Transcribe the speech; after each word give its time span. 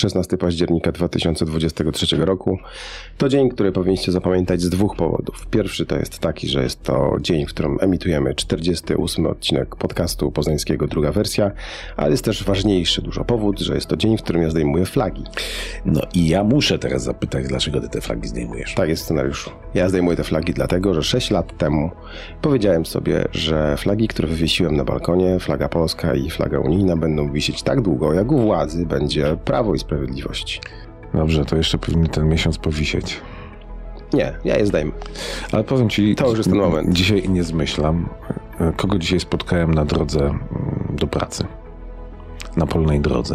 16 0.00 0.38
października 0.38 0.92
2023 0.92 2.16
roku. 2.16 2.58
To 3.18 3.28
dzień, 3.28 3.48
który 3.48 3.72
powinniście 3.72 4.12
zapamiętać 4.12 4.62
z 4.62 4.68
dwóch 4.68 4.96
powodów. 4.96 5.46
Pierwszy 5.46 5.86
to 5.86 5.96
jest 5.96 6.18
taki, 6.18 6.48
że 6.48 6.62
jest 6.62 6.82
to 6.82 7.16
dzień, 7.20 7.46
w 7.46 7.48
którym 7.48 7.78
emitujemy 7.80 8.34
48 8.34 9.26
odcinek 9.26 9.76
podcastu 9.76 10.32
poznańskiego, 10.32 10.86
druga 10.86 11.12
wersja, 11.12 11.50
ale 11.96 12.10
jest 12.10 12.24
też 12.24 12.44
ważniejszy 12.44 13.02
dużo 13.02 13.24
powód, 13.24 13.60
że 13.60 13.74
jest 13.74 13.86
to 13.86 13.96
dzień, 13.96 14.18
w 14.18 14.22
którym 14.22 14.42
ja 14.42 14.50
zdejmuję 14.50 14.86
flagi. 14.86 15.24
No 15.84 16.00
i 16.14 16.28
ja 16.28 16.44
muszę 16.44 16.78
teraz 16.78 17.02
zapytać, 17.02 17.46
dlaczego 17.48 17.80
ty 17.80 17.88
te 17.88 18.00
flagi 18.00 18.28
zdejmujesz? 18.28 18.74
Tak 18.74 18.88
jest 18.88 19.02
w 19.02 19.04
scenariuszu. 19.04 19.50
Ja 19.74 19.88
zdejmuję 19.88 20.16
te 20.16 20.24
flagi 20.24 20.52
dlatego, 20.52 20.94
że 20.94 21.02
6 21.02 21.30
lat 21.30 21.58
temu 21.58 21.90
powiedziałem 22.42 22.86
sobie, 22.86 23.24
że 23.32 23.76
flagi, 23.76 24.08
które 24.08 24.28
wywiesiłem 24.28 24.76
na 24.76 24.84
balkonie, 24.84 25.38
flaga 25.38 25.68
polska 25.68 26.14
i 26.14 26.30
flaga 26.30 26.58
unijna 26.58 26.96
będą 26.96 27.32
wisieć 27.32 27.62
tak 27.62 27.80
długo, 27.80 28.14
jak 28.14 28.32
u 28.32 28.38
władzy 28.38 28.86
będzie 28.86 29.36
Prawo 29.44 29.74
i 29.74 29.78
Sprawiedliwość. 29.78 29.89
Dobrze, 31.14 31.44
to 31.44 31.56
jeszcze 31.56 31.78
powinny 31.78 32.08
ten 32.08 32.28
miesiąc 32.28 32.58
powisieć. 32.58 33.20
Nie, 34.12 34.32
ja 34.44 34.56
je 34.56 34.66
zdejmę. 34.66 34.92
Ale 35.52 35.64
powiem 35.64 35.90
ci, 35.90 36.14
To 36.14 36.28
już 36.28 36.38
jest 36.38 36.50
ten 36.50 36.58
moment. 36.58 36.92
Dzisiaj 36.92 37.28
nie 37.28 37.42
zmyślam, 37.42 38.08
kogo 38.76 38.98
dzisiaj 38.98 39.20
spotkałem 39.20 39.74
na 39.74 39.84
drodze 39.84 40.20
mm, 40.20 40.40
do 40.92 41.06
pracy. 41.06 41.44
Na 42.56 42.66
polnej 42.66 43.00
drodze. 43.00 43.34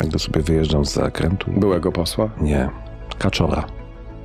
Jak 0.00 0.08
do 0.08 0.18
sobie 0.18 0.42
wyjeżdżam 0.42 0.84
z 0.84 0.92
zakrętu. 0.92 1.50
Byłego 1.50 1.92
posła? 1.92 2.30
Nie, 2.40 2.68
kaczora. 3.18 3.64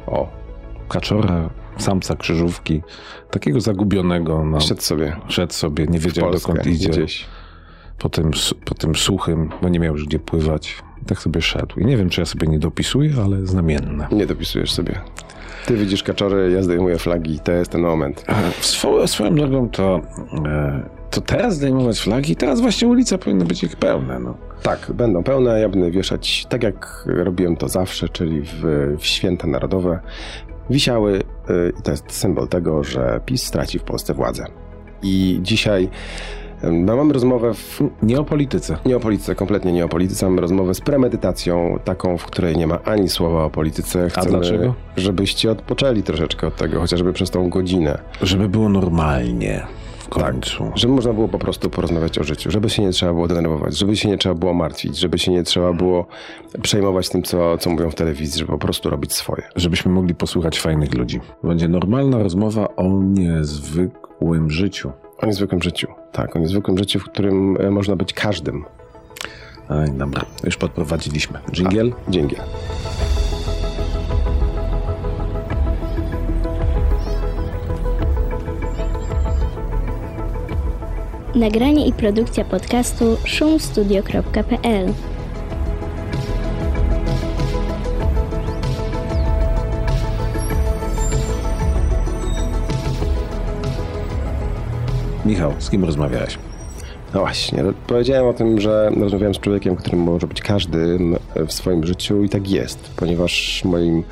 O, 0.08 0.42
Kaczora, 0.90 1.50
samca 1.78 2.16
krzyżówki, 2.16 2.82
takiego 3.30 3.62
zagubionego. 3.62 4.46
No, 4.46 4.60
szedł 4.62 4.82
sobie. 4.82 5.16
szedł 5.28 5.54
sobie, 5.54 5.86
nie 5.88 6.00
wiedział 6.00 6.32
dokąd 6.32 6.68
idzie. 6.68 6.90
gdzieś. 6.90 7.26
Po 8.02 8.10
tym, 8.10 8.32
po 8.66 8.76
tym 8.76 8.96
suchym, 8.96 9.50
bo 9.62 9.70
nie 9.70 9.80
miał 9.80 9.94
już 9.94 10.06
gdzie 10.06 10.20
pływać. 10.20 10.76
Tak 11.08 11.20
sobie 11.20 11.42
szedł. 11.42 11.80
I 11.80 11.86
nie 11.86 11.98
wiem, 11.98 12.10
czy 12.10 12.22
ja 12.22 12.26
sobie 12.26 12.48
nie 12.48 12.60
dopisuję, 12.60 13.12
ale 13.26 13.46
znamienne. 13.46 14.08
Nie 14.12 14.26
dopisujesz 14.26 14.72
sobie. 14.72 15.02
Ty 15.66 15.78
widzisz 15.78 16.04
kaczory, 16.04 16.52
ja 16.52 16.64
zdejmuję 16.64 16.98
flagi, 16.98 17.40
to 17.40 17.52
jest 17.52 17.72
ten 17.72 17.82
moment. 17.82 18.26
W 18.60 18.66
Swo- 18.66 19.08
swoją 19.08 19.36
drogą 19.36 19.70
to, 19.70 20.02
e, 20.46 20.90
to 21.12 21.22
teraz 21.22 21.56
zdejmować 21.56 22.00
flagi, 22.00 22.36
teraz 22.36 22.62
właśnie 22.62 22.88
ulica 22.88 23.18
powinna 23.18 23.46
być 23.46 23.64
ich 23.64 23.76
pełne. 23.76 24.20
No. 24.20 24.38
Tak, 24.64 24.92
będą 24.94 25.24
pełne, 25.24 25.60
ja 25.60 25.70
będę 25.70 25.92
wieszać 25.92 26.46
tak 26.50 26.64
jak 26.64 27.04
robiłem 27.06 27.56
to 27.58 27.70
zawsze, 27.70 28.10
czyli 28.10 28.42
w, 28.42 28.64
w 29.00 29.06
święta 29.06 29.48
narodowe. 29.48 30.00
Wisiały 30.70 31.18
y, 31.20 31.24
i 31.80 31.82
to 31.82 31.92
jest 31.92 32.12
symbol 32.12 32.48
tego, 32.48 32.84
że 32.84 33.22
PiS 33.26 33.44
straci 33.44 33.80
w 33.80 33.84
Polsce 33.84 34.14
władzę. 34.14 34.46
I 35.04 35.40
dzisiaj 35.42 35.90
no, 36.64 36.96
mamy 36.96 37.14
rozmowę 37.14 37.54
w, 37.54 37.82
Nie 38.04 38.20
o 38.20 38.24
polityce. 38.24 38.78
nie 38.86 38.98
o 38.98 39.00
polityce, 39.00 39.36
kompletnie 39.36 39.72
nie 39.72 39.86
o 39.86 39.90
polityce, 39.90 40.26
mamy 40.26 40.42
rozmowę 40.42 40.74
z 40.74 40.82
premedytacją, 40.82 41.80
taką, 41.84 42.18
w 42.18 42.26
której 42.26 42.58
nie 42.58 42.68
ma 42.68 42.80
ani 42.84 43.10
słowa 43.10 43.44
o 43.44 43.50
polityce. 43.50 44.10
Chcemy, 44.10 44.30
dlaczego? 44.30 44.74
żebyście 44.98 45.52
odpoczęli 45.52 46.04
troszeczkę 46.04 46.48
od 46.48 46.56
tego, 46.56 46.80
chociażby 46.80 47.14
przez 47.14 47.30
tą 47.30 47.50
godzinę. 47.50 47.98
Żeby 48.22 48.50
było 48.50 48.70
normalnie 48.70 49.66
w 49.98 50.10
końcu. 50.10 50.72
Żeby 50.76 50.94
można 50.94 51.14
było 51.14 51.28
po 51.28 51.40
prostu 51.40 51.70
porozmawiać 51.70 52.20
o 52.20 52.24
życiu, 52.24 52.52
żeby 52.52 52.70
się 52.70 52.82
nie 52.84 52.92
trzeba 52.92 53.14
było 53.14 53.28
denerwować, 53.28 53.78
żeby 53.78 53.96
się 53.96 54.10
nie 54.10 54.18
trzeba 54.18 54.36
było 54.36 54.54
martwić, 54.54 54.98
żeby 54.98 55.20
się 55.20 55.32
nie 55.32 55.44
trzeba 55.44 55.74
było 55.74 56.06
przejmować 56.62 57.10
tym, 57.10 57.24
co, 57.24 57.58
co 57.58 57.70
mówią 57.70 57.90
w 57.92 57.96
telewizji, 57.96 58.40
żeby 58.40 58.52
po 58.52 58.58
prostu 58.58 58.90
robić 58.90 59.14
swoje. 59.14 59.44
Żebyśmy 59.56 59.92
mogli 59.92 60.16
posłuchać 60.16 60.60
fajnych 60.60 60.94
ludzi. 60.94 61.20
Będzie 61.44 61.68
normalna 61.68 62.24
rozmowa 62.24 62.76
o 62.76 62.88
niezwykłym 63.04 64.50
życiu. 64.50 64.92
O 65.22 65.26
niezwykłym 65.26 65.62
życiu. 65.62 65.88
Tak, 66.12 66.36
o 66.36 66.40
niezwykłym 66.40 66.78
życiu, 66.78 67.00
w 67.00 67.04
którym 67.04 67.58
e, 67.62 67.72
można 67.72 67.96
być 67.96 68.14
każdym. 68.14 68.66
Ej, 69.70 69.92
dobra, 69.92 70.26
już 70.44 70.58
podprowadziliśmy. 70.58 71.40
Dżingiel? 71.52 71.94
Dzięki. 72.10 72.36
Nagranie 81.36 81.88
i 81.88 81.94
produkcja 81.94 82.46
podcastu 82.46 83.18
szumstudio.pl 83.26 84.94
Michał, 95.26 95.54
z 95.60 95.70
kim 95.70 95.84
rozmawiałeś? 95.86 96.38
No 97.14 97.20
właśnie, 97.20 97.64
no, 97.64 97.74
powiedziałem 97.88 98.26
o 98.28 98.34
tym, 98.34 98.60
że 98.62 98.92
rozmawiałem 99.00 99.34
z 99.36 99.40
człowiekiem, 99.40 99.76
którym 99.76 100.00
może 100.00 100.28
być 100.28 100.42
każdym 100.42 101.16
w 101.48 101.54
swoim 101.54 101.84
życiu 101.86 102.24
i 102.24 102.30
tak 102.30 102.50
jest, 102.50 102.92
ponieważ 102.96 103.62
moim 103.66 104.04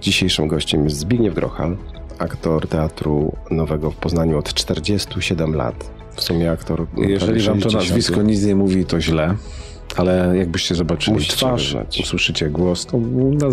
dzisiejszym 0.00 0.48
gościem 0.48 0.84
jest 0.84 0.96
Zbigniew 0.96 1.34
Grochal, 1.34 1.76
aktor 2.18 2.68
teatru 2.68 3.32
nowego 3.50 3.90
w 3.90 3.96
Poznaniu 3.96 4.38
od 4.38 4.54
47 4.54 5.54
lat. 5.54 5.90
W 6.16 6.22
sumie 6.22 6.50
aktor. 6.50 6.86
no, 6.96 7.02
Jeżeli 7.08 7.40
wam 7.42 7.60
to 7.60 7.70
60. 7.70 7.74
nazwisko 7.74 8.22
nic 8.22 8.44
nie 8.44 8.54
mówi, 8.56 8.84
to 8.84 9.00
źle. 9.00 9.34
Ale 9.96 10.32
jakbyście 10.36 10.74
zobaczyli 10.74 11.14
Musicie 11.16 11.36
twarz, 11.36 11.72
go 11.74 11.80
znać. 11.80 12.00
usłyszycie 12.00 12.50
głos, 12.50 12.86
to 12.86 12.98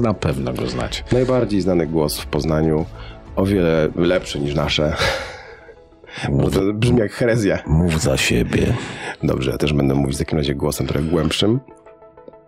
na 0.01 0.13
pewno 0.13 0.53
go 0.53 0.67
znać. 0.69 1.03
Najbardziej 1.11 1.61
znany 1.61 1.87
głos 1.87 2.19
w 2.19 2.25
Poznaniu, 2.25 2.85
o 3.35 3.45
wiele 3.45 3.87
lepszy 3.95 4.39
niż 4.39 4.55
nasze. 4.55 4.95
Bo 6.31 6.49
to 6.49 6.73
brzmi 6.73 6.99
jak 6.99 7.11
herezja. 7.11 7.59
Mów 7.67 8.01
za 8.01 8.17
siebie. 8.17 8.73
Dobrze, 9.23 9.51
ja 9.51 9.57
też 9.57 9.73
będę 9.73 9.95
mówić 9.95 10.15
w 10.15 10.19
takim 10.19 10.37
razie 10.37 10.55
głosem 10.55 10.87
trochę 10.87 11.05
głębszym. 11.05 11.59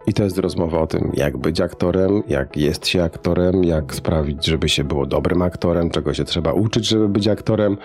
I 0.07 0.13
to 0.13 0.23
jest 0.23 0.37
rozmowa 0.37 0.79
o 0.79 0.87
tym, 0.87 1.11
jak 1.13 1.37
być 1.37 1.61
aktorem, 1.61 2.23
jak 2.27 2.57
jest 2.57 2.87
się 2.87 3.03
aktorem, 3.03 3.63
jak 3.63 3.95
sprawić, 3.95 4.45
żeby 4.45 4.69
się 4.69 4.83
było 4.83 5.05
dobrym 5.05 5.41
aktorem, 5.41 5.89
czego 5.89 6.13
się 6.13 6.23
trzeba 6.23 6.53
uczyć, 6.53 6.87
żeby 6.87 7.09
być 7.09 7.27
aktorem, 7.27 7.77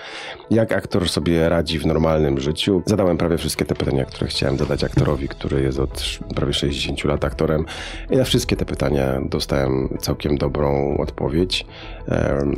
jak 0.50 0.72
aktor 0.72 1.08
sobie 1.08 1.48
radzi 1.48 1.78
w 1.78 1.86
normalnym 1.86 2.40
życiu. 2.40 2.82
Zadałem 2.86 3.16
prawie 3.16 3.38
wszystkie 3.38 3.64
te 3.64 3.74
pytania, 3.74 4.04
które 4.04 4.26
chciałem 4.26 4.58
zadać 4.58 4.84
aktorowi, 4.84 5.28
który 5.28 5.62
jest 5.62 5.78
od 5.78 6.18
prawie 6.34 6.52
60 6.52 7.04
lat 7.04 7.24
aktorem. 7.24 7.64
I 8.10 8.16
na 8.16 8.24
wszystkie 8.24 8.56
te 8.56 8.64
pytania 8.64 9.20
dostałem 9.24 9.88
całkiem 10.00 10.38
dobrą 10.38 10.96
odpowiedź. 10.96 11.66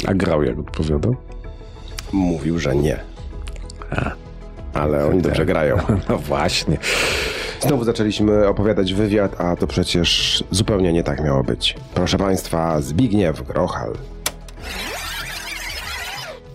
A 0.06 0.14
grał 0.14 0.42
jak 0.42 0.58
odpowiadał? 0.58 1.16
Mówił, 2.12 2.58
że 2.58 2.76
nie. 2.76 3.15
Ale 4.74 5.06
oni 5.06 5.22
dobrze 5.22 5.46
grają. 5.46 5.76
No 6.08 6.18
właśnie. 6.18 6.78
Znowu 7.60 7.84
zaczęliśmy 7.84 8.48
opowiadać 8.48 8.94
wywiad, 8.94 9.40
a 9.40 9.56
to 9.56 9.66
przecież 9.66 10.44
zupełnie 10.50 10.92
nie 10.92 11.02
tak 11.02 11.24
miało 11.24 11.44
być. 11.44 11.76
Proszę 11.94 12.18
Państwa, 12.18 12.80
Zbigniew 12.80 13.42
Grochal. 13.42 13.92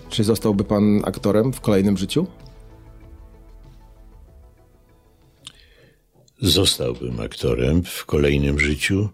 Czy 0.10 0.24
zostałby 0.24 0.64
pan 0.64 1.02
aktorem 1.06 1.54
w 1.54 1.62
kolejnym 1.62 1.98
życiu? 1.98 2.28
Zostałbym 6.42 7.20
aktorem 7.20 7.84
w 7.84 8.06
kolejnym 8.06 8.60
życiu, 8.60 9.10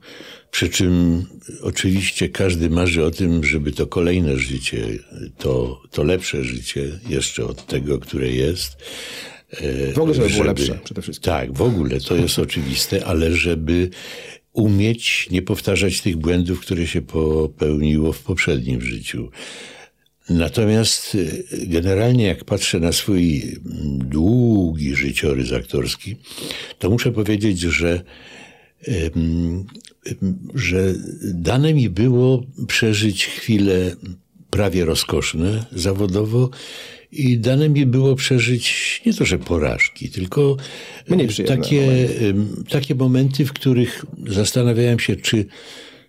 przy 0.58 0.70
czym 0.70 1.26
oczywiście 1.62 2.30
każdy 2.30 2.70
marzy 2.70 3.06
o 3.06 3.12
tym, 3.12 3.44
żeby 3.44 3.72
to 3.72 3.88
kolejne 3.88 4.38
życie, 4.38 4.88
to, 5.38 5.82
to 5.92 6.04
lepsze 6.04 6.44
życie 6.44 7.00
jeszcze 7.10 7.46
od 7.46 7.66
tego, 7.66 8.00
które 8.00 8.32
jest. 8.32 8.78
e, 9.52 9.94
W 9.94 9.98
ogóle, 10.00 10.14
żeby 10.14 10.30
było 10.30 10.44
lepsze 10.44 10.80
przede 10.84 11.02
wszystkim. 11.02 11.34
Tak, 11.34 11.54
w 11.54 11.62
ogóle 11.62 12.00
to 12.00 12.16
jest 12.16 12.40
oczywiste, 12.40 13.06
ale 13.06 13.32
żeby 13.32 13.90
umieć 14.54 15.28
nie 15.32 15.42
powtarzać 15.42 16.02
tych 16.02 16.18
błędów, 16.18 16.60
które 16.60 16.88
się 16.88 17.02
popełniło 17.02 18.14
w 18.14 18.20
poprzednim 18.20 18.82
życiu. 18.82 19.30
Natomiast 20.30 21.16
y, 21.16 21.46
generalnie 21.68 22.26
jak 22.26 22.44
patrzę 22.44 22.80
na 22.80 22.92
swój 22.92 23.42
mm, 23.42 24.00
długi 24.10 24.96
życiorys 24.96 25.54
aktorski, 25.54 26.16
to 26.80 26.90
muszę 26.90 27.12
powiedzieć, 27.12 27.60
że, 27.60 28.04
że 30.56 30.94
dane 31.34 31.74
mi 31.74 31.90
było 31.90 32.44
przeżyć 32.68 33.26
chwile 33.26 33.96
prawie 34.50 34.86
rozkoszne 34.86 35.66
zawodowo 35.72 36.50
i 37.12 37.38
dane 37.38 37.70
mi 37.70 37.86
było 37.86 38.16
przeżyć 38.16 39.02
nie 39.06 39.14
to, 39.14 39.26
że 39.26 39.40
porażki, 39.40 40.10
tylko 40.10 40.58
takie, 41.48 42.10
em, 42.30 42.64
takie 42.70 42.96
momenty, 42.96 43.46
w 43.46 43.54
których 43.54 44.06
zastanawiałem 44.28 45.00
się, 45.00 45.16
czy, 45.16 45.46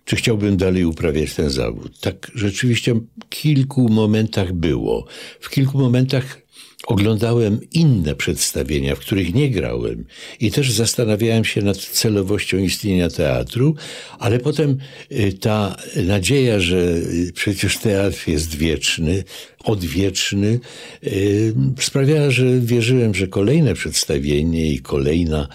czy 0.05 0.15
chciałbym 0.15 0.57
dalej 0.57 0.85
uprawiać 0.85 1.33
ten 1.33 1.49
zawód. 1.49 1.99
Tak 1.99 2.31
rzeczywiście 2.35 2.93
w 2.93 3.29
kilku 3.29 3.89
momentach 3.89 4.53
było. 4.53 5.05
W 5.39 5.49
kilku 5.49 5.77
momentach 5.77 6.41
oglądałem 6.87 7.59
inne 7.71 8.15
przedstawienia, 8.15 8.95
w 8.95 8.99
których 8.99 9.33
nie 9.33 9.49
grałem 9.49 10.05
i 10.39 10.51
też 10.51 10.71
zastanawiałem 10.71 11.45
się 11.45 11.61
nad 11.61 11.77
celowością 11.77 12.57
istnienia 12.57 13.09
teatru, 13.09 13.75
ale 14.19 14.39
potem 14.39 14.77
y, 15.11 15.33
ta 15.33 15.75
nadzieja, 15.95 16.59
że 16.59 16.77
y, 16.77 17.31
przecież 17.35 17.77
teatr 17.77 18.27
jest 18.27 18.55
wieczny, 18.55 19.23
odwieczny, 19.63 20.59
y, 21.03 21.53
sprawiała, 21.79 22.31
że 22.31 22.59
wierzyłem, 22.59 23.15
że 23.15 23.27
kolejne 23.27 23.73
przedstawienie 23.73 24.71
i 24.71 24.79
kolejna 24.79 25.47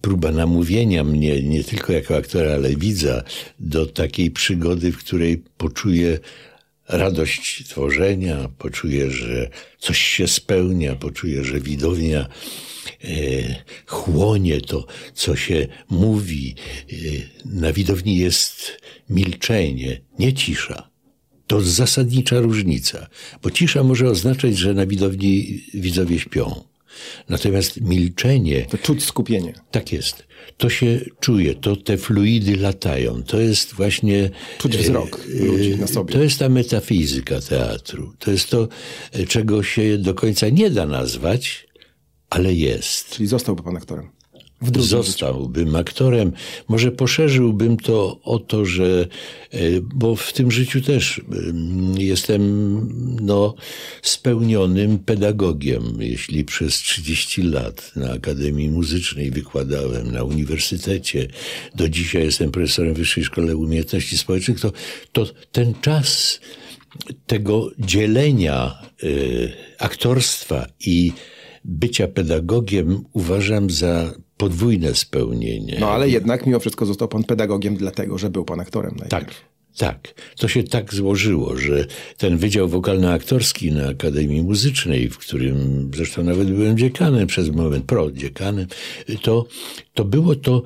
próba 0.00 0.32
namówienia 0.32 1.04
mnie, 1.04 1.42
nie 1.42 1.64
tylko 1.64 1.92
jako 1.92 2.16
aktora, 2.16 2.52
ale 2.52 2.76
widza, 2.76 3.22
do 3.60 3.86
takiej 3.86 4.30
przygody, 4.30 4.92
w 4.92 4.98
której 4.98 5.42
poczuję 5.56 6.18
radość 6.88 7.64
tworzenia, 7.68 8.48
poczuję, 8.58 9.10
że 9.10 9.50
coś 9.78 9.98
się 9.98 10.28
spełnia, 10.28 10.96
poczuję, 10.96 11.44
że 11.44 11.60
widownia 11.60 12.28
e, 13.04 13.08
chłonie 13.86 14.60
to, 14.60 14.86
co 15.14 15.36
się 15.36 15.66
mówi. 15.90 16.54
E, 16.92 16.94
na 17.44 17.72
widowni 17.72 18.16
jest 18.16 18.80
milczenie, 19.10 20.00
nie 20.18 20.32
cisza. 20.32 20.90
To 21.46 21.60
zasadnicza 21.60 22.40
różnica, 22.40 23.06
bo 23.42 23.50
cisza 23.50 23.82
może 23.82 24.08
oznaczać, 24.08 24.58
że 24.58 24.74
na 24.74 24.86
widowni 24.86 25.62
widzowie 25.74 26.18
śpią. 26.18 26.67
Natomiast 27.28 27.80
milczenie. 27.80 28.66
To 28.70 28.78
czuć 28.78 29.04
skupienie. 29.04 29.52
Tak 29.70 29.92
jest. 29.92 30.28
To 30.56 30.70
się 30.70 31.00
czuje, 31.20 31.54
to 31.54 31.76
te 31.76 31.96
fluidy 31.96 32.56
latają. 32.56 33.22
To 33.22 33.40
jest 33.40 33.74
właśnie. 33.74 34.30
Czuć 34.58 34.76
wzrok 34.76 35.20
e, 35.40 35.44
ludzi 35.44 35.76
na 35.76 35.86
sobie. 35.86 36.14
To 36.14 36.22
jest 36.22 36.38
ta 36.38 36.48
metafizyka 36.48 37.40
teatru. 37.40 38.12
To 38.18 38.30
jest 38.30 38.50
to, 38.50 38.68
e, 39.12 39.26
czego 39.26 39.62
się 39.62 39.98
do 39.98 40.14
końca 40.14 40.48
nie 40.48 40.70
da 40.70 40.86
nazwać, 40.86 41.66
ale 42.30 42.54
jest. 42.54 43.10
Czyli 43.10 43.26
zostałby 43.26 43.62
pan 43.62 43.76
aktorem. 43.76 44.17
Drugim 44.62 44.82
życiu. 44.82 45.02
Zostałbym 45.02 45.76
aktorem. 45.76 46.32
Może 46.68 46.92
poszerzyłbym 46.92 47.76
to 47.76 48.20
o 48.22 48.38
to, 48.38 48.64
że, 48.64 49.08
e, 49.50 49.58
bo 49.80 50.16
w 50.16 50.32
tym 50.32 50.50
życiu 50.50 50.80
też 50.80 51.20
jestem 51.98 52.42
no, 53.20 53.54
spełnionym 54.02 54.98
pedagogiem. 54.98 55.82
Jeśli 56.00 56.44
przez 56.44 56.74
30 56.74 57.42
lat 57.42 57.92
na 57.96 58.12
Akademii 58.12 58.70
Muzycznej 58.70 59.30
wykładałem, 59.30 60.12
na 60.12 60.24
uniwersytecie, 60.24 61.28
do 61.74 61.88
dzisiaj 61.88 62.24
jestem 62.24 62.50
profesorem 62.50 62.94
Wyższej 62.94 63.24
Szkole 63.24 63.56
Umiejętności 63.56 64.18
Społecznych, 64.18 64.60
to, 64.60 64.72
to 65.12 65.26
ten 65.52 65.74
czas 65.80 66.40
tego 67.26 67.70
dzielenia 67.78 68.82
y, 69.02 69.52
aktorstwa 69.78 70.66
i 70.80 71.12
bycia 71.64 72.08
pedagogiem 72.08 73.04
uważam 73.12 73.70
za 73.70 74.14
podwójne 74.38 74.94
spełnienie. 74.94 75.76
No 75.80 75.90
ale 75.90 76.08
jednak 76.08 76.46
mimo 76.46 76.60
wszystko 76.60 76.86
został 76.86 77.08
pan 77.08 77.24
pedagogiem 77.24 77.76
dlatego, 77.76 78.18
że 78.18 78.30
był 78.30 78.44
pan 78.44 78.60
aktorem. 78.60 78.96
najpierw. 78.98 79.10
Tak, 79.10 79.34
tak. 79.76 80.14
To 80.36 80.48
się 80.48 80.62
tak 80.62 80.94
złożyło, 80.94 81.56
że 81.56 81.86
ten 82.16 82.36
Wydział 82.38 82.68
Wokalno-Aktorski 82.68 83.72
na 83.72 83.88
Akademii 83.88 84.42
Muzycznej, 84.42 85.08
w 85.08 85.18
którym 85.18 85.90
zresztą 85.94 86.24
nawet 86.24 86.50
byłem 86.50 86.78
dziekanem 86.78 87.26
przez 87.26 87.50
moment, 87.50 87.84
prodziekanem, 87.84 88.66
to, 89.22 89.46
to 89.94 90.04
było 90.04 90.34
to 90.34 90.62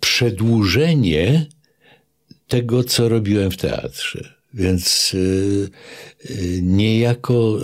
przedłużenie 0.00 1.46
tego, 2.48 2.84
co 2.84 3.08
robiłem 3.08 3.50
w 3.50 3.56
teatrze. 3.56 4.37
Więc 4.54 5.14
y, 5.14 5.70
y, 6.30 6.60
niejako 6.62 7.58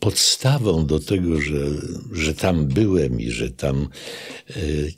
podstawą 0.00 0.86
do 0.86 1.00
tego, 1.00 1.40
że, 1.40 1.66
że 2.12 2.34
tam 2.34 2.66
byłem 2.66 3.20
i 3.20 3.30
że 3.30 3.50
tam 3.50 3.88
y, 4.56 4.92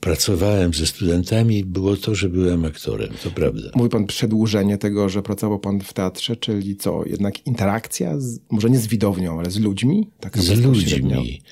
pracowałem 0.00 0.74
ze 0.74 0.86
studentami, 0.86 1.64
było 1.64 1.96
to, 1.96 2.14
że 2.14 2.28
byłem 2.28 2.64
aktorem. 2.64 3.10
To 3.22 3.30
prawda. 3.30 3.70
Mówi 3.74 3.90
pan 3.90 4.06
przedłużenie 4.06 4.78
tego, 4.78 5.08
że 5.08 5.22
pracował 5.22 5.58
pan 5.58 5.80
w 5.80 5.92
teatrze, 5.92 6.36
czyli 6.36 6.76
co, 6.76 7.02
jednak 7.06 7.46
interakcja, 7.46 8.20
z, 8.20 8.38
może 8.50 8.70
nie 8.70 8.78
z 8.78 8.86
widownią, 8.86 9.38
ale 9.38 9.50
z 9.50 9.58
ludźmi? 9.58 10.10
Z 10.34 10.60
ludźmi. 10.60 11.42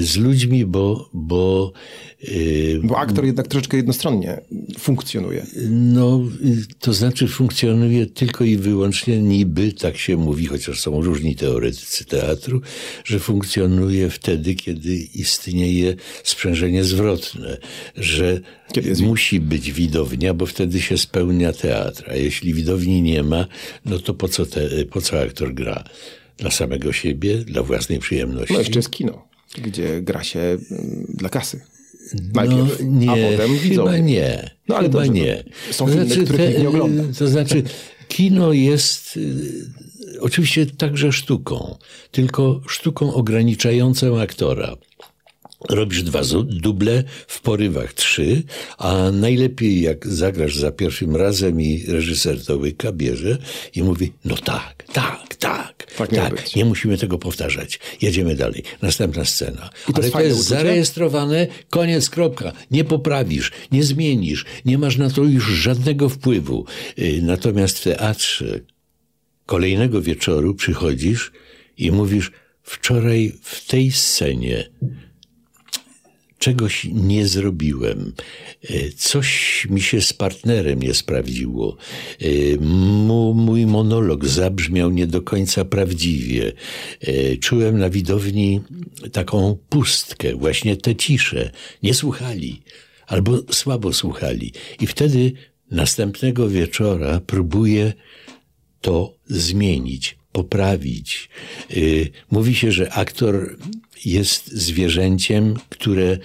Z 0.00 0.16
ludźmi, 0.16 0.66
bo, 0.66 1.10
bo 1.14 1.72
Bo 2.82 2.98
aktor 2.98 3.24
jednak 3.24 3.48
troszeczkę 3.48 3.76
jednostronnie 3.76 4.40
funkcjonuje. 4.78 5.46
No, 5.70 6.22
to 6.80 6.92
znaczy 6.92 7.28
funkcjonuje 7.28 8.06
tylko 8.06 8.44
i 8.44 8.56
wyłącznie 8.56 9.22
niby, 9.22 9.72
tak 9.72 9.96
się 9.96 10.16
mówi, 10.16 10.46
chociaż 10.46 10.80
są 10.80 11.02
różni 11.02 11.36
teoretycy 11.36 12.04
teatru, 12.04 12.60
że 13.04 13.18
funkcjonuje 13.18 14.10
wtedy, 14.10 14.54
kiedy 14.54 14.94
istnieje 14.94 15.94
sprzężenie 16.24 16.84
zwrotne, 16.84 17.58
że 17.96 18.40
musi 19.00 19.40
być 19.40 19.72
widownia, 19.72 20.34
bo 20.34 20.46
wtedy 20.46 20.80
się 20.80 20.98
spełnia 20.98 21.52
teatr, 21.52 22.10
a 22.10 22.14
jeśli 22.14 22.54
widowni 22.54 23.02
nie 23.02 23.22
ma, 23.22 23.46
no 23.84 23.98
to 23.98 24.14
po 24.14 24.28
co, 24.28 24.46
te, 24.46 24.84
po 24.90 25.00
co 25.00 25.20
aktor 25.20 25.54
gra? 25.54 25.84
Dla 26.38 26.50
samego 26.50 26.92
siebie, 26.92 27.38
dla 27.38 27.62
własnej 27.62 27.98
przyjemności? 27.98 28.52
No 28.52 28.58
jeszcze 28.58 28.78
jest 28.78 28.90
kino, 28.90 29.28
gdzie 29.58 30.02
gra 30.02 30.24
się 30.24 30.40
mm, 30.40 31.06
dla 31.08 31.28
kasy. 31.28 31.60
Najpierw, 32.34 32.80
No, 32.80 32.86
nie, 32.90 33.10
a 33.10 33.14
potem 33.32 33.48
chyba 33.58 33.62
widzowie. 33.62 34.00
nie. 34.02 34.50
No, 34.68 34.76
ale 34.76 34.88
chyba 34.88 34.98
dobrze, 34.98 35.12
nie. 35.12 35.44
są 35.70 35.86
filmy, 35.88 36.06
których 36.24 36.48
nikt 36.48 36.60
nie 36.60 36.68
ogląda. 36.68 37.02
To 37.18 37.28
znaczy, 37.28 37.62
kino 38.08 38.52
jest 38.52 39.16
y, 39.16 40.20
oczywiście 40.20 40.66
także 40.66 41.12
sztuką, 41.12 41.76
tylko 42.10 42.60
sztuką 42.68 43.14
ograniczającą 43.14 44.20
aktora. 44.20 44.76
Robisz 45.68 46.02
dwa 46.02 46.20
duble, 46.44 47.04
w 47.26 47.40
porywach 47.40 47.92
trzy, 47.94 48.42
a 48.78 49.10
najlepiej 49.12 49.80
jak 49.80 50.06
zagrasz 50.06 50.56
za 50.56 50.72
pierwszym 50.72 51.16
razem 51.16 51.60
i 51.60 51.84
reżyser 51.88 52.44
to 52.44 52.56
łyka, 52.56 52.92
bierze 52.92 53.38
i 53.74 53.82
mówi, 53.82 54.12
no 54.24 54.36
tak, 54.36 54.84
tak, 54.92 55.34
tak, 55.34 55.86
Tak 56.10 56.34
być. 56.34 56.54
nie 56.54 56.64
musimy 56.64 56.98
tego 56.98 57.18
powtarzać. 57.18 57.80
Jedziemy 58.02 58.34
dalej. 58.36 58.62
Następna 58.82 59.24
scena. 59.24 59.70
I 59.88 59.92
to 59.92 59.96
Ale 59.96 60.04
jest 60.04 60.12
to 60.12 60.20
jest 60.20 60.40
uczucie? 60.40 60.54
zarejestrowane, 60.56 61.46
koniec, 61.70 62.10
kropka. 62.10 62.52
Nie 62.70 62.84
poprawisz, 62.84 63.52
nie 63.72 63.82
zmienisz, 63.84 64.44
nie 64.64 64.78
masz 64.78 64.96
na 64.96 65.10
to 65.10 65.22
już 65.24 65.44
żadnego 65.44 66.08
wpływu. 66.08 66.64
Y, 66.98 67.20
Natomiast 67.22 67.78
w 67.78 67.82
teatrze 67.82 68.60
kolejnego 69.46 70.02
wieczoru 70.02 70.54
przychodzisz 70.54 71.32
i 71.78 71.92
mówisz, 71.92 72.30
wczoraj 72.62 73.32
w 73.42 73.66
tej 73.66 73.92
scenie 73.92 74.70
czegoś 76.38 76.84
nie 76.92 77.26
zrobiłem. 77.26 78.12
E, 78.70 78.90
Coś 78.96 79.66
mi 79.70 79.80
się 79.80 80.00
z 80.00 80.12
partnerem 80.12 80.82
nie 80.82 80.94
sprawdziło. 80.94 81.76
E, 82.20 82.26
mój 83.34 83.66
monolog 83.66 84.26
zabrzmiał 84.26 84.90
nie 84.90 85.06
do 85.06 85.22
końca 85.22 85.64
prawdziwie. 85.64 86.52
E, 87.00 87.36
Czułem 87.36 87.78
na 87.78 87.90
widowni 87.90 88.60
taką 89.12 89.58
pustkę, 89.68 90.34
właśnie 90.34 90.76
tę 90.76 90.96
ciszę. 90.96 91.50
Nie 91.82 91.94
słuchali, 91.94 92.62
albo 93.06 93.38
słabo 93.50 93.92
słuchali. 93.92 94.52
I 94.80 94.86
wtedy 94.86 95.32
następnego 95.70 96.48
wieczora 96.48 97.20
próbuję 97.26 97.92
to 98.80 99.14
zmienić, 99.26 100.18
poprawić. 100.36 101.28
Y, 101.76 102.10
Mówi 102.30 102.54
się, 102.54 102.72
że 102.72 102.92
aktor 102.92 103.56
jest 104.04 104.52
zwierzęciem, 104.52 105.54
które 105.68 106.18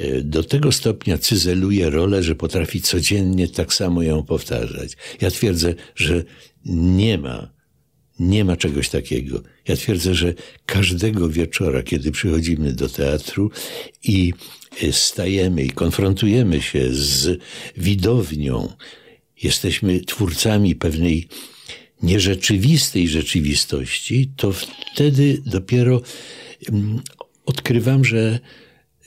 y, 0.00 0.22
do 0.24 0.44
tego 0.44 0.72
stopnia 0.72 1.18
cyzeluje 1.18 1.90
rolę, 1.90 2.22
że 2.22 2.34
potrafi 2.34 2.82
codziennie 2.82 3.48
tak 3.48 3.74
samo 3.74 4.02
ją 4.02 4.22
powtarzać. 4.22 4.96
Ja 5.20 5.30
twierdzę, 5.30 5.74
że 5.94 6.24
nie 6.64 7.18
ma 7.18 7.58
nie 8.18 8.44
ma 8.44 8.56
czegoś 8.56 8.88
takiego. 8.88 9.42
Ja 9.68 9.76
twierdzę, 9.76 10.14
że 10.14 10.34
każdego 10.66 11.28
wieczora, 11.28 11.82
kiedy 11.82 12.12
przychodzimy 12.12 12.72
do 12.72 12.88
teatru 12.88 13.50
i 14.04 14.32
y, 14.82 14.92
stajemy 14.92 15.64
i 15.64 15.70
konfrontujemy 15.70 16.62
się 16.62 16.88
z 16.90 17.40
widownią, 17.76 18.72
jesteśmy 19.42 20.00
twórcami 20.00 20.74
pewnej 20.74 21.28
nierzeczywistej 22.02 23.08
rzeczywistości, 23.08 24.30
to 24.36 24.52
wtedy 24.52 25.42
dopiero 25.46 26.00
mm, 26.68 27.00
odkrywam, 27.46 28.04
że, 28.04 28.38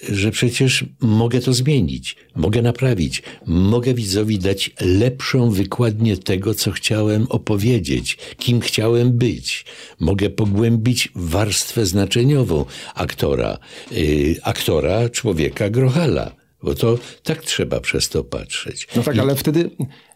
że 0.09 0.31
przecież 0.31 0.85
mogę 1.01 1.41
to 1.41 1.53
zmienić, 1.53 2.15
mogę 2.35 2.61
naprawić, 2.61 3.23
mogę 3.45 3.93
widzowi 3.93 4.39
dać 4.39 4.71
lepszą 4.81 5.51
wykładnię 5.51 6.17
tego, 6.17 6.53
co 6.53 6.71
chciałem 6.71 7.27
opowiedzieć, 7.29 8.17
kim 8.37 8.59
chciałem 8.59 9.11
być. 9.11 9.65
Mogę 9.99 10.29
pogłębić 10.29 11.09
warstwę 11.15 11.85
znaczeniową 11.85 12.65
aktora, 12.95 13.57
yy, 13.91 14.35
aktora, 14.43 15.09
człowieka 15.09 15.69
Grohala. 15.69 16.40
Bo 16.63 16.75
to 16.75 16.97
tak 17.23 17.41
trzeba 17.41 17.79
przez 17.79 18.09
to 18.09 18.23
patrzeć. 18.23 18.87
No 18.95 19.03
tak, 19.03 19.17
ale 19.19 19.35
wtedy 19.35 19.69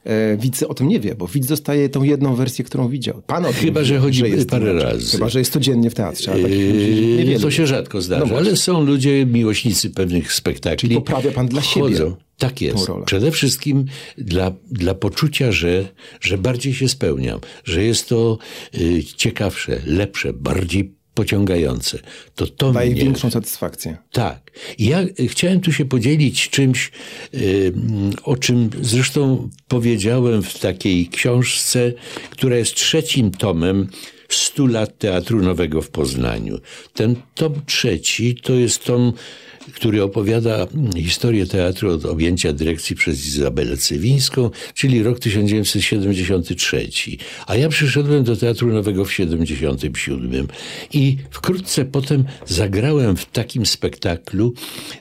e, 0.04 0.38
widz 0.38 0.64
o 0.64 0.74
tym 0.74 0.88
nie 0.88 1.00
wie, 1.00 1.16
bo 1.16 1.28
widz 1.28 1.48
dostaje 1.48 1.90
tą 1.90 2.04
jedną 2.04 2.36
wersję, 2.36 2.66
którą 2.66 2.88
widział. 2.90 3.22
Pan 3.28 3.46
o 3.46 3.48
tym 3.48 3.58
Chyba, 3.58 3.80
wie, 3.80 3.86
że 3.86 4.00
chodzi 4.00 4.24
jest 4.24 4.50
parę 4.50 4.74
razy. 4.74 5.12
Chyba, 5.12 5.30
że 5.30 5.40
jest 5.40 5.52
codziennie 5.54 5.90
w 5.90 5.94
teatrze, 5.94 6.32
ale 6.32 6.50
Yy, 6.50 7.18
niewielu. 7.18 7.40
to 7.40 7.52
się 7.52 7.68
rzadko 7.68 8.02
zdarza, 8.02 8.26
No 8.26 8.38
ale 8.38 8.56
są 8.56 8.84
ludzie, 8.86 9.26
miłośnicy 9.26 9.90
pewnych 9.90 10.34
spektakli. 10.34 10.78
Czyli 10.78 10.96
poprawia 10.96 11.32
pan 11.32 11.48
dla 11.48 11.62
siebie 11.62 11.86
Chodzą. 11.90 12.16
Tak 12.38 12.62
jest. 12.62 12.88
Przede 13.06 13.32
wszystkim 13.32 13.86
dla, 14.18 14.52
dla 14.72 14.94
poczucia, 14.96 15.52
że, 15.52 15.88
że 16.22 16.38
bardziej 16.38 16.74
się 16.74 16.90
spełniam, 16.90 17.40
że 17.64 17.84
jest 17.84 18.10
to 18.10 18.38
y, 18.78 19.04
ciekawsze, 19.04 19.82
lepsze, 19.86 20.34
bardziej 20.34 20.96
pociągające. 21.16 22.00
To 22.36 22.48
to 22.48 22.72
Daje 22.72 22.92
mnie... 22.92 23.16
satysfakcję. 23.32 23.98
Tak. 24.12 24.52
I 24.78 24.86
ja 24.86 25.00
chciałem 25.28 25.62
tu 25.62 25.74
się 25.74 25.86
podzielić 25.86 26.50
czymś, 26.50 26.92
y, 27.34 27.74
o 28.24 28.38
czym 28.38 28.70
zresztą 28.82 29.50
powiedziałem 29.68 30.44
w 30.44 30.60
takiej 30.60 31.08
książce, 31.08 31.94
która 32.30 32.58
jest 32.58 32.76
trzecim 32.76 33.32
tomem 33.32 33.88
100 34.30 34.66
lat 34.66 34.98
Teatru 34.98 35.42
Nowego 35.42 35.82
w 35.82 35.90
Poznaniu. 35.90 36.60
Ten 36.94 37.16
tom 37.36 37.54
trzeci 37.66 38.36
to 38.36 38.54
jest 38.54 38.84
tom, 38.84 39.14
który 39.74 40.04
opowiada 40.04 40.68
historię 40.98 41.46
teatru 41.46 41.92
od 41.92 42.06
objęcia 42.06 42.54
dyrekcji 42.54 42.96
przez 42.96 43.28
Izabelę 43.28 43.78
Cywińską, 43.78 44.50
czyli 44.74 45.04
rok 45.04 45.20
1973. 45.20 46.90
A 47.48 47.56
ja 47.56 47.70
przyszedłem 47.70 48.24
do 48.24 48.36
Teatru 48.36 48.74
Nowego 48.74 49.06
w 49.06 49.10
1977 49.10 50.48
i 50.94 51.18
wkrótce 51.32 51.86
potem 51.86 52.26
zagrałem 52.46 53.18
w 53.18 53.26
takim 53.26 53.66
spektaklu 53.66 54.54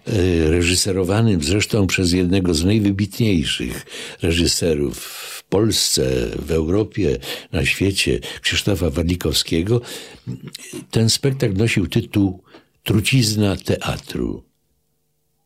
e, 0.06 0.50
reżyserowanym 0.50 1.42
zresztą 1.42 1.86
przez 1.86 2.12
jednego 2.12 2.54
z 2.54 2.64
najwybitniejszych 2.64 3.86
reżyserów 4.22 4.98
w 4.98 5.44
Polsce, 5.44 6.30
w 6.38 6.50
Europie, 6.50 7.18
na 7.52 7.64
świecie, 7.64 8.20
Krzysztofa 8.42 8.90
Warlikowskiego. 8.90 9.80
Ten 10.90 11.10
spektakl 11.10 11.56
nosił 11.56 11.86
tytuł 11.86 12.42
Trucizna 12.84 13.56
teatru. 13.56 14.53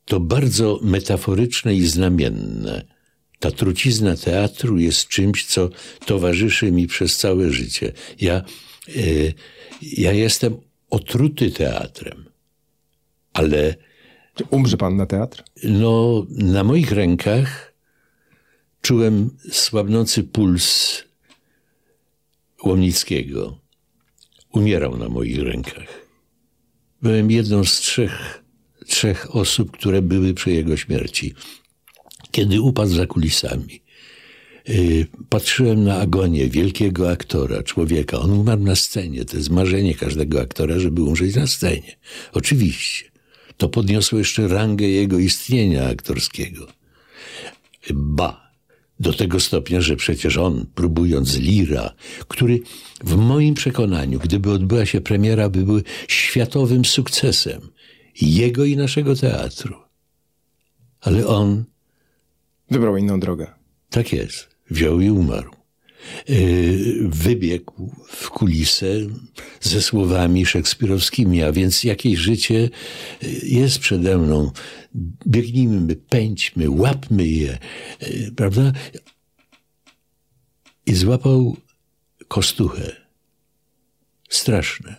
To 0.09 0.21
bardzo 0.21 0.81
metaforyczne 0.83 1.75
i 1.75 1.87
znamienne. 1.87 2.85
Ta 3.39 3.51
trucizna 3.51 4.17
teatru 4.17 4.79
jest 4.79 5.09
czymś, 5.09 5.47
co 5.47 5.71
towarzyszy 6.07 6.73
mi 6.73 6.87
przez 6.87 7.17
całe 7.17 7.51
życie. 7.51 7.93
Ja, 8.21 8.45
y, 8.97 9.35
ja 9.83 10.13
jestem 10.13 10.57
otruty 10.91 11.51
teatrem, 11.51 12.25
ale 13.33 13.75
Umrze 14.51 14.77
pan 14.77 14.97
na 14.97 15.07
teatr? 15.07 15.45
no, 15.65 16.27
na 16.31 16.65
moich 16.65 16.93
rękach 16.93 17.75
czułem 18.83 19.31
słabnący 19.51 20.25
puls 20.25 21.05
Łomnickiego. 22.65 23.59
Umierał 24.53 24.97
na 24.97 25.09
moich 25.09 25.43
rękach. 25.43 26.07
Byłem 27.03 27.31
jedną 27.31 27.65
z 27.65 27.73
trzech, 27.73 28.38
trzech 28.89 29.37
osób, 29.37 29.71
które 29.71 30.03
były 30.03 30.35
przy 30.35 30.51
jego 30.51 30.77
śmierci. 30.77 31.35
Kiedy 32.31 32.61
upadł 32.61 32.93
za 32.93 33.07
kulisami, 33.07 33.83
yy, 34.69 35.07
patrzyłem 35.29 35.85
na 35.85 36.01
agonię 36.01 36.49
wielkiego 36.49 37.11
aktora, 37.11 37.63
człowieka. 37.63 38.19
On 38.19 38.31
umarł 38.31 38.63
na 38.63 38.77
scenie. 38.77 39.25
To 39.25 39.37
jest 39.37 39.51
marzenie 39.51 39.95
każdego 39.95 40.41
aktora, 40.41 40.79
żeby 40.79 41.03
umrzeć 41.03 41.35
na 41.37 41.47
scenie. 41.47 41.97
Oczywiście. 42.33 43.05
To 43.57 43.69
podniosło 43.69 44.19
jeszcze 44.19 44.49
rangę 44.49 44.87
jego 44.89 45.19
istnienia 45.19 45.89
aktorskiego. 45.89 46.67
Ba, 47.95 48.51
do 49.01 49.13
tego 49.13 49.41
stopnia, 49.41 49.81
że 49.81 49.97
przecież 49.97 50.37
on, 50.37 50.67
próbując 50.75 51.37
Lira, 51.37 51.95
który 52.29 52.61
w 53.05 53.17
moim 53.17 53.55
przekonaniu, 53.55 54.19
gdyby 54.19 54.51
odbyła 54.51 54.87
się 54.87 55.01
premiera, 55.01 55.49
by 55.49 55.63
był 55.63 55.81
światowym 56.09 56.85
sukcesem 56.85 57.61
jego 58.23 58.65
i 58.65 58.77
naszego 58.77 59.17
teatru. 59.17 59.77
Ale 61.01 61.27
on, 61.27 61.65
Wybrał 62.71 62.97
inną 62.97 63.21
drogę. 63.21 63.47
tak 63.91 64.13
jest, 64.13 64.49
wziął 64.71 65.01
i 65.01 65.11
umarł. 65.11 65.51
Yy, 66.29 67.09
Wybiegł 67.09 67.95
w 68.09 68.31
kulisę 68.31 68.87
ze 69.61 69.83
słowami 69.83 70.47
szekspirowskimi, 70.47 71.43
a 71.43 71.53
więc 71.53 71.85
jakieś 71.85 72.19
życie 72.19 72.71
yy, 73.23 73.31
jest 73.43 73.79
przede 73.79 74.19
mną. 74.19 74.51
Biegnijmy, 75.27 75.97
pędźmy, 75.97 76.71
łapmy 76.71 77.27
je, 77.27 77.59
yy, 78.01 78.33
prawda? 78.37 78.73
I 80.87 80.95
złapał 80.95 81.57
kostuchę. 82.29 82.97
Straszne. 84.29 84.97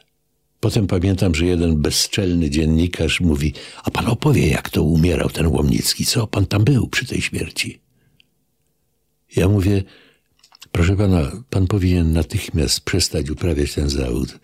Potem 0.59 0.87
pamiętam, 0.87 1.35
że 1.35 1.45
jeden 1.45 1.81
bezczelny 1.81 2.49
dziennikarz 2.49 3.21
mówi, 3.21 3.53
a 3.83 3.91
pan 3.91 4.07
opowie, 4.07 4.47
jak 4.47 4.69
to 4.69 4.83
umierał 4.83 5.29
ten 5.29 5.47
Łomnicki, 5.47 6.05
co? 6.05 6.27
Pan 6.27 6.45
tam 6.45 6.63
był 6.63 6.87
przy 6.87 7.05
tej 7.05 7.21
śmierci. 7.21 7.79
Ja 9.35 9.49
mówię, 9.49 9.83
proszę 10.71 10.97
pana, 10.97 11.31
pan 11.49 11.67
powinien 11.67 12.13
natychmiast 12.13 12.81
przestać 12.81 13.29
uprawiać 13.29 13.73
ten 13.73 13.89
zawód. 13.89 14.39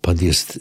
Pan 0.00 0.16
jest 0.20 0.60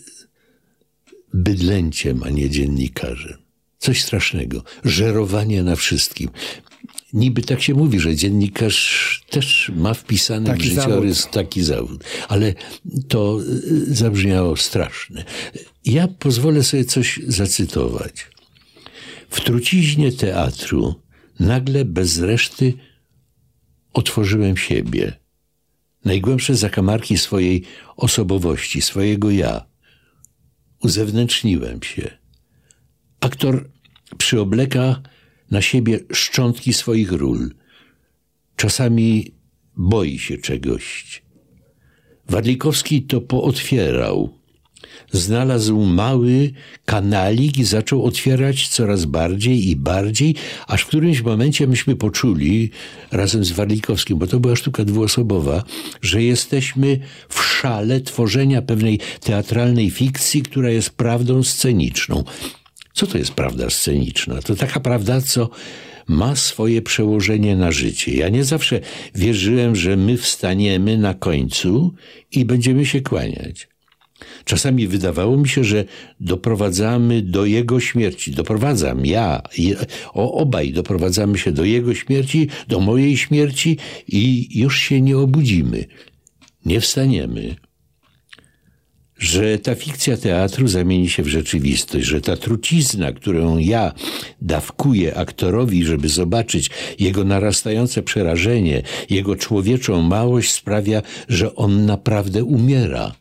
bydlęciem, 1.34 2.24
a 2.24 2.29
nie 2.29 2.50
dziennikarzem. 2.50 3.38
Coś 3.77 4.03
strasznego. 4.03 4.63
Żerowanie 4.84 5.63
na 5.63 5.75
wszystkim. 5.75 6.29
Niby 7.17 7.41
tak 7.41 7.62
się 7.62 7.74
mówi, 7.74 8.00
że 8.00 8.15
dziennikarz 8.15 9.24
też 9.29 9.71
ma 9.75 9.93
wpisany 9.93 10.45
Taki 10.45 10.62
w 10.62 10.65
życiorys 10.65 11.27
taki 11.31 11.63
zawód. 11.63 12.03
Ale 12.27 12.53
to 13.07 13.39
y, 13.41 13.95
zabrzmiało 13.95 14.57
straszne. 14.57 15.25
Ja 15.86 16.07
pozwolę 16.07 16.63
sobie 16.63 16.86
coś 16.86 17.19
zacytować. 17.27 18.27
W 19.29 19.41
truciźnie 19.41 20.12
teatru 20.12 20.95
nagle 21.39 21.86
bez 21.86 22.19
reszty 22.19 22.74
otworzyłem 23.93 24.57
siebie. 24.57 25.13
Najgłębsze 26.05 26.55
zakamarki 26.55 27.17
swojej 27.17 27.63
osobowości, 27.95 28.81
swojego 28.81 29.31
ja. 29.31 29.65
Uzewnętrzniłem 30.83 31.83
się. 31.83 32.17
Aktor 33.19 33.69
przyobleka 34.17 35.01
na 35.51 35.61
siebie 35.61 35.99
szczątki 36.13 36.73
swoich 36.73 37.11
ról. 37.11 37.51
Czasami 38.55 39.31
boi 39.77 40.19
się 40.19 40.37
czegoś. 40.37 41.21
Wadlikowski 42.29 43.01
to 43.01 43.21
pootwierał. 43.21 44.37
Znalazł 45.11 45.79
mały 45.79 46.51
kanalik 46.85 47.57
i 47.57 47.63
zaczął 47.63 48.05
otwierać 48.05 48.67
coraz 48.67 49.05
bardziej 49.05 49.69
i 49.69 49.75
bardziej, 49.75 50.35
aż 50.67 50.81
w 50.81 50.87
którymś 50.87 51.21
momencie 51.21 51.67
myśmy 51.67 51.95
poczuli, 51.95 52.69
razem 53.11 53.45
z 53.45 53.51
Warlikowskim, 53.51 54.17
bo 54.17 54.27
to 54.27 54.39
była 54.39 54.55
sztuka 54.55 54.85
dwuosobowa, 54.85 55.63
że 56.01 56.23
jesteśmy 56.23 56.99
w 57.29 57.43
szale 57.43 58.01
tworzenia 58.01 58.61
pewnej 58.61 58.99
teatralnej 59.21 59.89
fikcji, 59.89 60.41
która 60.41 60.69
jest 60.69 60.89
prawdą 60.89 61.43
sceniczną. 61.43 62.23
Co 62.97 63.07
to 63.07 63.17
jest 63.17 63.31
prawda 63.31 63.69
sceniczna? 63.69 64.41
To 64.41 64.55
taka 64.55 64.79
prawda, 64.79 65.21
co 65.21 65.49
ma 66.07 66.35
swoje 66.35 66.81
przełożenie 66.81 67.55
na 67.55 67.71
życie. 67.71 68.15
Ja 68.15 68.29
nie 68.29 68.43
zawsze 68.43 68.79
wierzyłem, 69.15 69.75
że 69.75 69.97
my 69.97 70.17
wstaniemy 70.17 70.97
na 70.97 71.13
końcu 71.13 71.93
i 72.31 72.45
będziemy 72.45 72.85
się 72.85 73.01
kłaniać. 73.01 73.67
Czasami 74.45 74.87
wydawało 74.87 75.37
mi 75.37 75.49
się, 75.49 75.63
że 75.63 75.85
doprowadzamy 76.19 77.21
do 77.21 77.45
jego 77.45 77.79
śmierci. 77.79 78.31
Doprowadzam 78.31 79.05
ja, 79.05 79.41
o, 80.13 80.33
obaj 80.33 80.73
doprowadzamy 80.73 81.37
się 81.37 81.51
do 81.51 81.63
jego 81.63 81.95
śmierci, 81.95 82.47
do 82.67 82.79
mojej 82.79 83.17
śmierci 83.17 83.77
i 84.07 84.49
już 84.59 84.79
się 84.79 85.01
nie 85.01 85.17
obudzimy. 85.17 85.85
Nie 86.65 86.81
wstaniemy 86.81 87.55
że 89.17 89.59
ta 89.59 89.75
fikcja 89.75 90.17
teatru 90.17 90.67
zamieni 90.67 91.09
się 91.09 91.24
w 91.24 91.27
rzeczywistość, 91.27 92.05
że 92.07 92.21
ta 92.21 92.38
trucizna, 92.38 93.12
którą 93.12 93.57
ja 93.57 93.93
dawkuję 94.41 95.17
aktorowi, 95.17 95.86
żeby 95.86 96.09
zobaczyć 96.09 96.69
jego 97.00 97.24
narastające 97.24 98.03
przerażenie, 98.03 98.83
jego 99.09 99.36
człowieczą 99.36 100.01
małość, 100.01 100.51
sprawia, 100.51 101.01
że 101.29 101.55
on 101.55 101.86
naprawdę 101.86 102.43
umiera. 102.43 103.15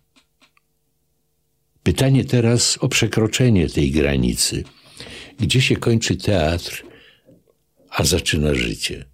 Pytanie 1.82 2.24
teraz 2.24 2.78
o 2.80 2.88
przekroczenie 2.88 3.68
tej 3.68 3.90
granicy. 3.90 4.64
Gdzie 5.40 5.60
się 5.60 5.76
kończy 5.76 6.16
teatr, 6.16 6.84
a 7.90 8.04
zaczyna 8.04 8.54
życie? 8.54 9.04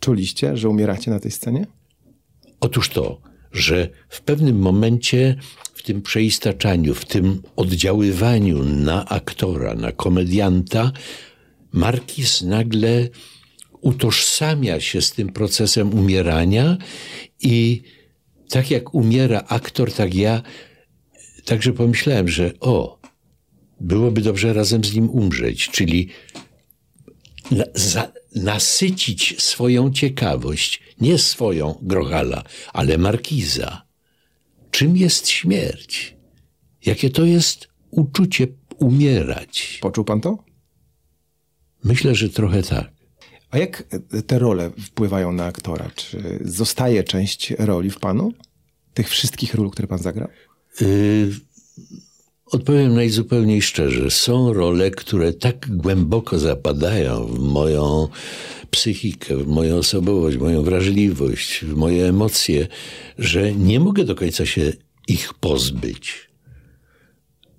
Czuliście, 0.00 0.56
że 0.56 0.68
umieracie 0.68 1.10
na 1.10 1.20
tej 1.20 1.30
scenie? 1.30 1.66
Otóż 2.60 2.88
to, 2.88 3.20
że 3.52 3.88
w 4.08 4.20
pewnym 4.20 4.58
momencie 4.58 5.36
w 5.74 5.82
tym 5.82 6.02
przeistaczaniu, 6.02 6.94
w 6.94 7.04
tym 7.04 7.42
oddziaływaniu 7.56 8.64
na 8.64 9.08
aktora, 9.08 9.74
na 9.74 9.92
komedianta, 9.92 10.92
Markis 11.72 12.42
nagle 12.42 13.08
utożsamia 13.80 14.80
się 14.80 15.00
z 15.02 15.12
tym 15.12 15.32
procesem 15.32 15.94
umierania 15.94 16.76
i 17.40 17.82
tak 18.48 18.70
jak 18.70 18.94
umiera 18.94 19.44
aktor, 19.48 19.92
tak 19.92 20.14
ja 20.14 20.42
także 21.44 21.72
pomyślałem, 21.72 22.28
że 22.28 22.52
o, 22.60 22.98
byłoby 23.80 24.20
dobrze 24.20 24.52
razem 24.52 24.84
z 24.84 24.94
nim 24.94 25.10
umrzeć, 25.10 25.68
czyli 25.68 26.08
na, 27.50 27.64
za, 27.74 28.12
nasycić 28.34 29.42
swoją 29.42 29.92
ciekawość, 29.92 30.82
nie 31.00 31.18
swoją 31.18 31.78
Grochala, 31.82 32.44
ale 32.72 32.98
Markiza. 32.98 33.82
Czym 34.70 34.96
jest 34.96 35.28
śmierć? 35.28 36.20
jakie 36.86 37.10
to 37.10 37.24
jest 37.24 37.68
uczucie 37.90 38.46
umierać. 38.76 39.78
Poczuł 39.82 40.04
pan 40.04 40.20
to? 40.20 40.44
Myślę, 41.84 42.14
że 42.14 42.28
trochę 42.28 42.62
tak. 42.62 42.90
A 43.50 43.58
jak 43.58 43.84
te 44.26 44.38
role 44.38 44.70
wpływają 44.86 45.32
na 45.32 45.44
aktora? 45.44 45.90
Czy 45.94 46.40
zostaje 46.44 47.04
część 47.04 47.50
roli 47.50 47.90
w 47.90 47.98
panu? 47.98 48.32
Tych 48.94 49.08
wszystkich 49.08 49.54
ról, 49.54 49.70
które 49.70 49.88
pan 49.88 49.98
zagrał? 49.98 50.28
Yy, 50.80 51.30
odpowiem 52.50 52.94
najzupełniej 52.94 53.62
szczerze. 53.62 54.10
Są 54.10 54.52
role, 54.52 54.90
które 54.90 55.32
tak 55.32 55.76
głęboko 55.76 56.38
zapadają 56.38 57.26
w 57.26 57.38
moją 57.38 58.08
psychikę, 58.70 59.36
w 59.36 59.46
moją 59.46 59.76
osobowość, 59.76 60.36
w 60.36 60.40
moją 60.40 60.62
wrażliwość, 60.62 61.64
w 61.64 61.76
moje 61.76 62.08
emocje, 62.08 62.66
że 63.18 63.54
nie 63.54 63.80
mogę 63.80 64.04
do 64.04 64.14
końca 64.14 64.46
się 64.46 64.72
ich 65.08 65.34
pozbyć. 65.34 66.30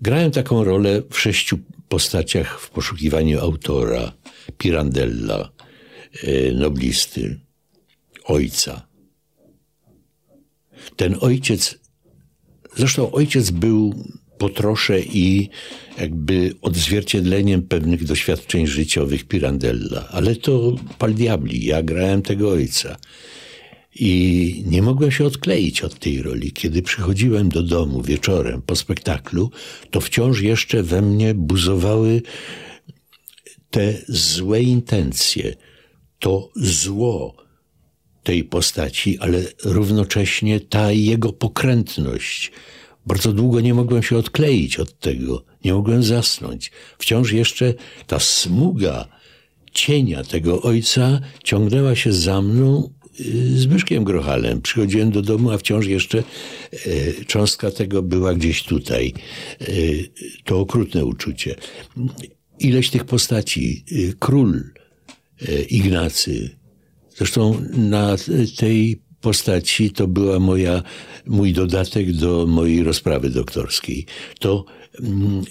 Grałem 0.01 0.31
taką 0.31 0.63
rolę 0.63 1.01
w 1.09 1.19
sześciu 1.19 1.59
postaciach 1.89 2.59
w 2.61 2.69
poszukiwaniu 2.69 3.39
autora, 3.39 4.13
Pirandella, 4.57 5.51
e, 6.23 6.51
noblisty, 6.51 7.39
ojca. 8.23 8.87
Ten 10.95 11.15
ojciec, 11.21 11.79
zresztą 12.75 13.11
ojciec 13.11 13.51
był 13.51 13.93
po 14.41 14.49
trosze 14.49 15.01
i 15.01 15.49
jakby 15.97 16.53
odzwierciedleniem 16.61 17.61
pewnych 17.61 18.03
doświadczeń 18.03 18.67
życiowych 18.67 19.23
Pirandella. 19.23 20.07
Ale 20.11 20.35
to 20.35 20.75
pal 20.97 21.13
diabli, 21.13 21.65
ja 21.65 21.83
grałem 21.83 22.21
tego 22.21 22.49
ojca. 22.49 22.97
I 23.95 24.63
nie 24.67 24.81
mogłem 24.81 25.11
się 25.11 25.25
odkleić 25.25 25.81
od 25.81 25.99
tej 25.99 26.21
roli. 26.21 26.51
Kiedy 26.51 26.81
przychodziłem 26.81 27.49
do 27.49 27.63
domu 27.63 28.01
wieczorem 28.01 28.61
po 28.61 28.75
spektaklu, 28.75 29.51
to 29.91 30.01
wciąż 30.01 30.41
jeszcze 30.41 30.83
we 30.83 31.01
mnie 31.01 31.33
buzowały 31.33 32.21
te 33.71 33.93
złe 34.07 34.61
intencje, 34.61 35.55
to 36.19 36.49
zło 36.55 37.35
tej 38.23 38.43
postaci, 38.43 39.19
ale 39.19 39.43
równocześnie 39.63 40.59
ta 40.59 40.91
jego 40.91 41.33
pokrętność. 41.33 42.51
Bardzo 43.05 43.33
długo 43.33 43.61
nie 43.61 43.73
mogłem 43.73 44.03
się 44.03 44.17
odkleić 44.17 44.79
od 44.79 44.99
tego, 44.99 45.43
nie 45.65 45.73
mogłem 45.73 46.03
zasnąć. 46.03 46.71
Wciąż 46.97 47.31
jeszcze 47.31 47.73
ta 48.07 48.19
smuga 48.19 49.07
cienia 49.71 50.23
tego 50.23 50.61
ojca 50.61 51.19
ciągnęła 51.43 51.95
się 51.95 52.13
za 52.13 52.41
mną 52.41 52.89
Zbyszkiem 53.55 54.03
Grochalem. 54.03 54.61
Przychodziłem 54.61 55.11
do 55.11 55.21
domu, 55.21 55.51
a 55.51 55.57
wciąż 55.57 55.85
jeszcze 55.85 56.17
e, 56.19 57.25
cząstka 57.25 57.71
tego 57.71 58.01
była 58.01 58.33
gdzieś 58.33 58.63
tutaj. 58.63 59.13
E, 59.61 59.65
to 60.43 60.59
okrutne 60.59 61.05
uczucie. 61.05 61.55
Ileś 62.59 62.89
tych 62.89 63.05
postaci. 63.05 63.85
Król 64.19 64.63
Ignacy. 65.69 66.49
Zresztą 67.15 67.61
na 67.73 68.15
tej 68.57 69.01
postaci 69.21 69.91
to 69.91 70.07
była 70.07 70.39
moja, 70.39 70.83
mój 71.25 71.53
dodatek 71.53 72.11
do 72.11 72.45
mojej 72.47 72.83
rozprawy 72.83 73.29
doktorskiej. 73.29 74.05
To 74.39 74.65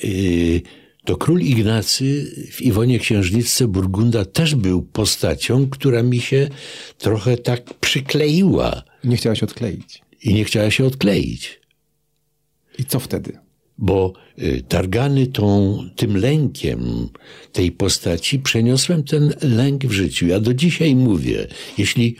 yy, 0.02 0.60
to 1.04 1.16
król 1.16 1.40
Ignacy 1.40 2.34
w 2.52 2.62
Iwonie 2.62 2.98
Księżniczce 2.98 3.68
Burgunda 3.68 4.24
też 4.24 4.54
był 4.54 4.82
postacią, 4.82 5.68
która 5.70 6.02
mi 6.02 6.20
się 6.20 6.48
trochę 6.98 7.36
tak 7.36 7.74
przykleiła. 7.74 8.82
Nie 9.04 9.16
chciała 9.16 9.36
się 9.36 9.46
odkleić. 9.46 10.02
I 10.22 10.34
nie 10.34 10.44
chciała 10.44 10.70
się 10.70 10.84
odkleić. 10.84 11.60
I 12.78 12.84
co 12.84 13.00
wtedy? 13.00 13.38
Bo 13.78 14.12
y, 14.38 14.62
targany 14.68 15.26
tą, 15.26 15.78
tym 15.96 16.16
lękiem 16.16 17.08
tej 17.52 17.72
postaci 17.72 18.38
przeniosłem 18.38 19.02
ten 19.02 19.34
lęk 19.42 19.84
w 19.84 19.92
życiu. 19.92 20.26
Ja 20.26 20.40
do 20.40 20.54
dzisiaj 20.54 20.94
mówię, 20.94 21.46
jeśli 21.78 22.16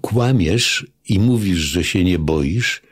kłamiesz 0.00 0.86
i 1.08 1.18
mówisz, 1.18 1.58
że 1.58 1.84
się 1.84 2.04
nie 2.04 2.18
boisz, 2.18 2.82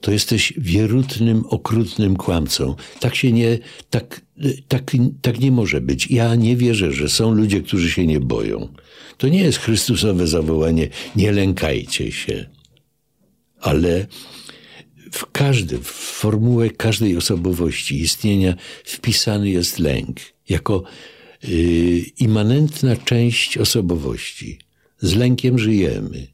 to 0.00 0.10
jesteś 0.10 0.52
wierutnym, 0.56 1.44
okrutnym 1.48 2.16
kłamcą. 2.16 2.74
Tak 3.00 3.14
się 3.14 3.32
nie, 3.32 3.58
tak, 3.90 4.20
tak, 4.68 4.90
tak 5.22 5.40
nie 5.40 5.50
może 5.50 5.80
być. 5.80 6.10
Ja 6.10 6.34
nie 6.34 6.56
wierzę, 6.56 6.92
że 6.92 7.08
są 7.08 7.32
ludzie, 7.32 7.62
którzy 7.62 7.90
się 7.90 8.06
nie 8.06 8.20
boją. 8.20 8.68
To 9.18 9.28
nie 9.28 9.40
jest 9.40 9.58
Chrystusowe 9.58 10.26
zawołanie, 10.26 10.88
nie 11.16 11.32
lękajcie 11.32 12.12
się. 12.12 12.46
Ale 13.60 14.06
w 15.12 15.30
każdym, 15.32 15.82
w 15.82 15.86
formułę 15.90 16.70
każdej 16.70 17.16
osobowości 17.16 18.00
istnienia 18.00 18.54
wpisany 18.84 19.50
jest 19.50 19.78
lęk 19.78 20.20
jako 20.48 20.82
yy, 21.42 21.98
immanentna 21.98 22.96
część 22.96 23.58
osobowości. 23.58 24.58
Z 25.04 25.14
lękiem 25.14 25.58
żyjemy. 25.58 26.26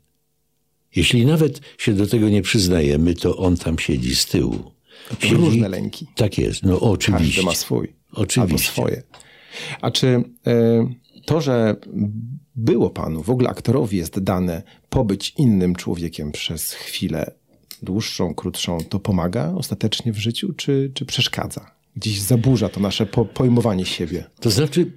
Jeśli 0.96 1.26
nawet 1.26 1.60
się 1.78 1.92
do 1.92 2.06
tego 2.06 2.28
nie 2.28 2.42
przyznajemy, 2.42 3.14
to 3.14 3.36
on 3.36 3.56
tam 3.56 3.78
siedzi 3.78 4.16
z 4.16 4.26
tyłu. 4.26 4.72
Siedzi... 5.20 5.34
Różne 5.34 5.68
lęki. 5.68 6.06
Tak 6.16 6.38
jest, 6.38 6.62
no 6.62 6.80
oczywiście. 6.80 7.26
Każdy 7.26 7.42
ma 7.42 7.54
swój. 7.54 7.92
Oczywiście. 8.12 8.40
Albo 8.40 8.58
swoje. 8.58 9.02
A 9.80 9.90
czy 9.90 10.06
y, 10.06 10.22
to, 11.26 11.40
że 11.40 11.76
było 12.56 12.90
panu, 12.90 13.22
w 13.22 13.30
ogóle 13.30 13.48
aktorowi 13.48 13.96
jest 13.96 14.20
dane 14.20 14.62
pobyć 14.88 15.34
innym 15.36 15.74
człowiekiem 15.74 16.32
przez 16.32 16.72
chwilę 16.72 17.30
dłuższą, 17.82 18.34
krótszą, 18.34 18.78
to 18.88 19.00
pomaga 19.00 19.52
ostatecznie 19.56 20.12
w 20.12 20.18
życiu, 20.18 20.52
czy, 20.52 20.90
czy 20.94 21.06
przeszkadza? 21.06 21.70
Gdzieś 21.96 22.20
zaburza 22.20 22.68
to 22.68 22.80
nasze 22.80 23.06
po, 23.06 23.24
pojmowanie 23.24 23.84
siebie. 23.84 24.24
To 24.40 24.50
znaczy, 24.50 24.92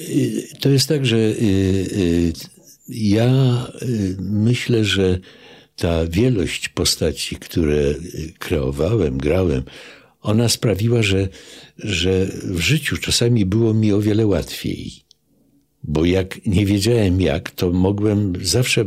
y, 0.00 0.48
to 0.60 0.68
jest 0.68 0.88
tak, 0.88 1.06
że 1.06 1.16
y, 1.16 2.32
ja 2.88 3.66
y, 3.82 4.16
myślę, 4.20 4.84
że 4.84 5.18
ta 5.76 6.06
wielość 6.06 6.68
postaci, 6.68 7.36
które 7.36 7.76
y, 7.76 8.32
kreowałem, 8.38 9.18
grałem, 9.18 9.62
ona 10.22 10.48
sprawiła, 10.48 11.02
że, 11.02 11.28
że 11.78 12.26
w 12.26 12.60
życiu 12.60 12.96
czasami 12.96 13.46
było 13.46 13.74
mi 13.74 13.92
o 13.92 14.00
wiele 14.00 14.26
łatwiej. 14.26 14.92
Bo 15.82 16.04
jak 16.04 16.46
nie 16.46 16.66
wiedziałem 16.66 17.20
jak, 17.20 17.50
to 17.50 17.70
mogłem 17.70 18.32
zawsze 18.42 18.84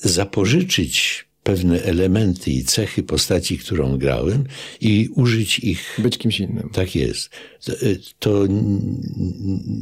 zapożyczyć 0.00 1.26
pewne 1.42 1.82
elementy 1.82 2.50
i 2.50 2.64
cechy 2.64 3.02
postaci, 3.02 3.58
którą 3.58 3.98
grałem 3.98 4.44
i 4.80 5.08
użyć 5.14 5.58
ich. 5.58 5.98
Być 5.98 6.18
kimś 6.18 6.40
innym. 6.40 6.68
Tak 6.72 6.94
jest. 6.96 7.30
To, 7.64 7.72
y, 7.82 8.00
to 8.18 8.46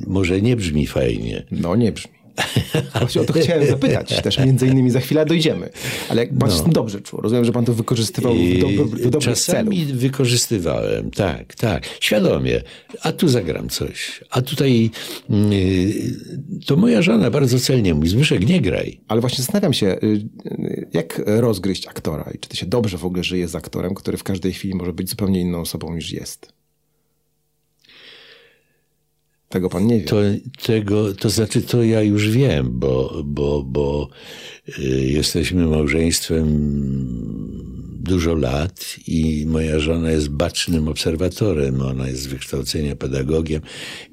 może 0.06 0.42
nie 0.42 0.56
brzmi 0.56 0.86
fajnie. 0.86 1.46
No 1.50 1.76
nie 1.76 1.92
brzmi. 1.92 2.23
Właśnie 3.00 3.20
o 3.20 3.24
to 3.24 3.32
chciałem 3.32 3.66
zapytać 3.66 4.22
też, 4.22 4.38
między 4.38 4.66
innymi 4.66 4.90
za 4.90 5.00
chwilę 5.00 5.26
dojdziemy. 5.26 5.68
Ale 6.08 6.22
jak 6.22 6.38
pan 6.38 6.48
no. 6.48 6.56
się 6.56 6.70
dobrze 6.72 7.00
czuł, 7.00 7.20
rozumiem, 7.20 7.44
że 7.44 7.52
pan 7.52 7.64
to 7.64 7.74
wykorzystywał 7.74 8.34
w 8.34 8.58
do, 8.58 8.68
do 8.68 9.10
dobrych 9.10 9.34
Czasami 9.36 9.86
celów. 9.86 10.00
wykorzystywałem, 10.00 11.10
tak, 11.10 11.54
tak, 11.54 11.86
świadomie. 12.00 12.62
A 13.02 13.12
tu 13.12 13.28
zagram 13.28 13.68
coś, 13.68 14.24
a 14.30 14.42
tutaj 14.42 14.90
yy, 15.28 15.38
to 16.66 16.76
moja 16.76 17.02
żona 17.02 17.30
bardzo 17.30 17.58
celnie 17.58 17.94
mówi, 17.94 18.08
Zbyszek, 18.08 18.48
nie 18.48 18.60
graj. 18.60 19.00
Ale 19.08 19.20
właśnie 19.20 19.36
zastanawiam 19.36 19.72
się, 19.72 19.86
y, 19.86 20.06
y, 20.46 20.88
jak 20.92 21.22
rozgryźć 21.26 21.86
aktora 21.86 22.30
i 22.34 22.38
czy 22.38 22.48
to 22.48 22.56
się 22.56 22.66
dobrze 22.66 22.98
w 22.98 23.04
ogóle 23.04 23.24
żyje 23.24 23.48
z 23.48 23.54
aktorem, 23.54 23.94
który 23.94 24.16
w 24.16 24.22
każdej 24.22 24.52
chwili 24.52 24.74
może 24.74 24.92
być 24.92 25.10
zupełnie 25.10 25.40
inną 25.40 25.60
osobą 25.60 25.94
niż 25.94 26.12
jest. 26.12 26.63
Tego 29.54 29.68
pan 29.68 29.86
nie 29.86 29.98
wie. 29.98 30.04
To, 30.04 30.16
tego, 30.62 31.14
to 31.14 31.30
znaczy, 31.30 31.62
to 31.62 31.82
ja 31.82 32.02
już 32.02 32.30
wiem, 32.30 32.70
bo, 32.72 33.22
bo, 33.24 33.62
bo 33.62 34.08
y, 34.78 34.82
jesteśmy 35.06 35.66
małżeństwem 35.66 36.46
dużo 38.00 38.34
lat 38.34 38.96
i 39.06 39.44
moja 39.46 39.80
żona 39.80 40.10
jest 40.10 40.28
bacznym 40.28 40.88
obserwatorem. 40.88 41.82
Ona 41.82 42.08
jest 42.08 42.22
z 42.22 42.26
wykształcenia 42.26 42.96
pedagogiem, 42.96 43.62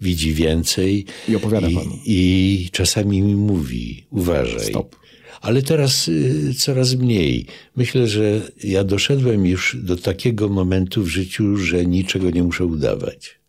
widzi 0.02 0.34
więcej. 0.34 1.06
I 1.30 1.36
opowiada 1.36 1.68
i, 1.68 1.76
panu. 1.76 2.00
I 2.06 2.70
czasami 2.72 3.22
mi 3.22 3.36
mówi, 3.36 4.04
uważaj. 4.10 4.70
Stop. 4.70 4.96
Ale 5.42 5.62
teraz 5.62 6.08
y, 6.08 6.54
coraz 6.58 6.96
mniej. 6.96 7.46
Myślę, 7.76 8.08
że 8.08 8.52
ja 8.64 8.84
doszedłem 8.84 9.46
już 9.46 9.78
do 9.84 9.98
takiego 9.98 10.50
momentu 10.50 11.04
w 11.04 11.08
życiu, 11.08 11.58
że 11.58 11.86
niczego 11.86 12.30
nie 12.30 12.44
muszę 12.44 12.66
udawać 12.66 13.41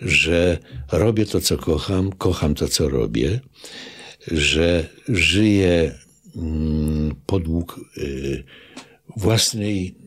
że 0.00 0.58
robię 0.92 1.26
to, 1.26 1.40
co 1.40 1.58
kocham, 1.58 2.12
kocham 2.12 2.54
to, 2.54 2.68
co 2.68 2.88
robię, 2.88 3.40
że 4.26 4.86
żyję 5.08 5.94
mm, 6.36 7.14
podług 7.26 7.80
y, 7.98 8.44
własnej 9.16 9.99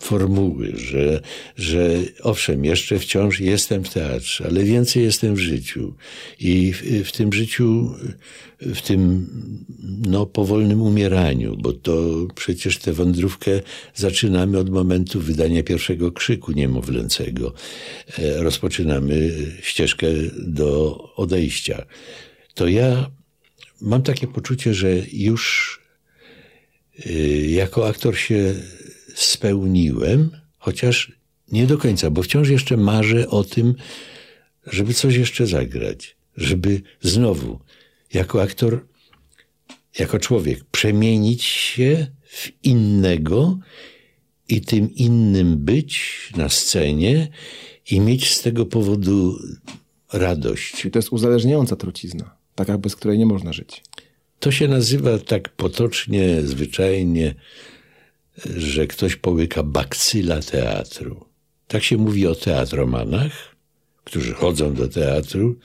formuły, 0.00 0.72
że, 0.76 1.20
że 1.56 1.98
owszem, 2.22 2.64
jeszcze 2.64 2.98
wciąż 2.98 3.40
jestem 3.40 3.84
w 3.84 3.88
teatrze, 3.88 4.46
ale 4.46 4.64
więcej 4.64 5.02
jestem 5.02 5.34
w 5.34 5.38
życiu. 5.38 5.94
I 6.40 6.72
w, 6.72 7.08
w 7.08 7.12
tym 7.12 7.32
życiu, 7.32 7.94
w 8.60 8.82
tym 8.82 9.26
no, 10.06 10.26
powolnym 10.26 10.82
umieraniu, 10.82 11.56
bo 11.56 11.72
to 11.72 12.26
przecież 12.34 12.78
tę 12.78 12.92
wędrówkę 12.92 13.60
zaczynamy 13.94 14.58
od 14.58 14.70
momentu 14.70 15.20
wydania 15.20 15.62
pierwszego 15.62 16.12
krzyku 16.12 16.52
niemowlęcego. 16.52 17.54
E, 18.18 18.42
rozpoczynamy 18.42 19.30
ścieżkę 19.62 20.06
do 20.38 20.98
odejścia. 21.16 21.86
To 22.54 22.68
ja 22.68 23.10
mam 23.80 24.02
takie 24.02 24.26
poczucie, 24.26 24.74
że 24.74 24.96
już 25.12 25.78
y, 27.06 27.46
jako 27.50 27.88
aktor 27.88 28.16
się 28.16 28.54
spełniłem, 29.22 30.30
chociaż 30.58 31.12
nie 31.52 31.66
do 31.66 31.78
końca, 31.78 32.10
bo 32.10 32.22
wciąż 32.22 32.48
jeszcze 32.48 32.76
marzę 32.76 33.28
o 33.28 33.44
tym, 33.44 33.74
żeby 34.66 34.94
coś 34.94 35.16
jeszcze 35.16 35.46
zagrać, 35.46 36.16
żeby 36.36 36.82
znowu 37.00 37.60
jako 38.14 38.42
aktor, 38.42 38.86
jako 39.98 40.18
człowiek 40.18 40.64
przemienić 40.64 41.44
się 41.44 42.06
w 42.24 42.48
innego 42.62 43.58
i 44.48 44.60
tym 44.60 44.94
innym 44.94 45.56
być 45.56 46.18
na 46.36 46.48
scenie 46.48 47.28
i 47.90 48.00
mieć 48.00 48.30
z 48.30 48.42
tego 48.42 48.66
powodu 48.66 49.38
radość. 50.12 50.86
To 50.92 50.98
jest 50.98 51.12
uzależniająca 51.12 51.76
trucizna, 51.76 52.36
taka 52.54 52.78
bez 52.78 52.96
której 52.96 53.18
nie 53.18 53.26
można 53.26 53.52
żyć. 53.52 53.82
To 54.40 54.50
się 54.50 54.68
nazywa 54.68 55.18
tak 55.18 55.48
potocznie, 55.48 56.42
zwyczajnie, 56.42 57.34
że 58.56 58.86
ktoś 58.86 59.16
połyka 59.16 59.62
bakcyla 59.62 60.40
teatru. 60.42 61.24
Tak 61.68 61.82
się 61.82 61.96
mówi 61.96 62.26
o 62.26 62.34
teatromanach, 62.34 63.32
którzy 64.04 64.34
chodzą 64.34 64.74
do 64.74 64.88
teatru, 64.88 65.56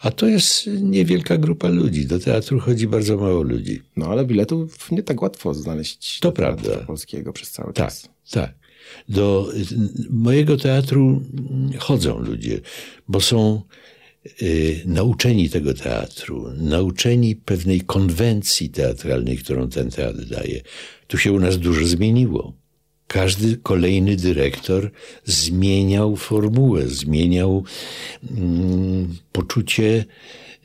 a 0.00 0.10
to 0.10 0.26
jest 0.26 0.66
niewielka 0.80 1.38
grupa 1.38 1.68
ludzi. 1.68 2.06
Do 2.06 2.18
teatru 2.18 2.60
chodzi 2.60 2.86
bardzo 2.86 3.16
mało 3.16 3.42
ludzi. 3.42 3.82
No 3.96 4.06
ale 4.06 4.24
biletów 4.24 4.90
nie 4.90 5.02
tak 5.02 5.22
łatwo 5.22 5.54
znaleźć 5.54 6.18
To 6.20 6.32
prawda. 6.32 6.76
polskiego 6.76 7.32
przez 7.32 7.50
cały 7.50 7.72
Tak, 7.72 7.86
czas. 7.86 8.08
tak. 8.30 8.54
Do 9.08 9.48
mojego 10.10 10.56
teatru 10.56 11.22
chodzą 11.78 12.18
ludzie, 12.18 12.60
bo 13.08 13.20
są 13.20 13.62
nauczeni 14.86 15.50
tego 15.50 15.74
teatru, 15.74 16.52
nauczeni 16.56 17.36
pewnej 17.36 17.80
konwencji 17.80 18.70
teatralnej, 18.70 19.38
którą 19.38 19.68
ten 19.68 19.90
teatr 19.90 20.24
daje. 20.24 20.60
Tu 21.06 21.18
się 21.18 21.32
u 21.32 21.40
nas 21.40 21.58
dużo 21.58 21.86
zmieniło. 21.86 22.52
Każdy 23.06 23.56
kolejny 23.56 24.16
dyrektor 24.16 24.90
zmieniał 25.24 26.16
formułę, 26.16 26.88
zmieniał 26.88 27.64
mm, 28.30 29.16
poczucie 29.32 30.04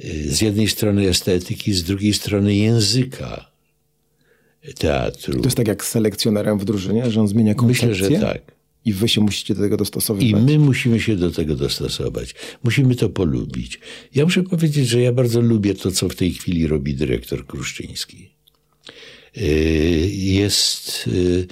y, 0.06 0.36
z 0.36 0.42
jednej 0.42 0.68
strony 0.68 1.10
estetyki, 1.10 1.74
z 1.74 1.84
drugiej 1.84 2.14
strony 2.14 2.56
języka 2.56 3.52
teatru. 4.78 5.40
To 5.40 5.44
jest 5.44 5.58
tak 5.58 5.68
jak 5.68 5.86
z 5.86 5.90
selekcjonerem 5.90 6.60
w 6.60 6.66
drużynie, 6.66 7.12
że 7.12 7.22
on 7.22 7.28
zmienia 7.28 7.56
koncepcję 7.56 7.88
Myślę, 7.88 8.10
że 8.10 8.20
tak. 8.20 8.55
I 8.86 8.94
wy 8.94 9.08
się 9.08 9.22
musicie 9.22 9.56
do 9.56 9.62
tego 9.62 9.78
dostosowywać. 9.78 10.42
I 10.42 10.46
my 10.46 10.60
musimy 10.60 11.00
się 11.00 11.16
do 11.16 11.32
tego 11.32 11.56
dostosować. 11.56 12.36
Musimy 12.64 12.96
to 12.96 13.10
polubić. 13.10 13.80
Ja 14.16 14.24
muszę 14.24 14.44
powiedzieć, 14.44 14.88
że 14.88 15.02
ja 15.02 15.14
bardzo 15.14 15.42
lubię 15.42 15.74
to, 15.74 15.92
co 15.92 16.10
w 16.10 16.16
tej 16.16 16.34
chwili 16.34 16.68
robi 16.68 16.94
dyrektor 16.94 17.46
Kruszczyński. 17.46 18.30
Yy, 19.36 19.46
Jest 20.12 21.08
yy, 21.08 21.48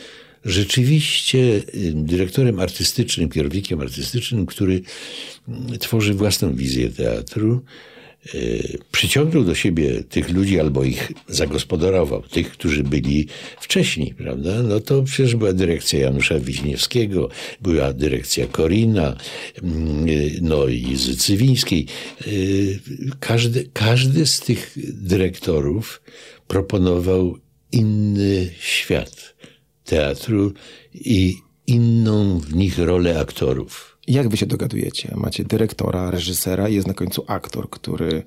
rzeczywiście 0.46 1.40
yy, 1.40 1.94
dyrektorem 1.94 2.60
artystycznym, 2.60 3.30
kierownikiem 3.30 3.82
artystycznym, 3.82 4.46
który 4.46 4.82
mm, 5.48 5.80
tworzy 5.80 6.14
własną 6.14 6.56
wizję 6.56 6.90
teatru. 6.90 7.62
Yy, 8.34 8.78
Przyciągnął 8.92 9.44
do 9.44 9.56
siebie 9.56 10.04
tych 10.04 10.30
ludzi 10.30 10.60
albo 10.60 10.84
ich 10.84 11.12
zagospodarował, 11.28 12.22
tych, 12.22 12.52
którzy 12.52 12.84
byli 12.84 13.28
wcześniej, 13.62 14.14
prawda? 14.18 14.64
No 14.64 14.80
to 14.80 15.04
przecież 15.04 15.36
była 15.36 15.54
dyrekcja 15.54 16.00
Janusza 16.00 16.40
Wiśniewskiego, 16.40 17.30
była 17.62 17.94
dyrekcja 17.94 18.48
Korina, 18.48 19.18
mm, 19.64 20.06
no 20.42 20.68
i 20.68 20.96
Zycywińskiej. 20.96 21.88
Yy, 22.28 22.80
Każdy, 23.20 23.70
każdy 23.74 24.26
z 24.26 24.40
tych 24.40 24.78
dyrektorów 24.94 26.02
proponował 26.48 27.38
inny 27.72 28.50
świat 28.60 29.36
teatru 29.86 30.54
i 30.94 31.36
inną 31.68 32.40
w 32.40 32.56
nich 32.56 32.78
rolę 32.78 33.20
aktorów. 33.20 33.93
Jak 34.08 34.30
wy 34.30 34.38
się 34.38 34.46
dogadujecie? 34.46 35.14
Macie 35.16 35.44
dyrektora, 35.44 36.12
reżysera 36.12 36.70
i 36.70 36.76
jest 36.76 36.88
na 36.88 36.94
końcu 36.94 37.24
aktor, 37.28 37.70
który 37.70 38.24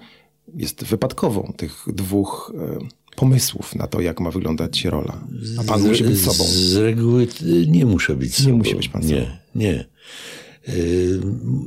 jest 0.55 0.85
wypadkową 0.85 1.53
tych 1.57 1.85
dwóch 1.87 2.53
e, 2.59 2.79
pomysłów 3.17 3.75
na 3.75 3.87
to, 3.87 4.01
jak 4.01 4.21
ma 4.21 4.31
wyglądać 4.31 4.85
rola. 4.85 5.25
A 5.59 5.65
pan 5.65 5.89
musi 5.89 6.05
być 6.05 6.21
sobą. 6.21 6.45
Z 6.45 6.77
reguły 6.77 7.29
nie 7.67 7.87
muszę 7.87 8.17
być 8.17 8.35
sobą. 8.35 8.57
musi 8.57 8.75
być 8.75 8.89
pan 8.89 9.03
sobą. 9.03 9.15
Nie, 9.15 9.39
nie. 9.55 9.87
Y, 10.69 11.21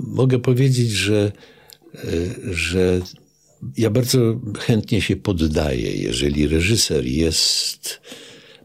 mogę 0.08 0.40
powiedzieć, 0.40 0.90
że, 0.90 1.32
y, 2.04 2.36
że 2.52 3.02
ja 3.78 3.90
bardzo 3.90 4.40
chętnie 4.60 5.02
się 5.02 5.16
poddaję, 5.16 5.96
jeżeli 5.96 6.48
reżyser 6.48 7.06
jest, 7.06 8.02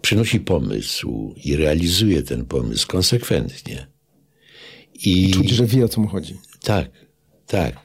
przynosi 0.01 0.41
pomysł 0.41 1.35
i 1.45 1.57
realizuje 1.57 2.23
ten 2.23 2.45
pomysł 2.45 2.89
konsekwentnie. 2.89 3.94
I 4.95 5.31
Czuć, 5.31 5.51
że 5.51 5.67
wie 5.67 5.85
o 5.85 5.89
co 5.89 6.01
mu 6.01 6.09
chodzi. 6.09 6.37
tak, 6.63 6.91
tak. 7.47 7.85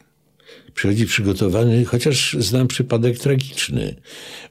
Przychodzi 0.73 1.05
przygotowany, 1.05 1.85
chociaż 1.85 2.35
znam 2.39 2.67
przypadek 2.67 3.17
tragiczny. 3.19 3.95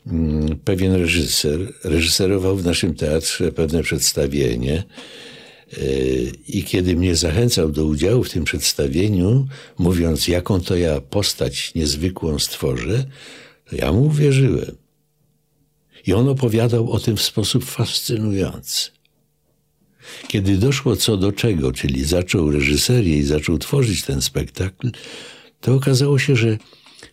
Mm, 0.07 0.59
Pewien 0.59 0.93
reżyser 0.95 1.73
reżyserował 1.85 2.57
w 2.57 2.65
naszym 2.65 2.95
teatrze 2.95 3.53
pewne 3.53 3.83
przedstawienie 3.83 4.83
yy, 5.77 6.33
i 6.49 6.65
kiedy 6.65 6.97
mnie 6.97 7.17
zachęcał 7.17 7.71
do 7.71 7.85
udziału 7.85 8.25
w 8.25 8.31
tym 8.31 8.45
przedstawieniu, 8.45 9.47
mówiąc, 9.79 10.29
jaką 10.29 10.61
to 10.61 10.77
ja 10.77 11.01
postać 11.01 11.75
niezwykłą 11.75 12.39
stworzę, 12.39 13.05
to 13.71 13.77
ja 13.77 13.93
mu 13.93 14.03
uwierzyłem. 14.07 14.77
I 16.07 16.13
on 16.13 16.29
opowiadał 16.29 16.93
o 16.93 17.01
tym 17.01 17.17
w 17.17 17.23
sposób 17.23 17.65
fascynujący. 17.65 18.91
Kiedy 20.29 20.57
doszło 20.59 20.97
co 20.97 21.17
do 21.17 21.33
czego, 21.33 21.73
czyli 21.73 22.05
zaczął 22.05 22.51
reżyserię 22.51 23.17
i 23.19 23.23
zaczął 23.23 23.59
tworzyć 23.59 24.03
ten 24.03 24.23
spektakl, 24.23 24.91
to 25.61 25.75
okazało 25.75 26.19
się, 26.19 26.37
że 26.37 26.59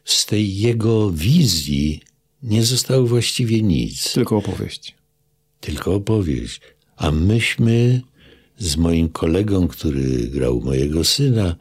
z 0.05 0.25
tej 0.25 0.57
jego 0.57 1.11
wizji 1.11 1.99
nie 2.43 2.63
zostało 2.63 3.07
właściwie 3.07 3.61
nic, 3.61 4.13
Tylko 4.13 4.37
opowieść. 4.37 4.95
tylko 5.59 5.93
opowieść. 5.93 6.61
A 6.97 7.11
myśmy 7.11 8.01
z 8.57 8.77
moim 8.77 9.09
kolegą, 9.09 9.67
który 9.67 10.27
grał 10.27 10.61
mojego 10.61 11.03
syna, 11.03 11.55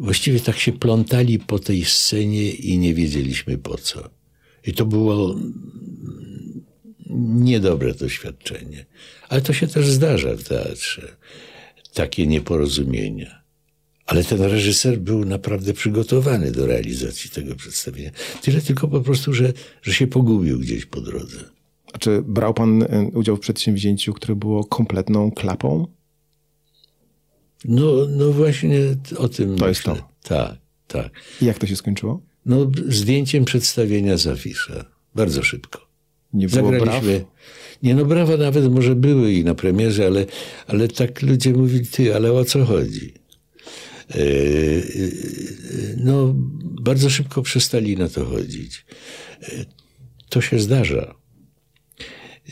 właściwie 0.00 0.40
tak 0.40 0.58
się 0.58 0.72
plątali 0.72 1.38
po 1.38 1.58
tej 1.58 1.84
scenie 1.84 2.50
i 2.50 2.78
nie 2.78 2.94
wiedzieliśmy 2.94 3.58
po 3.58 3.78
co. 3.78 4.10
I 4.66 4.72
to 4.72 4.86
było 4.86 5.32
mm, 5.34 6.64
niedobre 7.44 7.94
doświadczenie. 7.94 8.86
Ale 9.28 9.40
to 9.40 9.52
się 9.52 9.66
też 9.66 9.86
zdarza 9.90 10.36
w 10.36 10.42
teatrze. 10.42 11.16
Takie 11.94 12.26
nieporozumienia. 12.26 13.42
Ale 14.06 14.24
ten 14.24 14.42
reżyser 14.42 14.98
był 14.98 15.24
naprawdę 15.24 15.72
przygotowany 15.72 16.52
do 16.52 16.66
realizacji 16.66 17.30
tego 17.30 17.54
przedstawienia. 17.56 18.10
Tyle 18.42 18.60
tylko 18.60 18.88
po 18.88 19.00
prostu, 19.00 19.32
że, 19.32 19.52
że 19.82 19.92
się 19.92 20.06
pogubił 20.06 20.58
gdzieś 20.58 20.86
po 20.86 21.00
drodze. 21.00 21.38
A 21.92 21.98
czy 21.98 22.22
brał 22.22 22.54
pan 22.54 22.82
e, 22.82 23.10
udział 23.14 23.36
w 23.36 23.40
przedsięwzięciu, 23.40 24.12
które 24.12 24.36
było 24.36 24.64
kompletną 24.64 25.30
klapą? 25.30 25.86
No, 27.64 27.92
no 28.10 28.32
właśnie 28.32 28.80
o 29.16 29.28
tym 29.28 29.56
To 29.56 29.68
jest 29.68 29.86
myślę. 29.86 30.02
to. 30.02 30.08
Tak, 30.28 30.56
tak. 30.86 31.12
I 31.42 31.44
jak 31.44 31.58
to 31.58 31.66
się 31.66 31.76
skończyło? 31.76 32.22
No, 32.46 32.70
zdjęciem 32.88 33.44
przedstawienia 33.44 34.16
z 34.16 34.26
afisza. 34.26 34.84
Bardzo 35.14 35.42
szybko. 35.42 35.85
Nie 36.36 36.48
było 36.48 36.70
Zagraliśmy. 36.72 37.12
braw? 37.18 37.24
Nie 37.82 37.94
no, 37.94 38.04
brawa 38.04 38.36
nawet 38.36 38.72
może 38.72 38.94
były 38.94 39.32
i 39.32 39.44
na 39.44 39.54
premierze, 39.54 40.06
ale, 40.06 40.26
ale 40.66 40.88
tak 40.88 41.22
ludzie 41.22 41.52
mówili, 41.52 41.86
ty, 41.86 42.14
ale 42.14 42.32
o 42.32 42.44
co 42.44 42.64
chodzi? 42.64 43.14
E, 44.10 44.14
e, 44.14 44.22
no, 45.96 46.34
bardzo 46.80 47.10
szybko 47.10 47.42
przestali 47.42 47.96
na 47.96 48.08
to 48.08 48.24
chodzić. 48.24 48.84
E, 49.42 49.64
To 50.28 50.40
się 50.40 50.58
zdarza. 50.58 51.14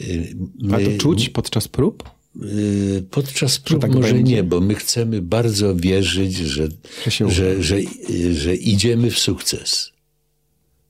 E, 0.00 0.04
A 0.72 0.78
my- 0.78 0.84
to 0.84 0.98
czuć 0.98 1.28
podczas 1.28 1.68
prób? 1.68 2.10
Podczas 3.10 3.58
prób 3.58 3.80
tak 3.82 3.94
może 3.94 4.14
będzie? 4.14 4.32
nie, 4.34 4.42
bo 4.42 4.60
my 4.60 4.74
chcemy 4.74 5.22
bardzo 5.22 5.76
wierzyć, 5.76 6.36
że, 6.36 6.68
Że 7.06 7.30
że, 7.30 7.62
że, 7.62 7.76
że 8.34 8.54
idziemy 8.56 9.10
w 9.10 9.18
sukces. 9.18 9.92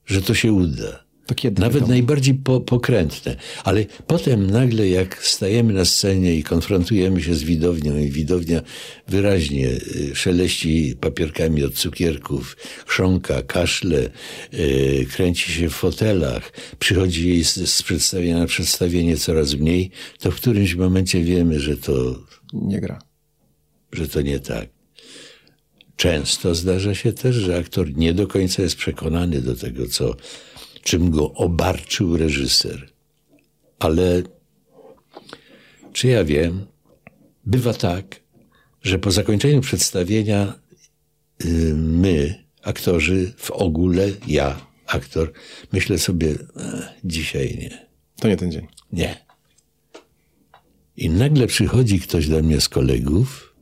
Że 0.05 0.21
to 0.21 0.33
się 0.33 0.53
uda. 0.53 1.04
To 1.25 1.35
kiedy 1.35 1.61
Nawet 1.61 1.73
wiadomo? 1.75 1.91
najbardziej 1.93 2.33
po, 2.33 2.59
pokrętne. 2.61 3.35
Ale 3.63 3.85
potem 4.07 4.49
nagle 4.51 4.89
jak 4.89 5.23
stajemy 5.23 5.73
na 5.73 5.85
scenie 5.85 6.35
i 6.35 6.43
konfrontujemy 6.43 7.21
się 7.23 7.35
z 7.35 7.43
widownią 7.43 7.97
i 7.97 8.09
widownia 8.11 8.61
wyraźnie 9.07 9.67
y, 9.69 10.15
szeleści 10.15 10.95
papierkami 11.01 11.63
od 11.63 11.73
cukierków, 11.73 12.57
chrząka, 12.85 13.41
kaszle, 13.41 14.09
y, 14.53 15.07
kręci 15.13 15.51
się 15.51 15.69
w 15.69 15.73
fotelach, 15.73 16.51
przychodzi 16.79 17.29
jej 17.29 17.43
z, 17.43 17.53
z 17.69 17.83
przedstawienia 17.83 18.39
na 18.39 18.45
przedstawienie 18.45 19.17
coraz 19.17 19.53
mniej, 19.55 19.91
to 20.19 20.31
w 20.31 20.35
którymś 20.35 20.75
momencie 20.75 21.23
wiemy, 21.23 21.59
że 21.59 21.77
to, 21.77 22.19
Nie 22.53 22.79
gra. 22.81 22.99
że 23.91 24.07
to 24.07 24.21
nie 24.21 24.39
tak. 24.39 24.69
Często 25.95 26.55
zdarza 26.55 26.95
się 26.95 27.13
też, 27.13 27.35
że 27.35 27.57
aktor 27.57 27.97
nie 27.97 28.13
do 28.13 28.27
końca 28.27 28.61
jest 28.61 28.75
przekonany 28.75 29.41
do 29.41 29.55
tego, 29.55 29.87
co, 29.87 30.15
czym 30.85 31.11
go 31.11 31.33
obarczył 31.33 32.17
reżyser. 32.17 32.89
Ale 33.79 34.23
czy 35.93 36.07
ja 36.07 36.23
wiem, 36.23 36.65
bywa 37.45 37.73
tak, 37.73 38.19
że 38.81 38.99
po 38.99 39.11
zakończeniu 39.11 39.61
przedstawienia 39.61 40.59
y, 41.45 41.73
my, 41.75 42.43
aktorzy, 42.61 43.33
w 43.37 43.51
ogóle 43.51 44.07
ja, 44.27 44.67
aktor, 44.85 45.31
myślę 45.73 45.99
sobie, 45.99 46.29
"E, 46.57 46.93
dzisiaj 47.03 47.57
nie. 47.61 47.87
To 48.19 48.27
nie 48.27 48.37
ten 48.37 48.51
dzień. 48.51 48.67
Nie. 48.91 49.25
I 50.97 51.09
nagle 51.09 51.47
przychodzi 51.47 51.99
ktoś 51.99 52.27
do 52.27 52.43
mnie 52.43 52.61
z 52.61 52.69
kolegów, 52.69 53.55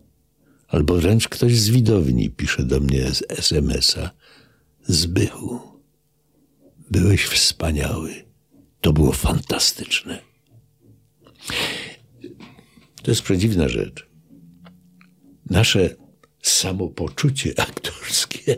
albo 0.68 0.96
wręcz 0.96 1.28
ktoś 1.30 1.60
z 1.60 1.70
widowni 1.70 2.30
pisze 2.30 2.64
do 2.64 2.80
mnie 2.80 3.14
z 3.14 3.24
SMS-a. 3.30 4.12
Zbychu, 4.88 5.73
byłeś 6.94 7.26
wspaniały. 7.26 8.14
To 8.82 8.94
było 8.94 9.12
fantastyczne. 9.12 10.20
To 13.04 13.12
jest 13.12 13.22
przedziwna 13.22 13.68
rzecz. 13.70 14.08
Nasze 15.50 15.90
samopoczucie 16.42 17.54
aktorskie 17.58 18.58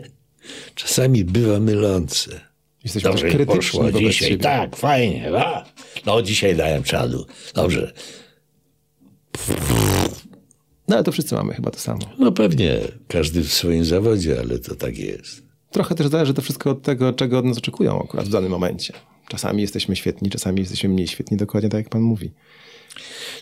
czasami 0.74 1.24
bywa 1.24 1.60
mylące. 1.60 2.40
Jesteśmy 2.84 3.10
Dobrze 3.10 3.22
też 3.22 3.34
krytyczni 3.34 3.56
poszło 3.56 3.92
dzisiaj, 3.92 4.12
siebie. 4.12 4.42
tak, 4.42 4.76
fajnie, 4.76 5.38
a? 5.38 5.64
No 6.06 6.22
dzisiaj 6.22 6.56
dałem 6.56 6.82
czadu. 6.82 7.26
Dobrze. 7.54 7.92
No 10.88 10.96
ale 10.96 11.04
to 11.04 11.12
wszyscy 11.12 11.34
mamy 11.34 11.54
chyba 11.54 11.70
to 11.70 11.78
samo. 11.78 12.00
No 12.18 12.32
pewnie, 12.32 12.80
każdy 13.08 13.42
w 13.42 13.52
swoim 13.52 13.84
zawodzie, 13.84 14.40
ale 14.40 14.58
to 14.58 14.74
tak 14.74 14.98
jest. 14.98 15.45
Trochę 15.70 15.94
też 15.94 16.06
zależy 16.06 16.34
to 16.34 16.42
wszystko 16.42 16.70
od 16.70 16.82
tego, 16.82 17.12
czego 17.12 17.38
od 17.38 17.44
nas 17.44 17.58
oczekują 17.58 18.02
akurat 18.02 18.26
w 18.26 18.30
danym 18.30 18.50
momencie. 18.50 18.92
Czasami 19.28 19.62
jesteśmy 19.62 19.96
świetni, 19.96 20.30
czasami 20.30 20.60
jesteśmy 20.60 20.88
mniej 20.88 21.08
świetni, 21.08 21.36
dokładnie 21.36 21.70
tak 21.70 21.78
jak 21.78 21.88
pan 21.88 22.02
mówi. 22.02 22.32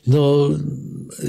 No, 0.06 0.50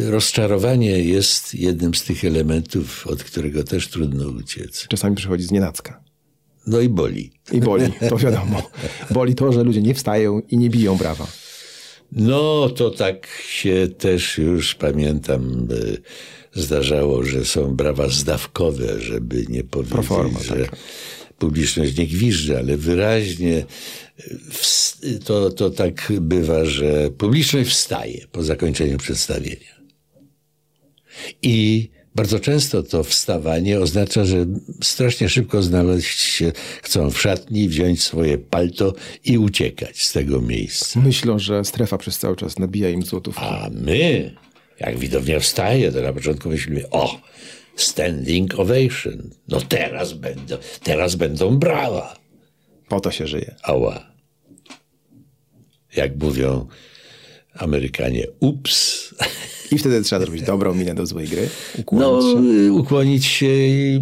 rozczarowanie 0.09 1.03
jest 1.03 1.55
jednym 1.55 1.93
z 1.95 2.03
tych 2.03 2.25
elementów, 2.25 3.07
od 3.07 3.23
którego 3.23 3.63
też 3.63 3.87
trudno 3.87 4.27
uciec. 4.27 4.87
Czasami 4.87 5.15
przychodzi 5.15 5.43
z 5.43 5.51
nienacka. 5.51 6.03
No 6.67 6.79
i 6.79 6.89
boli. 6.89 7.31
I 7.51 7.59
boli, 7.59 7.85
to 8.09 8.17
wiadomo. 8.17 8.61
Boli 9.11 9.35
to, 9.35 9.51
że 9.51 9.63
ludzie 9.63 9.81
nie 9.81 9.93
wstają 9.93 10.39
i 10.39 10.57
nie 10.57 10.69
biją 10.69 10.97
brawa. 10.97 11.27
No, 12.11 12.69
to 12.69 12.89
tak 12.89 13.27
się 13.47 13.87
też 13.97 14.37
już 14.37 14.75
pamiętam, 14.75 15.67
e, 15.71 15.97
zdarzało, 16.55 17.23
że 17.23 17.45
są 17.45 17.75
brawa 17.75 18.09
zdawkowe, 18.09 19.01
żeby 19.01 19.45
nie 19.49 19.63
powiedzieć, 19.63 19.93
Proforma, 19.93 20.39
że 20.39 20.55
tak. 20.55 20.75
publiczność 21.37 21.97
nie 21.97 22.07
gwizdże, 22.07 22.57
ale 22.57 22.77
wyraźnie 22.77 23.65
to, 25.25 25.49
to 25.49 25.69
tak 25.69 26.13
bywa, 26.21 26.65
że 26.65 27.11
publiczność 27.17 27.69
wstaje 27.69 28.27
po 28.31 28.43
zakończeniu 28.43 28.97
przedstawienia. 28.97 29.75
I 31.41 31.89
bardzo 32.15 32.39
często 32.39 32.83
to 32.83 33.03
wstawanie 33.03 33.79
oznacza, 33.79 34.25
że 34.25 34.45
strasznie 34.83 35.29
szybko 35.29 35.63
znaleźć 35.63 36.19
się 36.19 36.51
chcą 36.83 37.11
w 37.11 37.21
szatni, 37.21 37.69
wziąć 37.69 38.03
swoje 38.03 38.37
palto 38.37 38.93
i 39.23 39.37
uciekać 39.37 40.03
z 40.03 40.11
tego 40.11 40.41
miejsca. 40.41 40.99
Myślą, 40.99 41.39
że 41.39 41.65
strefa 41.65 41.97
przez 41.97 42.19
cały 42.19 42.35
czas 42.35 42.59
nabija 42.59 42.89
im 42.89 43.03
złotówki. 43.03 43.41
A 43.43 43.69
my, 43.73 44.35
jak 44.79 44.97
widownia 44.97 45.39
wstaje, 45.39 45.91
to 45.91 46.01
na 46.01 46.13
początku 46.13 46.49
myślimy, 46.49 46.89
o, 46.89 47.21
standing 47.75 48.59
ovation. 48.59 49.29
No 49.47 49.61
teraz 49.61 50.13
będą, 50.13 50.57
teraz 50.83 51.15
będą 51.15 51.57
brawa. 51.57 52.15
Po 52.89 52.99
to 52.99 53.11
się 53.11 53.27
żyje. 53.27 53.55
Ała. 53.63 54.11
Jak 55.95 56.15
mówią 56.15 56.67
Amerykanie, 57.53 58.27
ups. 58.39 59.09
I 59.71 59.77
wtedy 59.77 60.01
trzeba 60.01 60.21
zrobić 60.21 60.41
dobrą 60.43 60.73
minę 60.73 60.95
do 60.95 61.05
złej 61.05 61.27
gry. 61.27 61.49
Ukłonić 61.77 62.05
No, 62.05 62.41
się. 62.67 62.73
ukłonić 62.73 63.25
się 63.25 63.45
i, 63.45 64.01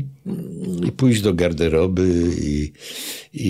i 0.88 0.92
pójść 0.92 1.22
do 1.22 1.34
garderoby 1.34 2.32
i, 2.42 2.72
i, 3.34 3.50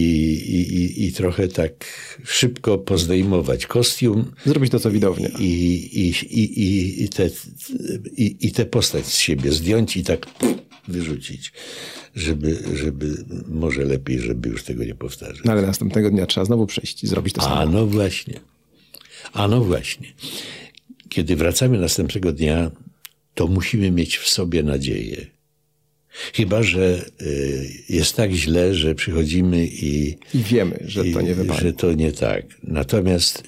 i, 0.55 1.05
i, 1.05 1.13
trochę 1.13 1.47
tak 1.47 1.85
szybko 2.25 2.77
pozdejmować 2.77 3.65
kostium. 3.65 4.31
Zrobić 4.45 4.71
to, 4.71 4.79
co 4.79 4.91
widownia. 4.91 5.29
I, 5.39 5.43
i, 5.43 6.09
i, 6.09 6.59
i, 6.61 7.03
i, 7.03 7.09
te, 7.09 7.29
i, 8.17 8.35
i 8.41 8.51
tę 8.51 8.65
postać 8.65 9.05
z 9.05 9.17
siebie 9.17 9.51
zdjąć 9.51 9.97
i 9.97 10.03
tak 10.03 10.25
wyrzucić, 10.87 11.53
żeby, 12.15 12.63
żeby 12.75 13.25
może 13.47 13.85
lepiej, 13.85 14.19
żeby 14.19 14.49
już 14.49 14.63
tego 14.63 14.83
nie 14.83 14.95
powtarzać. 14.95 15.43
No 15.45 15.51
ale 15.51 15.61
następnego 15.61 16.09
dnia 16.09 16.25
trzeba 16.25 16.45
znowu 16.45 16.67
przyjść 16.67 17.03
i 17.03 17.07
zrobić 17.07 17.33
to 17.33 17.41
samo. 17.41 17.55
A 17.55 17.65
no 17.65 17.87
właśnie. 17.87 18.39
A 19.33 19.47
no 19.47 19.63
właśnie. 19.63 20.13
Kiedy 21.09 21.35
wracamy 21.35 21.77
następnego 21.77 22.31
dnia, 22.31 22.71
to 23.33 23.47
musimy 23.47 23.91
mieć 23.91 24.17
w 24.17 24.29
sobie 24.29 24.63
nadzieję. 24.63 25.32
Chyba, 26.33 26.63
że 26.63 27.05
y, 27.21 27.69
jest 27.89 28.15
tak 28.15 28.31
źle, 28.31 28.75
że 28.75 28.95
przychodzimy 28.95 29.65
i, 29.65 30.17
I 30.33 30.43
wiemy, 30.43 30.83
że 30.87 31.03
to 31.05 31.21
nie 31.21 31.35
wypadnie. 31.35 31.61
że 31.61 31.73
to 31.73 31.93
nie 31.93 32.11
tak. 32.11 32.45
Natomiast 32.63 33.43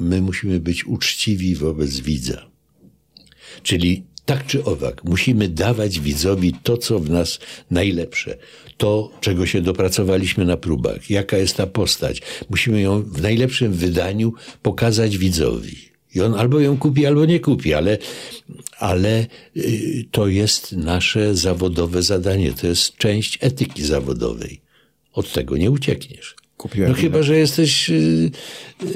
my 0.00 0.20
musimy 0.22 0.60
być 0.60 0.86
uczciwi 0.86 1.54
wobec 1.54 2.00
widza. 2.00 2.50
Czyli 3.62 4.02
tak 4.26 4.46
czy 4.46 4.64
owak, 4.64 5.04
musimy 5.04 5.48
dawać 5.48 6.00
widzowi 6.00 6.52
to, 6.62 6.76
co 6.76 6.98
w 6.98 7.10
nas 7.10 7.38
najlepsze. 7.70 8.36
To, 8.76 9.10
czego 9.20 9.46
się 9.46 9.60
dopracowaliśmy 9.62 10.44
na 10.44 10.56
próbach. 10.56 11.10
Jaka 11.10 11.36
jest 11.38 11.56
ta 11.56 11.66
postać. 11.66 12.22
Musimy 12.50 12.80
ją 12.80 13.02
w 13.02 13.22
najlepszym 13.22 13.72
wydaniu 13.72 14.32
pokazać 14.62 15.18
widzowi. 15.18 15.87
I 16.14 16.20
on 16.20 16.34
albo 16.34 16.60
ją 16.60 16.78
kupi, 16.78 17.06
albo 17.06 17.24
nie 17.24 17.40
kupi, 17.40 17.74
ale, 17.74 17.98
ale 18.78 19.26
y, 19.56 20.04
to 20.10 20.28
jest 20.28 20.72
nasze 20.72 21.34
zawodowe 21.34 22.02
zadanie. 22.02 22.52
To 22.52 22.66
jest 22.66 22.96
część 22.96 23.38
etyki 23.40 23.84
zawodowej. 23.84 24.60
Od 25.12 25.32
tego 25.32 25.56
nie 25.56 25.70
uciekniesz. 25.70 26.36
Kupiłem 26.56 26.90
No 26.90 26.96
chyba, 26.96 27.22
że 27.22 27.38
jesteś 27.38 27.90
y, 27.90 28.30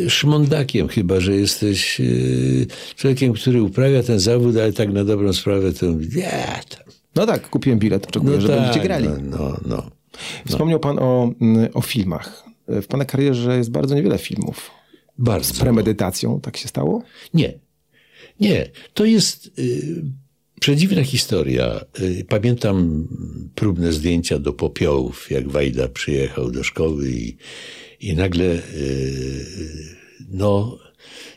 y, 0.01 0.11
szmondakiem, 0.11 0.88
chyba, 0.88 1.20
że 1.20 1.37
jesteś 1.37 2.01
człowiekiem, 2.96 3.33
który 3.33 3.62
uprawia 3.62 4.03
ten 4.03 4.20
zawód, 4.20 4.57
ale 4.57 4.72
tak 4.72 4.92
na 4.92 5.05
dobrą 5.05 5.33
sprawę 5.33 5.72
to 5.72 5.87
nie, 6.16 6.61
tam. 6.68 6.85
No 7.14 7.27
tak, 7.27 7.51
kupiłem 7.51 7.79
bilet, 7.79 8.07
oczekuję, 8.07 8.35
no 8.35 8.40
że 8.40 8.48
tak, 8.48 8.61
będziecie 8.61 8.81
grali. 8.81 9.09
No, 9.09 9.38
no, 9.38 9.57
no. 9.66 9.90
Wspomniał 10.46 10.81
pan 10.81 10.98
o, 10.98 11.33
mm, 11.40 11.68
o 11.75 11.81
filmach. 11.81 12.44
W 12.68 12.87
pana 12.87 13.05
karierze 13.05 13.57
jest 13.57 13.70
bardzo 13.70 13.94
niewiele 13.94 14.18
filmów. 14.18 14.70
Bardzo. 15.18 15.55
Z 15.55 15.59
premedytacją 15.59 16.40
tak 16.40 16.57
się 16.57 16.68
stało? 16.68 17.03
Nie. 17.35 17.59
Nie. 18.40 18.70
To 18.94 19.05
jest 19.05 19.59
y, 19.59 20.03
przedziwna 20.61 21.05
historia. 21.05 21.85
Y, 22.01 22.25
pamiętam 22.29 23.09
próbne 23.55 23.92
zdjęcia 23.92 24.38
do 24.38 24.53
popiołów, 24.53 25.31
jak 25.31 25.48
Wajda 25.48 25.88
przyjechał 25.88 26.51
do 26.51 26.64
szkoły 26.64 27.11
i, 27.11 27.37
i 28.01 28.14
nagle 28.14 28.44
y, 28.44 29.46
no, 30.31 30.79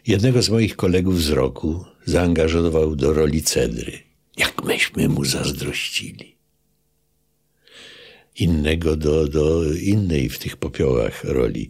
jednego 0.08 0.42
z 0.42 0.50
moich 0.50 0.76
kolegów 0.76 1.24
z 1.24 1.30
roku 1.30 1.86
zaangażował 2.06 2.96
do 2.96 3.14
roli 3.14 3.44
Cedry. 3.44 4.00
Jak 4.38 4.64
myśmy 4.64 5.10
mu 5.10 5.26
zazdrościli. 5.26 6.36
Innego 8.40 8.96
do, 8.96 9.28
do 9.28 9.74
innej 9.74 10.30
w 10.30 10.40
tych 10.40 10.58
popiołach 10.58 11.24
roli. 11.24 11.70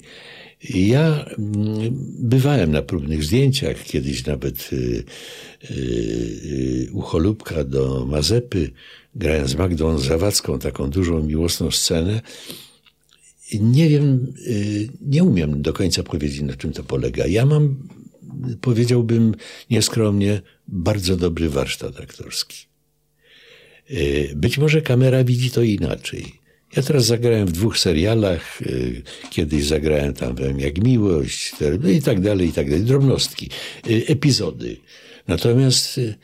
Ja 0.63 1.25
mm, 1.25 1.89
bywałem 2.19 2.71
na 2.71 2.81
próbnych 2.81 3.23
zdjęciach, 3.23 3.83
kiedyś 3.83 4.25
nawet 4.25 4.69
y, 4.73 4.75
y, 4.75 5.73
y, 5.73 6.89
u 6.93 7.01
Cholubka 7.01 7.63
do 7.63 8.05
Mazepy, 8.05 8.71
grałem 9.15 9.47
z 9.47 9.55
Magdą 9.55 9.97
Zawadzką 9.97 10.59
taką 10.59 10.89
dużą, 10.89 11.23
miłosną 11.23 11.71
scenę. 11.71 12.21
Nie 13.53 13.89
wiem, 13.89 14.33
nie 15.01 15.23
umiem 15.23 15.61
do 15.61 15.73
końca 15.73 16.03
powiedzieć, 16.03 16.41
na 16.41 16.55
czym 16.55 16.73
to 16.73 16.83
polega. 16.83 17.27
Ja 17.27 17.45
mam, 17.45 17.87
powiedziałbym 18.61 19.35
nieskromnie, 19.69 20.41
bardzo 20.67 21.17
dobry 21.17 21.49
warsztat 21.49 21.99
aktorski. 21.99 22.65
Być 24.35 24.57
może 24.57 24.81
kamera 24.81 25.23
widzi 25.23 25.51
to 25.51 25.61
inaczej. 25.61 26.44
Ja 26.75 26.83
teraz 26.83 27.05
zagrałem 27.05 27.47
w 27.47 27.51
dwóch 27.51 27.77
serialach, 27.77 28.61
y, 28.61 29.01
kiedyś 29.29 29.65
zagrałem 29.65 30.13
tam 30.13 30.35
wiem, 30.35 30.59
jak 30.59 30.83
miłość 30.83 31.53
no 31.81 31.89
i 31.89 32.01
tak 32.01 32.21
dalej, 32.21 32.47
i 32.47 32.53
tak 32.53 32.69
dalej, 32.69 32.83
drobnostki, 32.83 33.49
y, 33.87 34.03
epizody. 34.07 34.77
Natomiast 35.27 35.97
y, 35.97 36.15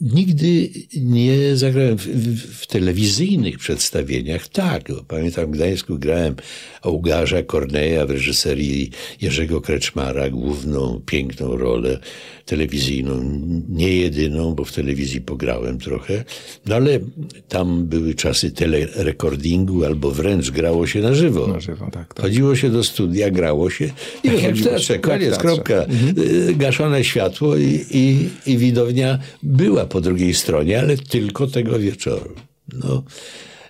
nigdy 0.00 0.70
nie 0.96 1.56
zagrałem 1.56 1.98
w, 1.98 2.06
w, 2.06 2.60
w 2.60 2.66
telewizyjnych 2.66 3.58
przedstawieniach. 3.58 4.48
Tak, 4.48 4.82
pamiętam 5.08 5.46
w 5.46 5.50
Gdańsku 5.50 5.98
grałem 5.98 6.34
Augarza 6.82 7.42
Korneja 7.42 8.06
w 8.06 8.10
reżyserii 8.10 8.90
Jerzego 9.20 9.60
Kreczmara, 9.60 10.30
główną, 10.30 11.00
piękną 11.06 11.56
rolę 11.56 11.98
telewizyjną, 12.44 13.40
nie 13.68 13.96
jedyną, 13.96 14.54
bo 14.54 14.64
w 14.64 14.72
telewizji 14.72 15.20
pograłem 15.20 15.78
trochę, 15.78 16.24
no 16.66 16.74
ale 16.74 17.00
tam 17.48 17.86
były 17.86 18.14
czasy 18.14 18.50
telerekordingu 18.50 19.84
albo 19.84 20.10
wręcz 20.10 20.50
grało 20.50 20.86
się 20.86 21.00
na 21.00 21.14
żywo. 21.14 21.46
Na 21.46 21.60
żywo, 21.60 21.90
tak, 21.92 22.14
tak. 22.14 22.22
Chodziło 22.22 22.56
się 22.56 22.70
do 22.70 22.84
studia, 22.84 23.30
grało 23.30 23.70
się 23.70 23.90
i 24.24 24.42
jak 24.42 24.54
w 24.54 24.64
teatrze, 24.64 24.98
w 24.98 25.00
koniec, 25.00 25.38
kropka. 25.38 25.86
Y, 26.18 26.54
Gaszone 26.54 27.04
światło 27.04 27.56
i, 27.56 27.84
i, 27.90 28.28
i 28.46 28.58
widownia 28.58 29.18
była 29.54 29.86
po 29.86 30.00
drugiej 30.00 30.34
stronie, 30.34 30.80
ale 30.80 30.96
tylko 30.96 31.46
tego 31.46 31.78
wieczoru. 31.78 32.34
No, 32.72 33.02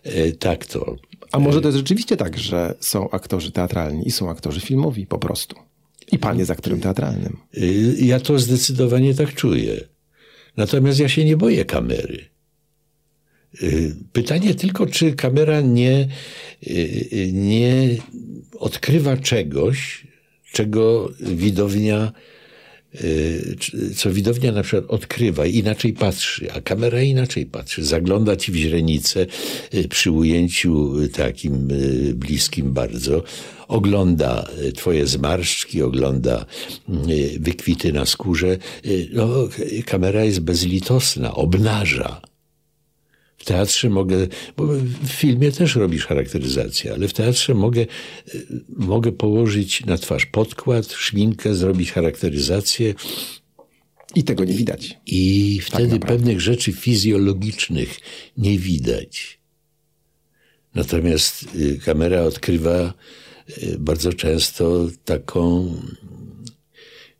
e, 0.03 0.33
tak 0.33 0.67
to. 0.67 0.97
A 1.33 1.39
może 1.39 1.61
to 1.61 1.69
jest 1.69 1.79
rzeczywiście 1.79 2.17
tak, 2.17 2.39
że 2.39 2.75
są 2.81 3.11
aktorzy 3.11 3.53
teatralni 3.53 4.09
i 4.09 4.11
są 4.11 4.31
aktorzy 4.31 4.61
filmowi 4.61 5.07
po 5.07 5.19
prostu. 5.19 5.57
I 6.13 6.19
pan 6.19 6.39
jest 6.39 6.51
aktorem 6.51 6.81
teatralnym. 6.81 7.37
Y, 7.59 7.97
Ja 8.01 8.21
to 8.21 8.39
zdecydowanie 8.39 9.15
tak 9.15 9.35
czuję. 9.35 9.81
Natomiast 10.57 11.01
ja 11.01 11.09
się 11.09 11.25
nie 11.25 11.37
boję 11.37 11.65
kamery. 11.65 12.25
Pytanie 14.13 14.55
tylko, 14.55 14.87
czy 14.87 15.13
kamera 15.13 15.61
nie, 15.61 16.09
nie 17.33 17.89
odkrywa 18.59 19.17
czegoś, 19.17 20.07
czego 20.53 21.11
widownia, 21.21 22.13
co 23.97 24.13
widownia 24.13 24.53
na 24.53 24.63
przykład 24.63 24.91
odkrywa, 24.91 25.47
inaczej 25.47 25.93
patrzy, 25.93 26.53
a 26.53 26.61
kamera 26.61 27.03
inaczej 27.03 27.47
patrzy. 27.47 27.85
Zagląda 27.85 28.37
ci 28.37 28.53
w 28.53 28.57
źrenicę 28.57 29.27
y, 29.75 29.89
przy 29.89 30.11
ujęciu 30.11 31.01
y, 31.01 31.09
takim 31.09 31.71
y, 31.71 32.15
bliskim 32.15 32.73
bardzo, 32.73 33.23
ogląda 33.69 34.49
y, 34.63 34.73
twoje 34.73 35.07
zmarszczki, 35.07 35.83
ogląda 35.83 36.47
y, 37.09 37.39
wykwity 37.41 37.93
na 37.93 38.07
skórze. 38.07 38.59
Y, 38.87 39.09
No, 39.13 39.49
kamera 39.87 40.25
jest 40.25 40.41
bezlitosna, 40.41 41.35
obnaża. 41.35 42.34
W 43.45 43.47
teatrze 43.47 43.91
mogę, 43.91 44.27
bo 44.57 44.67
w 45.03 45.09
filmie 45.09 45.53
też 45.53 45.77
robisz 45.77 46.07
charakteryzację, 46.07 46.93
ale 46.93 47.09
w 47.09 47.13
teatrze 47.13 47.55
mogę, 47.55 47.81
y, 48.35 48.47
mogę 48.69 49.13
położyć 49.13 49.87
na 49.87 49.99
twarz 49.99 50.27
podkład, 50.27 50.93
szminkę, 50.93 51.55
zrobić 51.55 51.93
charakteryzację 51.93 52.95
I 54.15 54.25
tego 54.25 54.45
nie 54.45 54.53
widać. 54.55 54.99
i 55.07 55.61
wtedy 55.63 55.83
naprawdę. 55.89 56.07
pewnych 56.07 56.41
rzeczy 56.41 56.73
fizjologicznych 56.73 58.01
nie 58.37 58.59
widać. 58.59 59.39
Natomiast 60.75 61.45
y, 61.55 61.79
kamera 61.85 62.23
odkrywa 62.23 62.95
y, 63.63 63.77
bardzo 63.79 64.13
często 64.13 64.89
taką 65.05 65.75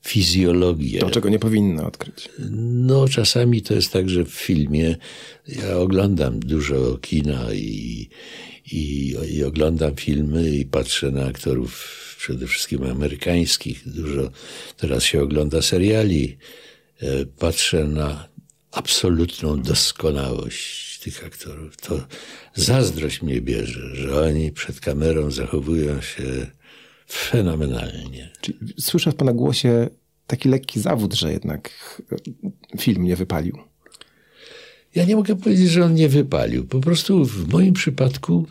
fizjologię. 0.07 0.99
To, 1.01 1.11
czego 1.11 1.29
nie 1.29 1.39
powinno 1.39 1.87
odkryć. 1.87 2.29
No, 2.61 3.09
czasami 3.09 3.63
to 3.63 3.75
jest 3.75 3.93
tak, 3.93 4.09
że 4.09 4.25
w 4.25 4.31
filmie 4.31 4.97
ja 5.49 5.77
oglądam 5.77 6.41
dużo 6.41 6.99
kina 6.99 7.55
i, 7.55 8.09
i, 8.73 9.15
i 9.31 9.45
oglądam 9.45 9.97
filmy 9.97 10.51
i 10.51 10.65
patrzę 10.65 11.11
na 11.11 11.27
aktorów 11.27 12.01
przede 12.19 12.47
wszystkim 12.47 12.83
amerykańskich. 12.83 13.83
Dużo 13.87 14.31
teraz 14.77 15.03
się 15.03 15.23
ogląda 15.23 15.63
seriali. 15.63 16.37
E, 17.01 17.27
Patrzę 17.27 17.85
na 17.85 18.29
absolutną 18.73 19.63
doskonałość 19.63 20.99
tych 20.99 21.25
aktorów. 21.27 21.77
To 21.77 22.07
zazdrość 22.55 23.23
mnie 23.23 23.41
bierze, 23.41 23.97
że 23.97 24.21
oni 24.23 24.53
przed 24.53 24.81
kamerą 24.81 25.31
zachowują 25.31 26.01
się 26.01 26.47
fenomenalnie. 27.09 28.31
Czyli 28.41 28.59
słyszę 28.81 29.13
w 29.13 29.15
pana 29.15 29.33
głosie 29.33 29.89
taki 30.27 30.49
lekki 30.49 30.81
zawód, 30.81 31.15
że 31.15 31.33
jednak 31.33 31.71
e, 32.13 32.79
film 32.79 33.05
nie 33.05 33.17
wypalił. 33.17 33.59
Ja 34.95 35.05
nie 35.05 35.17
mogę 35.17 35.37
powiedzieć, 35.37 35.71
że 35.71 35.85
on 35.85 35.95
nie 35.95 36.09
wypalił. 36.09 36.65
Po 36.65 36.81
prostu 36.81 37.25
w 37.25 37.49
moim 37.49 37.73
przypadku 37.73 38.47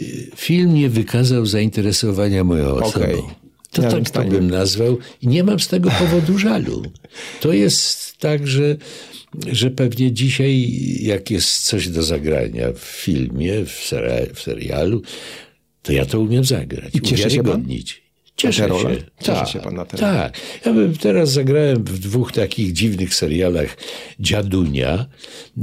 y, 0.00 0.30
film 0.36 0.74
nie 0.74 0.88
wykazał 0.88 1.46
zainteresowania 1.46 2.44
moją 2.44 2.74
osobą. 2.74 3.04
Okej. 3.04 3.22
To 3.70 3.82
Ja 3.82 3.90
tak 3.90 4.02
bym 4.02 4.12
to 4.12 4.24
bym 4.24 4.50
nazwał 4.50 4.98
i 5.22 5.28
nie 5.28 5.44
mam 5.44 5.60
z 5.60 5.68
tego 5.68 5.90
powodu 5.90 6.38
żalu. 6.48 6.82
To 7.40 7.52
jest 7.52 8.18
tak, 8.18 8.46
że, 8.46 8.76
że 9.46 9.70
pewnie 9.70 10.12
dzisiaj, 10.12 10.72
jak 11.00 11.30
jest 11.30 11.62
coś 11.62 11.88
do 11.88 12.02
zagrania 12.02 12.72
w 12.72 12.78
filmie, 12.78 13.64
w 14.34 14.40
serialu, 14.40 15.02
to 15.86 15.92
ja 15.92 16.06
to 16.06 16.20
umiem 16.20 16.44
zagrać. 16.44 16.94
I 16.94 17.00
cieszy 17.00 17.30
się 17.30 17.42
pan? 17.42 17.64
Cieszę 18.36 18.68
się. 18.68 18.88
Cieszy 19.20 19.40
tak, 19.40 19.48
się 19.48 19.58
pan 19.60 19.74
na 19.74 19.84
rolę? 19.84 19.98
Tak. 19.98 20.40
Ja 20.64 20.72
bym 20.72 20.96
teraz 20.96 21.32
zagrałem 21.32 21.84
w 21.84 21.98
dwóch 21.98 22.32
takich 22.32 22.72
dziwnych 22.72 23.14
serialach 23.14 23.76
Dziadunia. 24.20 25.06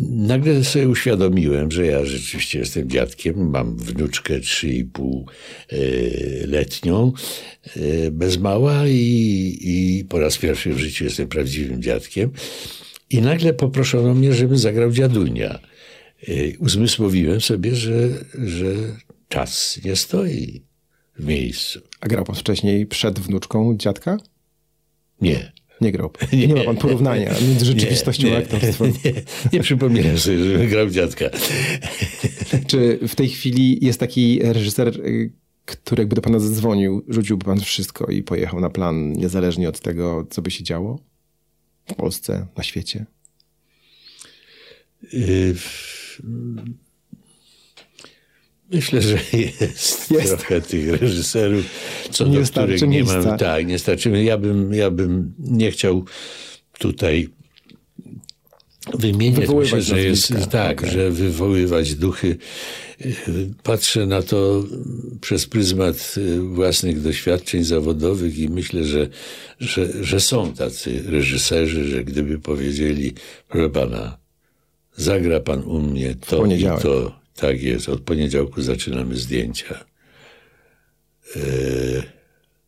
Nagle 0.10 0.64
sobie 0.64 0.90
uświadomiłem, 0.90 1.72
że 1.72 1.86
ja 1.86 2.06
rzeczywiście 2.06 2.60
jestem 2.60 2.90
dziadkiem. 2.90 3.50
Mam 3.50 3.78
wnuczkę 3.78 4.40
3,5 4.40 5.24
e, 5.70 5.78
letnią, 6.48 7.12
e, 7.76 8.12
bez 8.12 8.38
mała 8.38 8.88
i, 8.88 9.58
i 9.62 10.06
po 10.10 10.20
raz 10.20 10.38
pierwszy 10.38 10.74
w 10.74 10.80
życiu 10.80 11.04
jestem 11.04 11.28
prawdziwym 11.28 11.82
dziadkiem. 11.82 12.32
I 13.10 13.22
nagle 13.22 13.54
poproszono 13.54 14.14
mnie, 14.14 14.34
żebym 14.34 14.58
zagrał 14.58 14.92
Dziadunia. 14.92 15.60
E, 16.28 16.58
Uzmysłowiłem 16.60 17.42
sobie, 17.42 17.76
że, 17.76 18.10
że 18.34 18.74
czas 19.34 19.80
nie 19.86 19.96
stoi 19.96 20.62
w 21.20 21.26
miejscu. 21.26 21.80
A 22.02 22.08
grał 22.08 22.24
pan 22.24 22.36
wcześniej 22.36 22.86
przed 22.86 23.20
wnuczką 23.20 23.78
dziadka? 23.78 24.18
Nie. 25.22 25.52
Nie 25.82 25.92
grał. 25.92 26.10
pan. 26.16 26.30
Nie, 26.34 26.56
ma 26.56 26.64
pan 26.64 26.78
porównania 26.78 27.34
między 27.42 27.66
rzeczywistością 27.74 28.36
a 28.36 28.38
aktorstwem. 28.38 28.94
Nie, 29.06 29.14
nie 29.54 29.60
przypominam 29.60 30.18
sobie, 30.18 30.44
żebym 30.44 30.70
grał 30.70 30.90
dziadka. 30.90 31.26
Czy 32.68 33.00
w 33.08 33.16
tej 33.16 33.30
chwili 33.30 33.86
jest 33.86 34.00
taki 34.00 34.40
reżyser, 34.44 34.88
y, 34.88 35.32
który 35.66 36.02
jakby 36.02 36.16
do 36.16 36.22
pana 36.22 36.40
zadzwonił, 36.40 37.06
rzuciłby 37.08 37.46
pan 37.46 37.60
wszystko 37.60 38.06
i 38.06 38.24
pojechał 38.24 38.60
na 38.60 38.70
plan, 38.70 39.14
niezależnie 39.14 39.70
od 39.70 39.80
tego, 39.80 40.28
co 40.30 40.42
by 40.42 40.52
się 40.52 40.64
działo? 40.64 41.00
W 41.86 41.94
Polsce, 41.94 42.48
na 42.58 42.64
świecie? 42.64 43.06
Myślę, 48.74 49.02
że 49.02 49.20
jest, 49.34 50.12
Jest. 50.12 50.28
trochę 50.38 50.62
tych 50.62 51.02
reżyserów, 51.02 51.66
co 52.12 52.28
Nie 52.28 52.40
do 52.40 52.46
których 52.46 52.82
nie 52.82 52.88
miejsca. 52.88 53.22
mam. 53.22 53.38
Tak, 53.38 53.68
nie 53.68 53.80
starczy. 53.80 54.24
Ja 54.24 54.38
bym, 54.38 54.74
ja 54.74 54.92
bym 54.92 55.34
nie 55.40 55.72
chciał 55.72 56.06
tutaj 56.80 57.30
wymieniać. 58.94 59.40
Wywoływać 59.40 59.74
Myślę, 59.74 59.96
że 59.96 60.04
jest 60.04 60.34
tak, 60.52 60.80
Okej. 60.80 60.92
że 60.92 61.12
wywoływać 61.12 61.96
duchy. 61.96 62.38
Patrzę 63.64 64.06
na 64.06 64.22
to 64.22 64.64
przez 65.22 65.46
pryzmat 65.48 66.16
własnych 66.54 67.02
doświadczeń 67.02 67.64
zawodowych 67.64 68.38
i 68.38 68.50
myślę, 68.50 68.84
że, 68.84 69.08
że, 69.60 70.04
że 70.04 70.20
są 70.20 70.54
tacy 70.54 71.04
reżyserzy, 71.08 71.86
że 71.86 72.04
gdyby 72.04 72.40
powiedzieli, 72.40 73.14
proszę 73.50 73.70
pana, 73.70 74.18
zagra 74.96 75.40
pan 75.40 75.64
u 75.64 75.80
mnie 75.80 76.16
to 76.28 76.46
i 76.46 76.64
to. 76.82 77.23
Tak 77.36 77.62
jest, 77.62 77.90
od 77.90 78.02
poniedziałku 78.02 78.62
zaczynamy 78.62 79.16
zdjęcia. 79.16 79.86
E, 81.36 81.40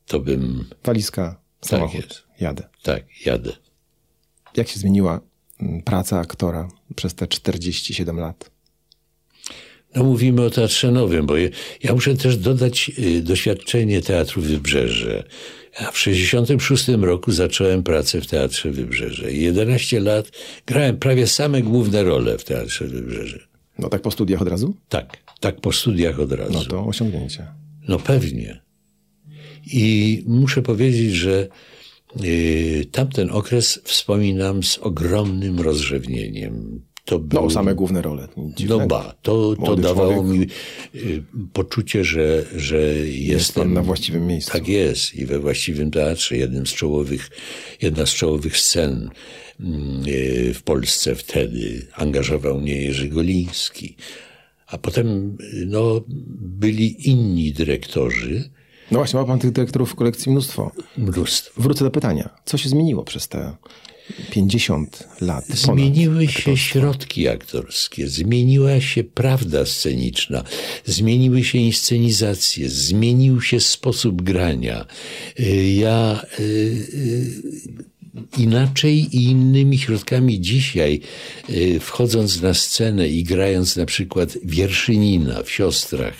to 0.06 0.20
bym, 0.20 0.66
Walizka, 0.84 1.42
samochód. 1.62 2.02
jest. 2.02 2.24
Jadę. 2.40 2.64
tak, 2.82 3.04
jadę. 3.26 3.52
Jak 4.58 4.68
się 4.68 4.80
zmieniła 4.80 5.22
mm, 5.60 5.82
praca 5.82 6.20
aktora 6.20 6.68
przez 6.96 7.16
te 7.16 7.28
47 7.28 8.20
lat? 8.20 8.52
No 9.96 10.04
mówimy 10.04 10.42
o 10.42 10.50
Teatrze 10.50 10.92
Nowym, 10.92 11.26
bo 11.26 11.38
ja, 11.38 11.50
ja 11.84 11.94
muszę 11.94 12.16
też 12.16 12.38
dodać 12.38 12.92
y, 13.00 13.22
doświadczenie 13.22 14.02
Teatru 14.02 14.42
Wybrzeże. 14.42 15.24
Ja 15.82 15.92
w 15.92 15.98
66 15.98 16.88
roku 16.88 17.32
zacząłem 17.32 17.84
pracę 17.84 18.22
w 18.22 18.28
Teatrze 18.28 18.72
Wybrzeże 18.72 19.32
i 19.32 19.44
11 19.44 20.00
lat 20.00 20.32
grałem 20.66 20.98
prawie 20.98 21.28
same 21.28 21.62
główne 21.62 22.04
role 22.04 22.38
w 22.38 22.44
Teatrze 22.44 22.88
Wybrzeże. 22.88 23.55
No 23.80 23.90
tak 23.90 24.02
po 24.02 24.12
studiach 24.12 24.42
od 24.42 24.48
razu? 24.48 24.76
Tak, 24.90 25.18
tak 25.40 25.62
po 25.62 25.72
studiach 25.72 26.20
od 26.20 26.32
razu. 26.32 26.54
No 26.54 26.64
to 26.64 26.86
osiągnięcie. 26.86 27.48
No 27.88 28.00
pewnie. 28.00 28.62
I 29.74 30.24
muszę 30.28 30.62
powiedzieć, 30.62 31.14
że 31.14 31.48
y, 32.24 32.86
tamten 32.92 33.32
okres 33.32 33.82
wspominam 33.84 34.64
z 34.64 34.78
ogromnym 34.78 35.60
rozrzewnieniem. 35.60 36.85
To 37.06 37.16
No, 37.16 37.20
był, 37.42 37.50
same 37.50 37.76
główne 37.76 38.02
role. 38.02 38.22
Nic 38.38 38.38
no 38.38 38.52
dziwnego. 38.56 38.88
ba, 38.88 39.16
to, 39.22 39.56
to 39.66 39.76
dawało 39.76 40.14
człowiek. 40.14 40.40
mi 40.40 40.48
y, 41.02 41.24
poczucie, 41.54 42.04
że, 42.04 42.46
że 42.56 42.78
Jest 42.78 43.18
jestem 43.18 43.64
pan 43.64 43.74
na 43.74 43.82
właściwym 43.82 44.28
miejscu. 44.28 44.52
Tak 44.52 44.68
jest 44.68 45.16
i 45.16 45.26
we 45.26 45.40
właściwym 45.40 45.92
teatrze. 45.92 46.38
Jednym 46.38 46.68
z 46.68 46.74
czołowych, 46.74 47.30
jedna 47.82 48.06
z 48.06 48.14
czołowych 48.14 48.58
scen 48.58 49.10
mm, 49.60 50.04
y, 50.08 50.54
w 50.54 50.64
Polsce 50.64 51.16
wtedy 51.16 51.88
angażował 51.96 52.62
mnie 52.62 52.82
Jerzy 52.82 53.08
Goliński. 53.10 53.96
A 54.68 54.78
potem 54.78 55.38
y, 55.54 55.66
no, 55.68 56.02
byli 56.38 57.10
inni 57.10 57.52
dyrektorzy, 57.54 58.50
No 58.92 58.98
właśnie, 59.00 59.20
ma 59.20 59.26
pan 59.26 59.40
tych 59.40 59.52
dyrektorów 59.52 59.92
w 59.92 59.96
kolekcji 59.96 60.32
mnóstwo. 60.32 60.72
mnóstwo. 60.98 61.62
Wrócę 61.62 61.84
do 61.86 61.92
pytania. 61.92 62.30
Co 62.46 62.58
się 62.58 62.70
zmieniło 62.70 63.04
przez 63.04 63.28
te 63.28 63.56
50 64.32 65.04
lat? 65.22 65.46
Zmieniły 65.48 66.28
się 66.28 66.58
środki 66.58 67.28
aktorskie, 67.28 68.08
zmieniła 68.08 68.82
się 68.82 69.04
prawda 69.04 69.66
sceniczna, 69.66 70.44
zmieniły 70.86 71.44
się 71.44 71.58
inscenizacje, 71.58 72.70
zmienił 72.70 73.42
się 73.42 73.60
sposób 73.60 74.22
grania. 74.22 74.86
Y, 75.40 75.70
Ja 75.70 76.26
y, 76.40 76.44
y, 76.44 77.96
inaczej 78.38 79.18
i 79.18 79.24
innymi 79.24 79.78
środkami 79.78 80.42
dzisiaj, 80.42 81.02
wchodząc 81.80 82.42
na 82.42 82.54
scenę 82.54 83.08
i 83.10 83.24
grając 83.24 83.76
na 83.76 83.86
przykład 83.86 84.38
wierszynina 84.44 85.44
w 85.44 85.52
siostrach, 85.52 86.16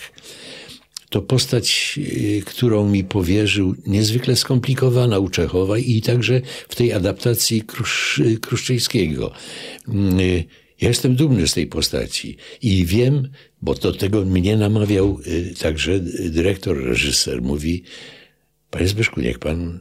to 1.10 1.22
postać, 1.22 1.98
y, 1.98 2.42
którą 2.46 2.88
mi 2.88 3.04
powierzył, 3.04 3.74
niezwykle 3.86 4.36
skomplikowana 4.36 5.18
u 5.18 5.28
Czechowa 5.28 5.78
i 5.78 6.02
także 6.02 6.40
w 6.68 6.74
tej 6.74 6.92
adaptacji 6.92 7.62
Krusz, 7.62 8.18
y, 8.18 8.38
Kruszczyńskiego. 8.40 9.32
Mm, 9.88 10.20
y, 10.20 10.44
Ja 10.80 10.88
jestem 10.88 11.16
dumny 11.16 11.48
z 11.48 11.54
tej 11.54 11.66
postaci 11.66 12.36
i 12.62 12.84
wiem, 12.84 13.28
bo 13.62 13.74
do 13.74 13.92
tego 13.92 14.24
mnie 14.24 14.56
namawiał 14.56 15.18
także 15.58 16.00
dyrektor, 16.30 16.84
reżyser. 16.84 17.42
Mówi, 17.42 17.82
panie 18.70 18.88
Zbyszku, 18.88 19.20
niech 19.20 19.38
pan 19.38 19.80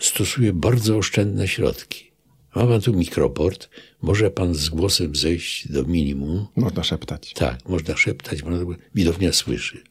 stosuje 0.00 0.52
bardzo 0.52 0.96
oszczędne 0.96 1.48
środki. 1.48 2.10
Ma 2.54 2.66
pan 2.66 2.80
tu 2.80 2.92
mikroport, 2.92 3.68
może 4.02 4.30
pan 4.30 4.54
z 4.54 4.68
głosem 4.68 5.16
zejść 5.16 5.68
do 5.72 5.84
minimum. 5.84 6.46
Można 6.56 6.82
szeptać. 6.82 7.32
Tak, 7.32 7.68
można 7.68 7.96
szeptać, 7.96 8.42
można, 8.42 8.74
widownia 8.94 9.32
słyszy. 9.32 9.82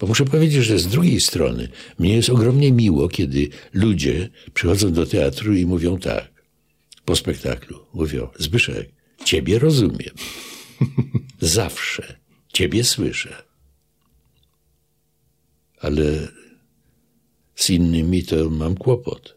Bo 0.00 0.06
muszę 0.06 0.24
powiedzieć, 0.24 0.64
że 0.64 0.78
z 0.78 0.86
drugiej 0.86 1.20
strony 1.20 1.68
mnie 1.98 2.16
jest 2.16 2.30
ogromnie 2.30 2.72
miło, 2.72 3.08
kiedy 3.08 3.48
ludzie 3.72 4.28
przychodzą 4.54 4.92
do 4.92 5.06
teatru 5.06 5.54
i 5.54 5.66
mówią 5.66 5.98
tak, 5.98 6.32
po 7.04 7.16
spektaklu, 7.16 7.78
mówią, 7.94 8.28
Zbyszek, 8.38 8.90
ciebie 9.24 9.58
rozumiem. 9.58 10.14
Zawsze 11.40 12.16
ciebie 12.52 12.84
słyszę. 12.84 13.42
Ale 15.80 16.28
z 17.54 17.70
innymi 17.70 18.24
to 18.24 18.50
mam 18.50 18.74
kłopot 18.74 19.36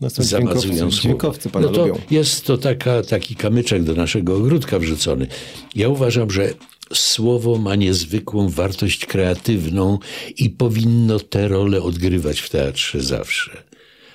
No, 0.00 0.10
zamazują 0.10 0.42
dźwiękowcy, 0.42 0.68
słowo. 0.68 0.90
dźwiękowcy 0.90 1.50
pana 1.50 1.66
no 1.66 1.72
to 1.72 1.86
lubią. 1.86 2.00
Jest 2.10 2.44
to 2.44 2.58
taka, 2.58 3.02
taki 3.02 3.36
kamyczek 3.36 3.82
do 3.82 3.94
naszego 3.94 4.36
ogródka 4.36 4.78
wrzucony. 4.78 5.26
Ja 5.74 5.88
uważam, 5.88 6.30
że 6.30 6.54
słowo 6.92 7.58
ma 7.58 7.76
niezwykłą 7.76 8.48
wartość 8.48 9.06
kreatywną 9.06 9.98
i 10.36 10.50
powinno 10.50 11.20
tę 11.20 11.48
rolę 11.48 11.82
odgrywać 11.82 12.40
w 12.40 12.50
teatrze 12.50 13.00
zawsze. 13.00 13.62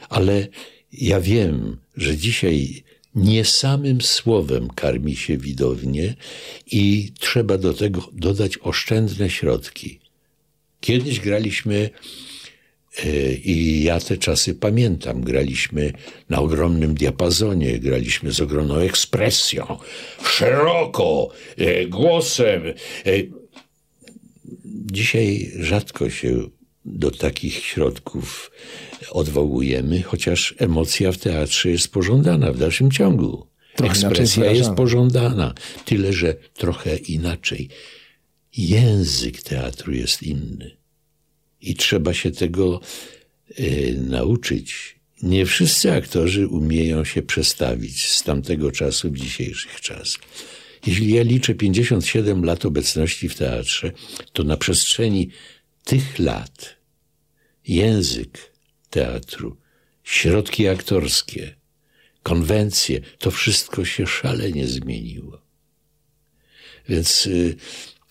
Ale 0.10 0.48
ja 0.92 1.22
wiem, 1.22 1.78
że 1.98 2.18
dzisiaj 2.18 2.84
nie 3.16 3.46
samym 3.46 4.02
słowem 4.02 4.68
karmi 4.68 5.16
się 5.16 5.38
widownię 5.38 6.16
i 6.72 7.12
trzeba 7.20 7.58
do 7.58 7.74
tego 7.74 8.10
dodać 8.14 8.58
oszczędne 8.62 9.30
środki. 9.30 10.00
Kiedyś 10.82 11.20
graliśmy 11.20 11.90
I 13.44 13.84
ja 13.84 14.00
te 14.00 14.18
czasy 14.18 14.56
pamiętam. 14.56 15.22
Graliśmy 15.22 15.94
na 16.30 16.40
ogromnym 16.40 16.94
diapazonie, 16.94 17.80
graliśmy 17.80 18.32
z 18.32 18.42
ogromną 18.42 18.76
ekspresją, 18.76 19.78
szeroko, 20.24 21.30
e, 21.58 21.86
głosem. 21.86 22.64
E, 23.06 23.12
Dzisiaj 24.92 25.52
rzadko 25.60 26.10
się 26.10 26.50
do 26.86 27.12
takich 27.12 27.54
środków 27.54 28.52
odwołujemy, 29.12 30.02
chociaż 30.02 30.56
emocja 30.58 31.12
w 31.12 31.18
teatrze 31.18 31.70
jest 31.70 31.92
pożądana 31.92 32.52
w 32.52 32.58
dalszym 32.58 32.92
ciągu. 32.92 33.48
Trochę 33.76 33.92
Ekspresja 33.92 34.52
jest 34.52 34.72
pożądana, 34.72 35.54
tyle 35.86 36.14
że 36.14 36.36
trochę 36.54 36.98
inaczej. 36.98 37.70
Język 38.58 39.42
teatru 39.42 39.94
jest 39.94 40.24
inny 40.24 40.79
i 41.62 41.76
trzeba 41.76 42.14
się 42.14 42.32
tego 42.32 42.82
e, 43.58 43.64
nauczyć. 43.94 45.00
Nie 45.24 45.46
wszyscy 45.46 45.92
aktorzy 45.92 46.48
umieją 46.48 47.06
się 47.06 47.22
przestawić 47.22 48.08
z 48.10 48.24
tamtego 48.24 48.72
czasu 48.72 49.12
w 49.12 49.18
dzisiejszych 49.18 49.82
czas. 49.82 50.18
Jeśli 50.88 51.14
ja 51.14 51.24
liczę 51.24 51.56
57 51.56 52.46
lat 52.46 52.66
obecności 52.66 53.30
w 53.30 53.36
teatrze, 53.36 53.92
to 54.34 54.44
na 54.44 54.58
przestrzeni 54.58 55.30
tych 55.84 56.20
lat 56.20 56.76
język 57.68 58.52
teatru, 58.90 59.58
środki 60.04 60.68
aktorskie, 60.68 61.56
konwencje, 62.24 63.02
to 63.18 63.32
wszystko 63.32 63.86
się 63.86 64.08
szalenie 64.08 64.68
zmieniło. 64.68 65.42
Więc 66.90 67.26
y, 67.26 67.56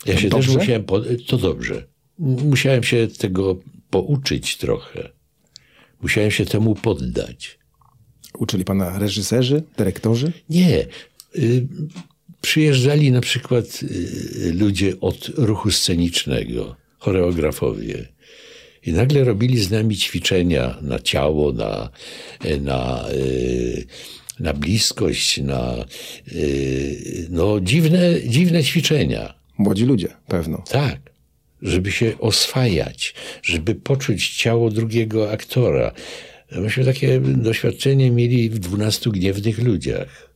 ja 0.07 0.19
się 0.19 0.29
dobrze? 0.29 0.49
też 0.49 0.57
musiałem. 0.57 0.85
To 1.27 1.39
dobrze. 1.39 1.87
Musiałem 2.19 2.83
się 2.83 3.09
tego 3.19 3.59
pouczyć 3.91 4.57
trochę. 4.57 5.09
Musiałem 6.03 6.31
się 6.31 6.47
temu 6.47 6.75
poddać. 6.75 7.59
Uczyli 8.39 8.65
pana 8.65 8.99
reżyserzy, 8.99 9.63
dyrektorzy? 9.77 10.33
Nie. 10.51 10.87
Y, 11.37 11.69
Przyjeżdżali 12.41 13.13
na 13.13 13.21
przykład 13.21 13.81
y, 13.83 14.53
ludzie 14.53 15.01
od 15.01 15.29
ruchu 15.29 15.71
scenicznego, 15.71 16.77
choreografowie. 16.99 18.09
I 18.87 18.93
nagle 18.93 19.25
robili 19.25 19.61
z 19.61 19.71
nami 19.71 19.97
ćwiczenia 19.97 20.79
na 20.83 20.99
ciało, 20.99 21.53
na, 21.53 21.91
na, 22.61 23.09
y, 23.13 23.87
na 24.41 24.53
bliskość, 24.53 25.39
na 25.43 25.85
no, 27.31 27.61
dziwne, 27.61 28.15
dziwne 28.27 28.65
ćwiczenia. 28.65 29.35
Młodzi 29.59 29.85
ludzie, 29.85 30.09
pewno. 30.27 30.63
Tak, 30.71 31.01
żeby 31.63 31.93
się 31.93 32.19
oswajać, 32.19 33.15
żeby 33.43 33.75
poczuć 33.75 34.37
ciało 34.37 34.71
drugiego 34.71 35.33
aktora. 35.33 35.93
Myśmy 36.53 36.85
takie 36.85 37.21
doświadczenie 37.21 38.11
mieli 38.11 38.51
w 38.51 38.59
dwunastu 38.59 39.13
gniewnych 39.13 39.59
ludziach. 39.59 40.29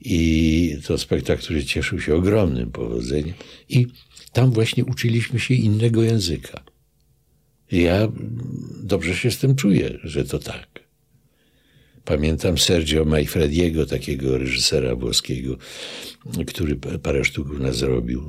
I 0.00 0.78
to 0.86 0.98
spektakl, 0.98 1.42
który 1.42 1.64
cieszył 1.64 2.00
się 2.00 2.14
ogromnym 2.14 2.70
powodzeniem. 2.70 3.34
I 3.68 3.86
tam 4.32 4.50
właśnie 4.50 4.84
uczyliśmy 4.84 5.40
się 5.40 5.54
innego 5.54 6.02
języka. 6.02 6.64
Ja 7.72 8.08
dobrze 8.82 9.14
się 9.14 9.30
z 9.30 9.38
tym 9.38 9.56
czuję, 9.56 9.98
że 10.04 10.24
to 10.24 10.38
tak. 10.38 10.87
Pamiętam 12.08 12.58
Sergio 12.58 13.04
Majfrediego, 13.04 13.86
takiego 13.86 14.38
reżysera 14.38 14.94
włoskiego, 14.96 15.56
który 16.46 16.76
pa- 16.76 16.98
parę 16.98 17.24
sztuk 17.24 17.58
nas 17.60 17.76
zrobił. 17.76 18.22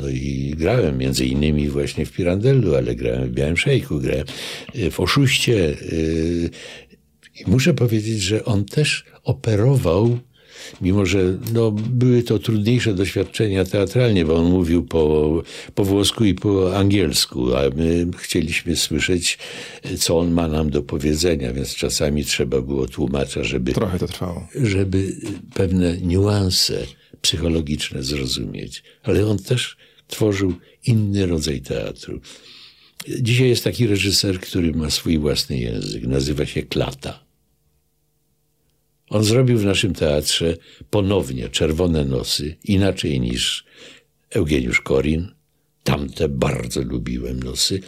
No 0.00 0.08
i 0.08 0.54
grałem 0.58 0.98
między 0.98 1.26
innymi 1.26 1.68
właśnie 1.68 2.06
w 2.06 2.12
Pirandellu, 2.12 2.74
ale 2.74 2.94
grałem 2.94 3.28
w 3.28 3.32
Białym 3.32 3.56
Szejku, 3.56 3.98
grałem 4.00 4.24
y, 4.76 4.90
w 4.90 5.00
Oszuście. 5.00 5.54
y, 5.92 6.50
I 7.40 7.50
muszę 7.50 7.74
powiedzieć, 7.74 8.20
że 8.20 8.44
on 8.44 8.64
też 8.64 9.04
operował, 9.24 10.18
mimo 10.80 11.06
że 11.06 11.38
no, 11.52 11.70
były 11.70 12.22
to 12.22 12.38
trudniejsze 12.38 12.94
doświadczenia 12.94 13.64
teatralnie, 13.64 14.24
bo 14.24 14.34
on 14.34 14.50
mówił 14.50 14.82
po, 14.82 15.42
po 15.74 15.84
włosku 15.84 16.24
i 16.24 16.34
po 16.34 16.76
angielsku, 16.76 17.56
a 17.56 17.62
my 17.76 18.06
chcieliśmy 18.18 18.76
słyszeć, 18.76 19.38
co 19.98 20.18
on 20.18 20.30
ma 20.30 20.48
nam 20.48 20.70
do 20.70 20.82
powiedzenia, 20.82 21.52
więc 21.52 21.74
czasami 21.74 22.24
trzeba 22.24 22.60
było 22.60 22.86
tłumacza, 22.86 23.44
żeby 23.44 23.72
Trochę 23.72 23.98
to 23.98 24.06
trwało. 24.06 24.48
żeby 24.62 25.16
pewne 25.54 25.98
niuanse 25.98 26.86
psychologiczne 27.22 28.02
zrozumieć. 28.02 28.82
Ale 29.02 29.26
on 29.26 29.38
też 29.38 29.76
tworzył 30.08 30.54
inny 30.86 31.26
rodzaj 31.26 31.60
teatru. 31.60 32.20
Dzisiaj 33.20 33.48
jest 33.48 33.64
taki 33.64 33.86
reżyser, 33.86 34.40
który 34.40 34.72
ma 34.72 34.90
swój 34.90 35.18
własny 35.18 35.58
język. 35.58 36.06
Nazywa 36.06 36.46
się 36.46 36.62
Klata. 36.62 37.21
On 39.12 39.24
zrobił 39.24 39.58
w 39.58 39.64
naszym 39.64 39.94
teatrze 39.94 40.56
ponownie 40.90 41.48
Czerwone 41.48 42.04
Nosy, 42.04 42.56
inaczej 42.64 43.20
niż 43.20 43.64
Eugeniusz 44.30 44.80
Korin. 44.80 45.34
Tamte 45.84 46.28
bardzo 46.28 46.82
lubiłem 46.82 47.42
nosy. 47.42 47.80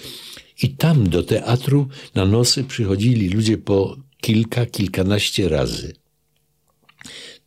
I 0.63 0.71
tam 0.71 1.09
do 1.09 1.23
teatru 1.23 1.89
na 2.15 2.25
nosy 2.25 2.65
przychodzili 2.65 3.29
ludzie 3.29 3.59
po 3.59 3.97
kilka, 4.21 4.67
kilkanaście 4.67 5.49
razy. 5.49 5.93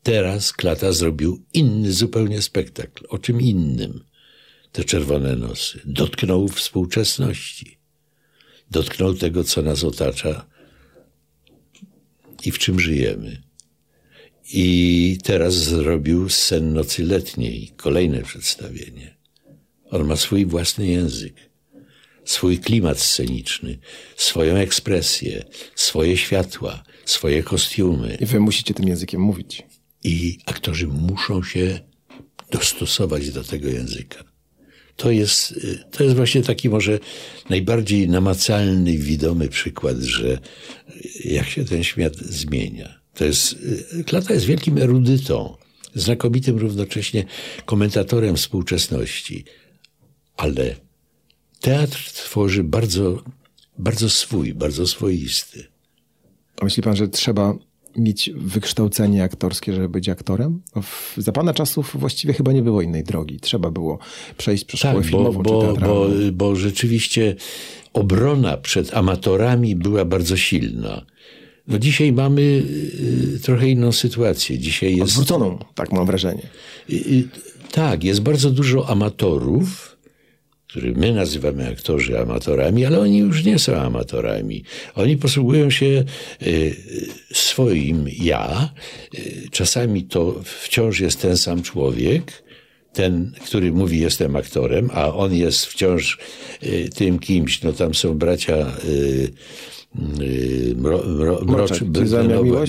Teraz 0.04 0.54
Klata 0.54 0.92
zrobił 0.92 1.44
inny 1.54 1.94
zupełnie 1.94 2.42
spektakl. 2.42 3.06
O 3.10 3.18
czym 3.18 3.42
innym? 3.42 4.04
Te 4.72 4.84
czerwone 4.84 5.36
nosy. 5.36 5.82
Dotknął 5.86 6.48
współczesności. 6.48 7.78
Dotknął 8.72 9.14
tego, 9.14 9.44
co 9.44 9.62
nas 9.62 9.84
otacza 9.84 10.48
i 12.46 12.52
w 12.52 12.60
czym 12.60 12.80
żyjemy. 12.80 13.47
I 14.54 15.18
teraz 15.24 15.54
zrobił 15.54 16.30
Sen 16.30 16.74
Nocy 16.74 17.04
Letniej, 17.04 17.72
kolejne 17.78 18.22
przedstawienie. 18.22 19.18
On 19.90 20.08
ma 20.08 20.16
swój 20.16 20.46
własny 20.46 20.88
język, 20.88 21.36
swój 22.26 22.60
klimat 22.60 23.00
sceniczny, 23.00 23.80
swoją 24.16 24.56
ekspresję, 24.56 25.44
swoje 25.76 26.18
światła, 26.18 26.84
swoje 27.06 27.44
kostiumy. 27.44 28.18
I 28.22 28.26
wy 28.26 28.40
musicie 28.40 28.74
tym 28.74 28.88
językiem 28.88 29.22
mówić. 29.22 29.64
I 30.04 30.38
aktorzy 30.46 30.88
muszą 30.88 31.44
się 31.44 31.80
dostosować 32.52 33.30
do 33.30 33.44
tego 33.44 33.68
języka. 33.68 34.24
To 34.96 35.12
jest, 35.12 35.52
y, 35.52 35.84
to 35.92 36.04
jest 36.04 36.16
właśnie 36.16 36.44
taki 36.44 36.70
może 36.70 37.00
najbardziej 37.50 38.10
namacalny, 38.10 38.98
widomy 38.98 39.50
przykład, 39.50 39.98
że 39.98 40.40
jak 41.26 41.48
się 41.48 41.66
ten 41.66 41.84
świat 41.84 42.16
zmienia. 42.16 42.97
To 43.18 43.26
jest, 43.26 43.54
y, 43.94 44.04
Klata 44.04 44.34
jest 44.34 44.46
wielkim 44.46 44.78
erudytą, 44.78 45.56
znakomitym 45.96 46.58
równocześnie 46.58 47.26
komentatorem 47.66 48.36
współczesności, 48.36 49.46
ale 50.38 50.76
teatr 51.62 52.12
tworzy 52.14 52.64
bardzo, 52.64 53.24
bardzo 53.78 54.10
swój, 54.10 54.54
bardzo 54.54 54.88
swoisty. 54.88 55.68
A 56.62 56.66
myśli 56.66 56.84
pan, 56.84 56.96
że 56.96 57.08
trzeba 57.08 57.54
mieć 57.98 58.30
wykształcenie 58.36 59.24
aktorskie, 59.24 59.74
żeby 59.74 59.90
być 59.90 60.10
aktorem? 60.10 60.62
No, 60.76 60.84
za 61.18 61.32
pana 61.32 61.54
czasów 61.54 61.96
właściwie 62.00 62.34
chyba 62.34 62.52
nie 62.52 62.62
było 62.62 62.82
innej 62.82 63.04
drogi. 63.04 63.40
Trzeba 63.40 63.72
było 63.72 64.00
przejść 64.38 64.64
przez 64.66 64.80
szkołę 64.80 65.02
Tak, 65.02 65.12
bo, 65.12 65.18
filmową 65.18 65.44
czy 65.44 65.50
bo, 65.50 65.62
teatralną. 65.62 65.96
bo, 65.96 66.32
bo 66.34 66.56
rzeczywiście 66.56 67.36
obrona 67.94 68.58
przed 68.58 68.94
amatorami 68.94 69.76
była 69.76 70.06
bardzo 70.06 70.38
silna. 70.38 71.06
No 71.68 71.80
dzisiaj 71.80 72.14
mamy 72.14 72.42
y, 72.42 73.40
trochę 73.44 73.70
inną 73.70 73.92
sytuację. 73.92 74.60
Dzisiaj 74.60 74.96
jest. 74.96 75.12
Odwróconą, 75.12 75.60
tak 75.76 75.92
mam 75.92 76.06
wrażenie. 76.06 76.50
Y, 76.90 76.94
y, 76.94 77.28
Tak, 77.72 78.04
jest 78.04 78.22
bardzo 78.22 78.52
dużo 78.52 78.90
amatorów, 78.90 79.98
których 80.68 80.98
my 80.98 81.14
nazywamy 81.14 81.70
aktorzy 81.70 82.20
amatorami, 82.20 82.86
ale 82.86 83.00
oni 83.00 83.18
już 83.18 83.44
nie 83.44 83.60
są 83.60 83.76
amatorami. 83.76 84.64
Oni 84.96 85.18
posługują 85.18 85.70
się 85.70 86.04
swoim 87.34 88.06
ja. 88.20 88.74
Czasami 89.52 90.04
to 90.04 90.42
wciąż 90.44 91.00
jest 91.00 91.22
ten 91.22 91.38
sam 91.38 91.62
człowiek, 91.62 92.44
ten, 92.94 93.32
który 93.46 93.72
mówi 93.72 94.00
jestem 94.00 94.36
aktorem, 94.36 94.90
a 94.94 95.14
on 95.14 95.36
jest 95.36 95.66
wciąż 95.66 96.18
tym 96.96 97.20
kimś. 97.20 97.62
No 97.62 97.74
tam 97.74 97.96
są 97.96 98.18
bracia 98.18 98.72
mro, 100.76 101.04
mro, 101.08 101.42
mrocz- 101.46 101.82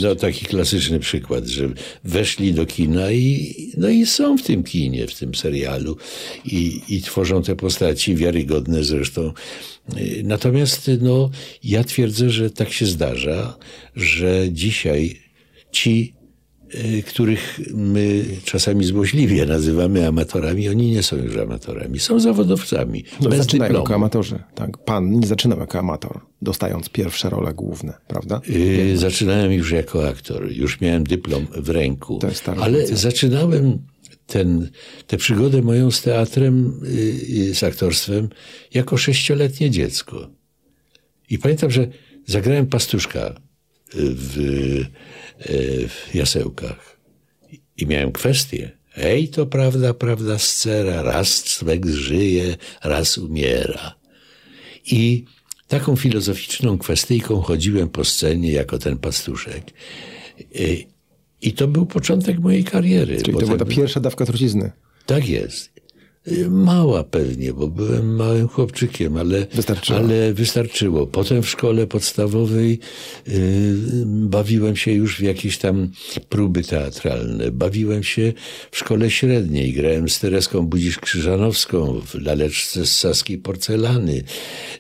no, 0.03 0.09
no, 0.09 0.15
taki 0.15 0.47
klasyczny 0.47 0.99
przykład, 0.99 1.47
że 1.47 1.69
weszli 2.05 2.55
do 2.55 2.67
kina 2.67 3.11
i, 3.11 3.55
no 3.77 3.89
i 3.89 4.07
są 4.07 4.39
w 4.39 4.43
tym 4.43 4.63
kinie, 4.63 5.07
w 5.07 5.15
tym 5.19 5.35
serialu 5.35 5.97
i, 6.45 6.81
i 6.89 7.03
tworzą 7.03 7.43
te 7.43 7.57
postaci 7.57 8.15
wiarygodne 8.15 8.85
zresztą. 8.85 9.33
Natomiast 10.25 10.91
no, 11.01 11.31
ja 11.65 11.85
twierdzę, 11.85 12.31
że 12.31 12.51
tak 12.51 12.73
się 12.73 12.87
zdarza, 12.87 13.57
że 13.97 14.47
dzisiaj 14.53 15.21
ci, 15.73 16.15
których 17.07 17.61
my 17.75 18.25
czasami 18.45 18.85
złośliwie 18.85 19.47
nazywamy 19.47 20.07
amatorami, 20.07 20.69
oni 20.69 20.91
nie 20.91 21.03
są 21.03 21.17
już 21.17 21.37
amatorami, 21.37 21.99
są 21.99 22.21
zawodowcami. 22.21 23.05
No, 23.21 23.29
bez 23.29 23.39
zaczynają 23.39 23.69
dyplomu. 23.69 23.85
jako 23.85 23.95
amatorzy. 23.95 24.43
Tak. 24.55 24.79
Pan 24.79 25.11
nie 25.11 25.27
zaczynał 25.27 25.59
jako 25.61 25.79
amator, 25.79 26.21
dostając 26.43 26.89
pierwsze 26.89 27.31
role 27.31 27.55
główne, 27.55 27.95
prawda? 28.09 28.41
Yy, 28.49 28.99
zaczynałem 28.99 29.53
już 29.53 29.71
jako 29.71 30.09
aktor, 30.09 30.53
już 30.53 30.81
miałem 30.81 31.05
dyplom 31.05 31.47
w 31.57 31.69
ręku, 31.69 32.19
ale 32.61 32.87
zaczynałem 32.87 33.79
ten, 34.27 34.71
tę 35.07 35.17
przygodę 35.17 35.63
moją 35.63 35.91
z 35.91 36.03
teatrem, 36.03 36.81
yy, 37.29 37.55
z 37.55 37.63
aktorstwem, 37.63 38.29
jako 38.75 38.97
sześcioletnie 38.97 39.71
dziecko. 39.71 40.31
I 41.31 41.39
pamiętam, 41.39 41.71
że 41.71 41.89
zagrałem 42.27 42.67
pastuszka 42.67 43.35
w, 43.95 44.37
yy, 44.37 44.87
w 45.89 46.15
Jasełkach 46.15 46.99
i 47.77 47.87
miałem 47.87 48.13
kwestię. 48.13 48.79
Ej, 48.97 49.29
to 49.29 49.47
prawda, 49.47 49.95
prawda, 49.95 50.39
scera, 50.39 51.03
raz 51.03 51.43
człowiek 51.43 51.87
żyje, 51.87 52.57
raz 52.85 53.19
umiera. 53.19 53.95
I 54.87 55.25
taką 55.69 55.97
filozoficzną 55.97 56.79
kwestyjką 56.79 57.41
chodziłem 57.41 57.89
po 57.89 58.05
scenie 58.05 58.53
jako 58.53 58.79
ten 58.79 58.99
pastuszek. 58.99 59.65
I, 60.55 60.87
i 61.43 61.53
to 61.53 61.69
był 61.69 61.87
początek 61.87 62.39
mojej 62.39 62.65
kariery. 62.65 63.17
Czyli 63.23 63.39
to 63.39 63.47
była 63.47 63.59
ta 63.59 63.65
pierwsza 63.65 64.01
dawka 64.01 64.27
trucizny. 64.27 64.73
tak 65.07 65.29
jest. 65.29 65.78
Mała 66.51 67.05
pewnie, 67.05 67.53
bo 67.53 67.67
byłem 67.69 68.17
małym 68.17 68.49
chłopczykiem, 68.49 69.17
ale 69.17 69.47
Wystarczyło. 69.55 69.99
ale 69.99 70.35
wystarczyło. 70.35 71.07
Potem 71.07 71.43
w 71.43 71.49
szkole 71.49 71.87
podstawowej 71.87 72.79
y, 73.29 73.75
bawiłem 74.07 74.77
się 74.77 74.93
już 74.93 75.17
w 75.19 75.21
jakieś 75.23 75.59
tam 75.59 75.91
próby 76.29 76.63
teatralne. 76.63 77.51
Bawiłem 77.53 78.03
się 78.03 78.33
w 78.71 78.79
szkole 78.79 79.11
średniej. 79.11 79.73
Grałem 79.73 80.09
z 80.09 80.21
Tereską 80.21 80.67
Budzisz-Krzyżanowską 80.69 82.01
w 82.07 82.15
laleczce 82.15 82.87
z 82.87 82.97
saskiej 82.97 83.39
porcelany. 83.39 84.23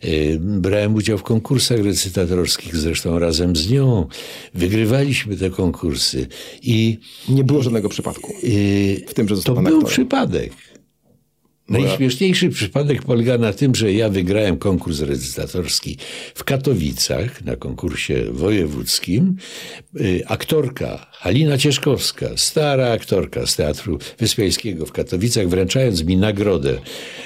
Y, 0.04 0.38
brałem 0.40 0.94
udział 0.94 1.18
w 1.18 1.22
konkursach 1.22 1.78
recytatorskich, 1.84 2.76
zresztą 2.76 3.18
razem 3.18 3.56
z 3.56 3.70
nią. 3.70 4.06
Wygrywaliśmy 4.54 5.36
te 5.36 5.50
konkursy. 5.50 6.26
I 6.62 6.98
Nie 7.28 7.44
było 7.44 7.62
żadnego 7.62 7.88
przypadku. 7.88 8.32
y, 8.44 9.04
W 9.08 9.14
tym, 9.14 9.28
że 9.28 9.36
to 9.42 9.52
był 9.54 9.60
aktorem. 9.62 9.84
przypadek. 9.86 10.52
Najśmieszniejszy 11.68 12.48
przypadek 12.48 13.02
polega 13.02 13.38
na 13.38 13.52
tym, 13.52 13.74
że 13.74 13.92
ja 13.92 14.08
wygrałem 14.08 14.58
konkurs 14.58 15.00
recytatorski 15.00 15.96
w 16.34 16.44
Katowicach 16.44 17.44
na 17.44 17.56
konkursie 17.56 18.24
wojewódzkim. 18.32 19.36
Y, 20.00 20.22
Aktorka 20.26 21.06
Halina 21.12 21.58
Cieszkowska, 21.58 22.26
stara 22.36 22.92
aktorka 22.92 23.46
z 23.46 23.56
Teatru 23.56 23.98
Wyspiańskiego 24.18 24.86
w 24.86 24.92
Katowicach, 24.92 25.48
wręczając 25.48 26.04
mi 26.04 26.16
nagrodę 26.16 26.78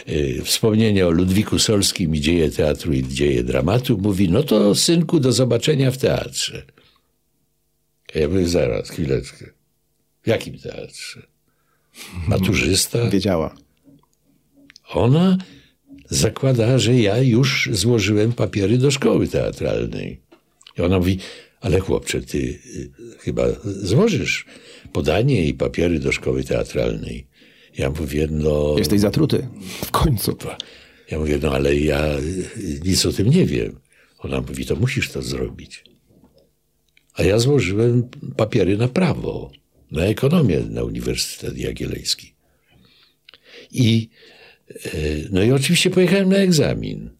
y, 0.08 0.40
wspomnienia 0.44 1.06
o 1.06 1.10
Ludwiku 1.10 1.58
Solskim 1.58 2.14
i 2.14 2.20
dzieje 2.20 2.50
teatru 2.50 2.92
i 2.92 3.08
dzieje 3.08 3.44
dramatu, 3.44 3.98
mówi, 3.98 4.28
no 4.28 4.42
to 4.42 4.74
synku, 4.74 5.20
do 5.20 5.32
zobaczenia 5.32 5.90
w 5.90 5.98
teatrze. 5.98 6.62
Ja 8.14 8.28
mówię, 8.28 8.48
zaraz, 8.48 8.90
chwileczkę. 8.90 9.46
W 10.22 10.26
jakim 10.26 10.58
teatrze? 10.58 11.22
Maturzysta? 12.28 13.10
Wiedziała. 13.10 13.54
Ona 14.92 15.38
zakłada, 16.10 16.78
że 16.78 16.94
ja 16.94 17.18
już 17.18 17.68
złożyłem 17.72 18.32
papiery 18.32 18.78
do 18.78 18.90
szkoły 18.90 19.28
teatralnej. 19.28 20.20
I 20.78 20.82
ona 20.82 20.98
mówi, 20.98 21.18
ale 21.60 21.80
chłopcze, 21.80 22.20
ty 22.20 22.38
y, 22.38 22.90
chyba 23.18 23.46
złożysz 23.64 24.46
podanie 24.92 25.46
i 25.46 25.54
papiery 25.54 25.98
do 25.98 26.12
szkoły 26.12 26.44
teatralnej. 26.44 27.26
Ja 27.78 27.90
mówię, 27.90 28.28
no... 28.30 28.74
Jesteś 28.78 29.00
zatruty. 29.00 29.48
W 29.84 29.90
końcu. 29.90 30.36
Ja 31.10 31.18
mówię, 31.18 31.38
no 31.42 31.52
ale 31.52 31.76
ja 31.76 32.18
y, 32.18 32.80
nic 32.84 33.06
o 33.06 33.12
tym 33.12 33.30
nie 33.30 33.46
wiem. 33.46 33.80
Ona 34.18 34.40
mówi, 34.40 34.66
to 34.66 34.76
musisz 34.76 35.10
to 35.10 35.22
zrobić. 35.22 35.84
A 37.14 37.22
ja 37.22 37.38
złożyłem 37.38 38.08
papiery 38.36 38.76
na 38.76 38.88
prawo, 38.88 39.50
na 39.90 40.04
ekonomię 40.04 40.60
na 40.70 40.82
Uniwersytet 40.82 41.58
Jagielloński. 41.58 42.34
I, 43.72 44.08
no 45.30 45.42
i 45.42 45.52
oczywiście 45.52 45.90
pojechałem 45.90 46.28
na 46.28 46.36
egzamin 46.36 47.10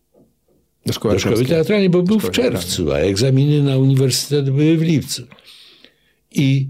Do 0.86 0.92
szkoły 0.92 1.14
do 1.14 1.20
szkoły 1.20 1.44
teatralnej, 1.44 1.90
bo 1.90 2.02
był 2.02 2.20
w 2.20 2.30
czerwcu, 2.30 2.92
a 2.92 2.96
egzaminy 2.96 3.62
na 3.62 3.78
uniwersytet 3.78 4.50
były 4.50 4.76
w 4.76 4.82
lipcu. 4.82 5.22
I, 6.30 6.68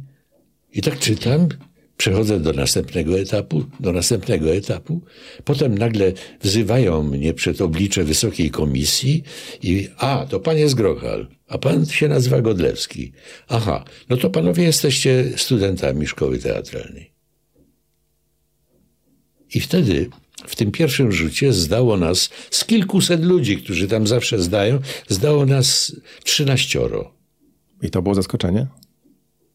I 0.73 0.83
tak 0.83 0.99
czytam, 0.99 1.49
przechodzę 1.97 2.41
do 2.41 2.53
następnego 2.53 3.19
etapu, 3.19 3.65
do 3.81 3.93
następnego 3.93 4.55
etapu, 4.55 5.01
potem 5.45 5.79
nagle 5.79 6.13
wzywają 6.41 7.03
mnie 7.03 7.35
przed 7.35 7.61
oblicze 7.61 8.05
Wysokiej 8.05 8.51
Komisji 8.51 9.23
i 9.63 9.89
a, 9.97 10.27
to 10.31 10.41
pan 10.41 10.59
jest 10.59 10.75
Grochal, 10.75 11.27
a 11.49 11.59
pan 11.59 11.87
się 11.87 12.09
nazywa 12.09 12.41
Godlewski. 12.41 13.13
Aha, 13.49 13.85
no 14.09 14.17
to 14.17 14.31
panowie 14.31 14.65
jesteście 14.65 15.33
studentami 15.37 16.07
szkoły 16.07 16.39
teatralnej. 16.39 17.13
I 19.55 19.61
wtedy 19.61 20.11
w 20.47 20.57
tym 20.57 20.73
pierwszym 20.73 21.13
rzucie 21.13 21.53
zdało 21.53 21.97
nas 21.97 22.31
z 22.51 22.65
kilkuset 22.65 23.25
ludzi, 23.25 23.57
którzy 23.63 23.89
tam 23.89 24.07
zawsze 24.07 24.39
zdają, 24.39 24.79
zdało 25.09 25.47
nas 25.47 25.97
trzynaścioro. 26.25 27.15
I 27.83 27.91
to 27.91 28.03
było 28.03 28.15
zaskoczenie? 28.15 28.67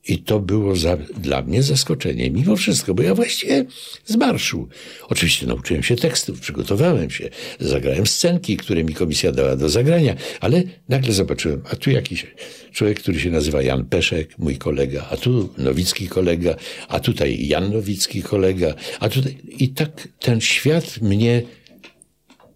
I 0.07 0.17
to 0.19 0.39
było 0.39 0.75
za, 0.75 0.97
dla 0.97 1.41
mnie 1.41 1.63
zaskoczenie, 1.63 2.31
mimo 2.31 2.55
wszystko, 2.55 2.93
bo 2.93 3.03
ja 3.03 3.15
właściwie 3.15 3.65
z 4.05 4.15
marszu. 4.15 4.67
Oczywiście 5.07 5.47
nauczyłem 5.47 5.83
się 5.83 5.95
tekstów, 5.95 6.39
przygotowałem 6.39 7.09
się, 7.09 7.29
zagrałem 7.59 8.07
scenki, 8.07 8.57
które 8.57 8.83
mi 8.83 8.93
komisja 8.93 9.31
dała 9.31 9.55
do 9.55 9.69
zagrania, 9.69 10.15
ale 10.39 10.63
nagle 10.89 11.13
zobaczyłem, 11.13 11.61
a 11.71 11.75
tu 11.75 11.91
jakiś 11.91 12.27
człowiek, 12.71 12.99
który 12.99 13.19
się 13.19 13.31
nazywa 13.31 13.61
Jan 13.61 13.85
Peszek, 13.85 14.37
mój 14.37 14.57
kolega, 14.57 15.07
a 15.11 15.17
tu 15.17 15.53
Nowicki 15.57 16.07
kolega, 16.07 16.55
a 16.87 16.99
tutaj 16.99 17.47
Jan 17.47 17.73
Nowicki 17.73 18.21
kolega, 18.21 18.73
a 18.99 19.09
tutaj. 19.09 19.37
I 19.47 19.69
tak 19.69 20.07
ten 20.19 20.41
świat 20.41 21.01
mnie 21.01 21.41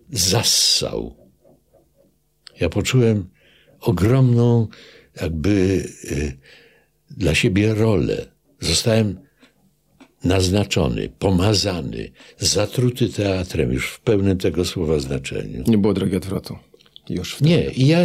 zassał. 0.09 1.15
Ja 2.59 2.69
poczułem 2.69 3.29
ogromną, 3.79 4.67
jakby. 5.21 5.49
Y, 6.11 6.37
dla 7.17 7.35
siebie 7.35 7.73
rolę. 7.73 8.25
Zostałem 8.59 9.19
naznaczony, 10.23 11.09
pomazany, 11.19 12.11
zatruty 12.39 13.09
teatrem 13.09 13.71
już 13.71 13.89
w 13.89 13.99
pełnym 13.99 14.37
tego 14.37 14.65
słowa 14.65 14.99
znaczeniu. 14.99 15.63
Nie 15.67 15.77
było 15.77 15.93
drogi 15.93 16.15
odwrotu. 16.15 16.57
Już 17.09 17.35
wtedy. 17.35 17.49
Nie, 17.49 17.71
i 17.71 17.87
ja 17.87 17.99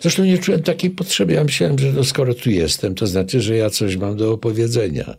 zresztą 0.00 0.24
nie 0.24 0.38
czułem 0.38 0.62
takiej 0.62 0.90
potrzeby. 0.90 1.32
Ja 1.32 1.44
myślałem, 1.44 1.78
że 1.78 1.92
no 1.92 2.04
skoro 2.04 2.34
tu 2.34 2.50
jestem, 2.50 2.94
to 2.94 3.06
znaczy, 3.06 3.40
że 3.40 3.56
ja 3.56 3.70
coś 3.70 3.96
mam 3.96 4.16
do 4.16 4.32
opowiedzenia. 4.32 5.16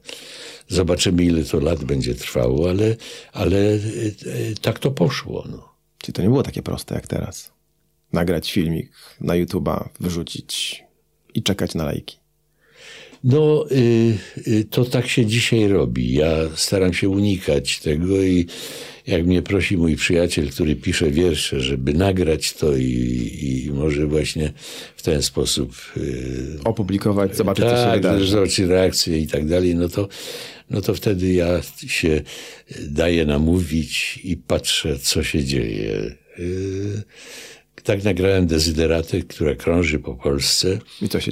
Zobaczymy, 0.68 1.24
ile 1.24 1.44
to 1.44 1.60
lat 1.60 1.84
będzie 1.84 2.16
trwało, 2.16 2.70
ale, 2.70 2.96
ale 3.34 3.58
e, 3.58 3.80
tak 4.62 4.80
to 4.80 4.92
poszło. 4.92 5.48
No. 5.50 5.70
Czyli 5.98 6.14
to 6.14 6.22
nie 6.22 6.28
było 6.28 6.44
takie 6.44 6.62
proste 6.62 6.96
jak 6.96 7.08
teraz. 7.08 7.52
Nagrać 8.14 8.52
filmik 8.52 8.92
na 9.22 9.34
YouTube'a, 9.34 9.90
wyrzucić 10.00 10.84
i 11.34 11.44
czekać 11.44 11.76
na 11.76 11.84
lajki. 11.86 12.18
No, 13.24 13.66
y, 13.72 14.18
y, 14.48 14.66
to 14.70 14.86
tak 14.86 15.08
się 15.08 15.26
dzisiaj 15.26 15.68
robi. 15.68 16.14
Ja 16.14 16.34
staram 16.56 16.94
się 16.94 17.10
unikać 17.10 17.80
tego 17.80 18.22
i 18.24 18.46
jak 19.08 19.26
mnie 19.26 19.42
prosi 19.42 19.78
mój 19.78 19.96
przyjaciel, 19.96 20.50
który 20.50 20.76
pisze 20.76 21.12
wiersze, 21.12 21.62
żeby 21.62 21.94
nagrać 21.94 22.54
to 22.54 22.78
i, 22.78 23.64
i 23.66 23.72
może 23.72 24.08
właśnie 24.08 24.54
w 24.96 25.04
ten 25.04 25.22
sposób 25.22 25.76
y, 25.98 26.60
opublikować, 26.64 27.36
zobaczyć, 27.36 27.66
tak, 27.66 27.78
co 27.78 27.86
się 27.86 27.92
wydarzy. 27.96 28.28
zobaczyć 28.28 28.60
reakcje 28.60 29.20
i 29.20 29.28
tak 29.28 29.48
dalej, 29.48 29.76
no 29.76 29.90
to, 29.90 30.08
no 30.70 30.82
to 30.82 30.94
wtedy 30.94 31.34
ja 31.34 31.62
się 31.88 32.22
daję 32.82 33.26
namówić 33.26 34.20
i 34.24 34.38
patrzę, 34.38 35.00
co 35.00 35.24
się 35.24 35.44
dzieje. 35.44 36.16
Tak 37.88 38.04
nagrałem 38.04 38.48
dezyderatę, 38.48 39.22
która 39.22 39.56
krąży 39.56 40.00
po 40.00 40.16
Polsce 40.16 40.80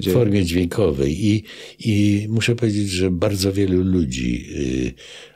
w 0.07 0.13
formie 0.13 0.45
dźwiękowej. 0.45 1.25
I, 1.25 1.43
I 1.79 2.25
muszę 2.29 2.55
powiedzieć, 2.55 2.89
że 2.89 3.11
bardzo 3.11 3.53
wielu 3.53 3.83
ludzi 3.83 4.45
y, 4.55 4.93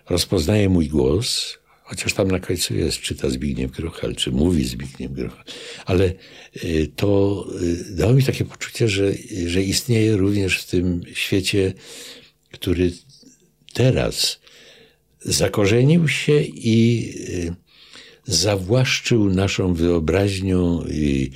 rozpoznaje 0.09 0.69
mój 0.69 0.87
głos, 0.87 1.57
chociaż 1.83 2.13
tam 2.13 2.27
na 2.27 2.39
końcu 2.39 2.75
jest, 2.75 2.99
czyta 3.01 3.29
Zbigniew 3.29 3.71
Gruchal, 3.71 4.15
czy 4.15 4.31
mówi 4.31 4.63
Zbigniew 4.63 5.11
Gruchal. 5.11 5.43
Ale 5.85 6.13
y, 6.63 6.91
to 6.95 7.45
y, 7.61 7.95
dało 7.95 8.13
mi 8.13 8.23
takie 8.23 8.45
poczucie, 8.45 8.87
że, 8.89 9.13
że 9.47 9.63
istnieje 9.63 10.17
również 10.17 10.59
w 10.59 10.69
tym 10.69 11.01
świecie, 11.13 11.73
który 12.51 12.91
teraz 13.73 14.39
zakorzenił 15.21 16.07
się 16.07 16.41
i 16.41 17.13
zawłaszczył 18.25 19.29
naszą 19.29 19.73
wyobraźnią 19.73 20.85
i 20.91 21.31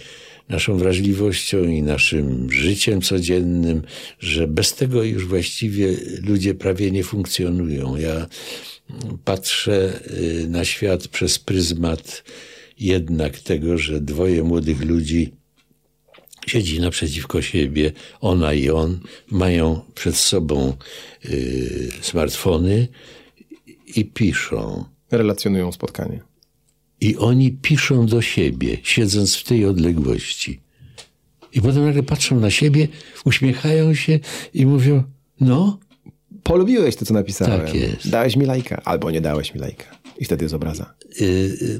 naszą 0.49 0.77
wrażliwością 0.77 1.63
i 1.63 1.81
naszym 1.81 2.51
życiem 2.51 3.01
codziennym, 3.01 3.81
że 4.19 4.47
bez 4.47 4.75
tego 4.75 5.03
już 5.03 5.25
właściwie 5.25 5.97
ludzie 6.23 6.53
prawie 6.53 6.91
nie 6.91 7.03
funkcjonują. 7.03 7.95
Ja 7.95 8.27
patrzę 9.23 9.99
y, 10.43 10.47
na 10.47 10.65
świat 10.65 11.07
przez 11.07 11.39
pryzmat 11.39 12.23
jednak 12.79 13.39
tego, 13.39 13.77
że 13.77 14.01
dwoje 14.01 14.43
młodych 14.43 14.81
ludzi 14.81 15.31
siedzi 16.47 16.79
naprzeciwko 16.79 17.41
siebie, 17.41 17.91
ona 18.21 18.53
i 18.53 18.69
on, 18.69 18.99
mają 19.31 19.81
przed 19.95 20.15
sobą 20.15 20.73
y, 21.25 21.91
smartfony 22.01 22.87
i 23.95 24.05
piszą. 24.05 24.85
Relacjonują 25.11 25.71
spotkanie. 25.71 26.32
I 27.03 27.17
oni 27.17 27.51
piszą 27.51 28.05
do 28.05 28.21
siebie, 28.21 28.77
siedząc 28.83 29.35
w 29.35 29.43
tej 29.43 29.65
odległości. 29.65 30.59
I 31.53 31.61
potem 31.61 31.85
nagle 31.85 32.03
patrzą 32.03 32.39
na 32.39 32.49
siebie, 32.49 32.87
uśmiechają 33.25 33.93
się 33.93 34.19
i 34.53 34.65
mówią: 34.65 35.03
No, 35.39 35.79
Polubiłeś 36.43 36.95
to, 36.95 37.05
co 37.05 37.13
napisałem. 37.13 37.61
Tak 37.61 37.75
jest. 37.75 38.09
Dałeś 38.09 38.35
mi 38.35 38.45
lajka, 38.45 38.81
albo 38.85 39.11
nie 39.11 39.21
dałeś 39.21 39.53
mi 39.53 39.59
lajka. 39.59 39.85
I 40.17 40.25
wtedy 40.25 40.45
jest 40.45 40.55
obraza. 40.55 40.93
yy, 41.19 41.27
yy, 41.27 41.79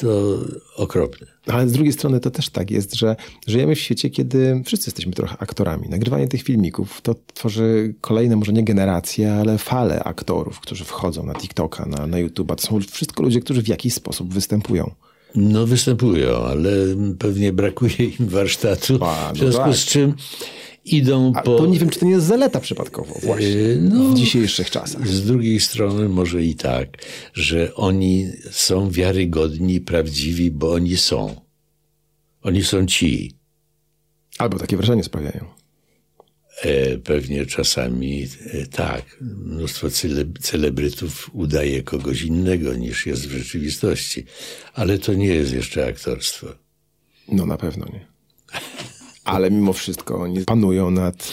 to 0.00 0.38
okropne. 0.76 1.26
Ale 1.46 1.68
z 1.68 1.72
drugiej 1.72 1.92
strony 1.92 2.20
to 2.20 2.30
też 2.30 2.48
tak 2.48 2.70
jest, 2.70 2.94
że 2.94 3.16
żyjemy 3.46 3.74
w 3.74 3.80
świecie, 3.80 4.10
kiedy 4.10 4.62
wszyscy 4.64 4.88
jesteśmy 4.88 5.12
trochę 5.12 5.36
aktorami. 5.38 5.88
Nagrywanie 5.88 6.28
tych 6.28 6.42
filmików 6.42 7.00
to 7.00 7.14
tworzy 7.34 7.94
kolejne, 8.00 8.36
może 8.36 8.52
nie 8.52 8.64
generacje, 8.64 9.32
ale 9.32 9.58
fale 9.58 10.04
aktorów, 10.04 10.60
którzy 10.60 10.84
wchodzą 10.84 11.26
na 11.26 11.34
TikToka, 11.34 11.86
na, 11.86 12.06
na 12.06 12.16
YouTube'a. 12.16 12.54
To 12.54 12.66
są 12.66 12.80
wszystko 12.80 13.22
ludzie, 13.22 13.40
którzy 13.40 13.62
w 13.62 13.68
jakiś 13.68 13.94
sposób 13.94 14.34
występują. 14.34 14.90
No, 15.34 15.66
występują, 15.66 16.36
ale 16.36 16.70
pewnie 17.18 17.52
brakuje 17.52 18.04
im 18.18 18.28
warsztatu. 18.28 18.98
A, 19.04 19.28
no 19.28 19.34
w 19.34 19.38
związku 19.38 19.60
tak. 19.60 19.74
z 19.74 19.84
czym 19.84 20.14
idą 20.86 21.32
A 21.34 21.42
po. 21.42 21.58
to 21.58 21.66
nie 21.66 21.78
wiem, 21.78 21.90
czy 21.90 21.98
to 22.00 22.06
nie 22.06 22.12
jest 22.12 22.26
zaleta 22.26 22.60
przypadkowo 22.60 23.14
właśnie 23.22 23.46
Yy, 23.46 23.78
no, 23.82 24.04
w 24.04 24.14
dzisiejszych 24.14 24.70
czasach. 24.70 25.08
Z 25.08 25.26
drugiej 25.26 25.60
strony 25.60 26.08
może 26.08 26.44
i 26.44 26.54
tak, 26.54 26.88
że 27.34 27.74
oni 27.74 28.26
są 28.50 28.90
wiarygodni, 28.90 29.80
prawdziwi, 29.80 30.50
bo 30.50 30.72
oni 30.72 30.96
są. 30.96 31.40
Oni 32.42 32.64
są 32.64 32.86
ci. 32.86 33.32
Albo 34.38 34.58
takie 34.58 34.76
wrażenie 34.76 35.04
sprawiają. 35.04 35.44
E, 36.62 36.98
pewnie 36.98 37.46
czasami 37.46 38.28
e, 38.52 38.66
tak. 38.66 39.16
Mnóstwo 39.20 39.90
cele, 39.90 40.24
celebrytów 40.40 41.30
udaje 41.32 41.82
kogoś 41.82 42.22
innego 42.22 42.74
niż 42.74 43.06
jest 43.06 43.28
w 43.28 43.30
rzeczywistości. 43.30 44.24
Ale 44.74 44.98
to 44.98 45.14
nie 45.14 45.26
jest 45.26 45.52
jeszcze 45.52 45.86
aktorstwo. 45.86 46.46
No 47.28 47.46
na 47.46 47.56
pewno 47.56 47.86
nie. 47.86 48.06
Ale 49.26 49.50
mimo 49.50 49.72
wszystko 49.72 50.20
oni 50.20 50.44
panują 50.44 50.90
nad 50.90 51.32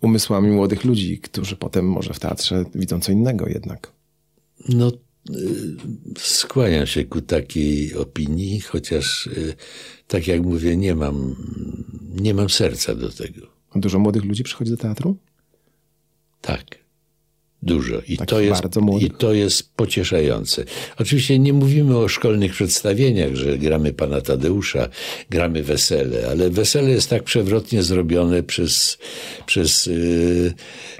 umysłami 0.00 0.50
młodych 0.50 0.84
ludzi, 0.84 1.18
którzy 1.18 1.56
potem 1.56 1.90
może 1.90 2.14
w 2.14 2.20
teatrze 2.20 2.64
widzą 2.74 3.00
co 3.00 3.12
innego 3.12 3.48
jednak. 3.48 3.92
No, 4.68 4.92
y, 5.30 5.76
skłaniam 6.18 6.86
się 6.86 7.04
ku 7.04 7.20
takiej 7.20 7.94
opinii, 7.94 8.60
chociaż 8.60 9.26
y, 9.26 9.54
tak 10.06 10.28
jak 10.28 10.42
mówię, 10.42 10.76
nie 10.76 10.94
mam, 10.94 11.36
nie 12.14 12.34
mam 12.34 12.50
serca 12.50 12.94
do 12.94 13.10
tego. 13.10 13.46
Dużo 13.74 13.98
młodych 13.98 14.24
ludzi 14.24 14.42
przychodzi 14.42 14.70
do 14.70 14.76
teatru? 14.76 15.16
Tak. 16.40 16.87
Dużo. 17.62 18.00
I, 18.08 18.16
Tak 18.16 18.28
to 18.28 18.40
jest. 18.40 18.62
I 19.00 19.10
to 19.10 19.32
jest 19.32 19.72
pocieszające. 19.76 20.64
Oczywiście 20.98 21.38
nie 21.38 21.52
mówimy 21.52 21.98
o 21.98 22.08
szkolnych 22.08 22.52
przedstawieniach, 22.52 23.34
że 23.34 23.58
gramy 23.58 23.92
pana 23.92 24.20
Tadeusza, 24.20 24.88
gramy 25.30 25.62
wesele, 25.62 26.28
ale 26.30 26.50
wesele 26.50 26.90
jest 26.90 27.10
tak 27.10 27.22
przewrotnie 27.22 27.82
zrobione 27.82 28.42
przez, 28.42 28.98
przez 29.46 29.86
yy, 29.86 30.54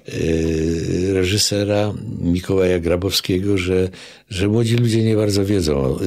yy, 0.08 1.14
reżysera 1.14 1.94
Mikołaja 2.20 2.78
Grabowskiego, 2.78 3.58
że, 3.58 3.88
że 4.30 4.48
młodzi 4.48 4.76
ludzie 4.76 5.02
nie 5.02 5.16
bardzo 5.16 5.44
wiedzą, 5.44 5.98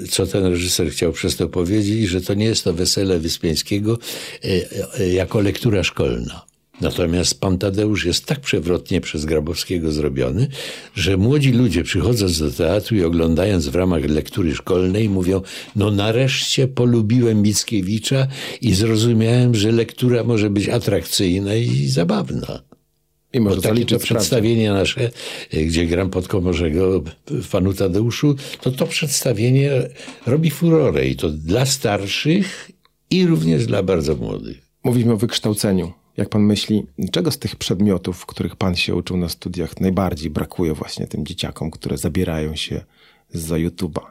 yy, 0.00 0.08
co 0.08 0.26
ten 0.26 0.44
reżyser 0.44 0.90
chciał 0.90 1.12
przez 1.12 1.36
to 1.36 1.48
powiedzieć 1.48 2.08
że 2.08 2.20
to 2.20 2.34
nie 2.34 2.44
jest 2.44 2.64
to 2.64 2.72
wesele 2.72 3.18
Wyspiańskiego 3.18 3.98
yy, 4.44 4.68
yy, 4.98 5.12
jako 5.12 5.40
lektura 5.40 5.84
szkolna. 5.84 6.51
Natomiast 6.82 7.40
pan 7.40 7.58
Tadeusz 7.58 8.04
jest 8.04 8.26
tak 8.26 8.40
przewrotnie 8.40 9.00
przez 9.00 9.24
Grabowskiego 9.24 9.92
zrobiony, 9.92 10.48
że 10.94 11.16
młodzi 11.16 11.52
ludzie 11.52 11.82
przychodząc 11.82 12.38
do 12.38 12.50
teatru 12.50 12.96
i 12.96 13.04
oglądając 13.04 13.68
w 13.68 13.74
ramach 13.74 14.04
lektury 14.04 14.54
szkolnej 14.54 15.08
mówią, 15.08 15.40
no 15.76 15.90
nareszcie 15.90 16.68
polubiłem 16.68 17.42
Mickiewicza 17.42 18.26
i 18.60 18.74
zrozumiałem, 18.74 19.54
że 19.54 19.72
lektura 19.72 20.24
może 20.24 20.50
być 20.50 20.68
atrakcyjna 20.68 21.54
i 21.54 21.86
zabawna. 21.88 22.62
I 23.32 23.40
może 23.40 23.56
Bo 23.56 23.62
to 23.62 23.68
takie 23.68 23.86
to 23.86 23.98
przedstawienie 23.98 24.72
nasze, 24.72 25.10
y, 25.54 25.64
gdzie 25.64 25.86
gram 25.86 26.10
pod 26.10 26.28
Komorzego 26.28 27.02
w 27.26 27.48
panu 27.48 27.74
Tadeuszu, 27.74 28.34
to 28.60 28.70
to 28.70 28.86
przedstawienie 28.86 29.70
robi 30.26 30.50
furorę 30.50 31.08
i 31.08 31.16
to 31.16 31.28
dla 31.28 31.66
starszych 31.66 32.70
i 33.10 33.26
również 33.26 33.66
dla 33.66 33.82
bardzo 33.82 34.16
młodych. 34.16 34.68
Mówimy 34.84 35.12
o 35.12 35.16
wykształceniu. 35.16 36.01
Jak 36.16 36.28
pan 36.28 36.42
myśli, 36.42 36.86
czego 37.12 37.30
z 37.30 37.38
tych 37.38 37.56
przedmiotów, 37.56 38.26
których 38.26 38.56
pan 38.56 38.76
się 38.76 38.94
uczył 38.94 39.16
na 39.16 39.28
studiach, 39.28 39.80
najbardziej 39.80 40.30
brakuje 40.30 40.74
właśnie 40.74 41.06
tym 41.06 41.26
dzieciakom, 41.26 41.70
które 41.70 41.98
zabierają 41.98 42.56
się 42.56 42.84
za 43.30 43.54
YouTube'a? 43.54 44.06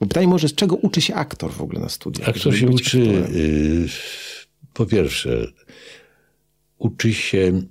Bo 0.00 0.06
pytanie 0.06 0.28
może, 0.28 0.48
z 0.48 0.54
czego 0.54 0.76
uczy 0.76 1.00
się 1.00 1.14
aktor 1.14 1.52
w 1.52 1.62
ogóle 1.62 1.80
na 1.80 1.88
studiach? 1.88 2.28
Aktor 2.28 2.56
się 2.56 2.68
uczy, 2.68 3.02
aktorem? 3.02 3.36
y, 3.36 3.88
po 4.74 4.86
pierwsze, 4.86 5.52
uczy 6.78 7.14
się 7.14 7.62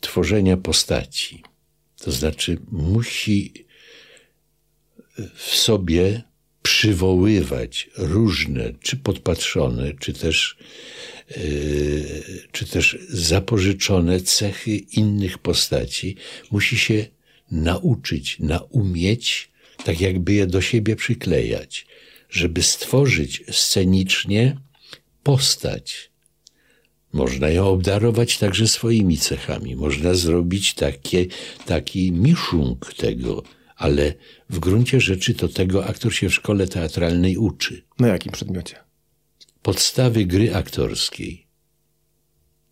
tworzenia 0.00 0.56
postaci. 0.56 1.42
To 1.96 2.12
znaczy, 2.12 2.58
musi 2.70 3.64
w 5.34 5.54
sobie 5.54 6.22
przywoływać 6.64 7.90
różne, 7.96 8.72
czy 8.80 8.96
podpatrzone, 8.96 9.92
czy 10.00 10.12
też, 10.12 10.56
yy, 11.36 12.48
czy 12.52 12.66
też 12.66 12.98
zapożyczone 13.08 14.20
cechy 14.20 14.76
innych 14.76 15.38
postaci. 15.38 16.16
Musi 16.50 16.78
się 16.78 17.06
nauczyć, 17.50 18.38
naumieć, 18.40 19.50
tak 19.84 20.00
jakby 20.00 20.32
je 20.32 20.46
do 20.46 20.60
siebie 20.60 20.96
przyklejać, 20.96 21.86
żeby 22.30 22.62
stworzyć 22.62 23.42
scenicznie 23.50 24.56
postać. 25.22 26.10
Można 27.12 27.48
ją 27.48 27.68
obdarować 27.68 28.38
także 28.38 28.68
swoimi 28.68 29.18
cechami. 29.18 29.76
Można 29.76 30.14
zrobić 30.14 30.74
takie, 30.74 31.26
taki 31.66 32.12
miszung 32.12 32.94
tego, 32.94 33.42
ale 33.76 34.14
w 34.50 34.58
gruncie 34.58 35.00
rzeczy 35.00 35.34
to 35.34 35.48
tego 35.48 35.86
aktor 35.86 36.14
się 36.14 36.28
w 36.28 36.34
szkole 36.34 36.68
teatralnej 36.68 37.36
uczy. 37.36 37.82
Na 37.98 38.08
jakim 38.08 38.32
przedmiocie? 38.32 38.76
Podstawy 39.62 40.24
gry 40.24 40.54
aktorskiej. 40.54 41.43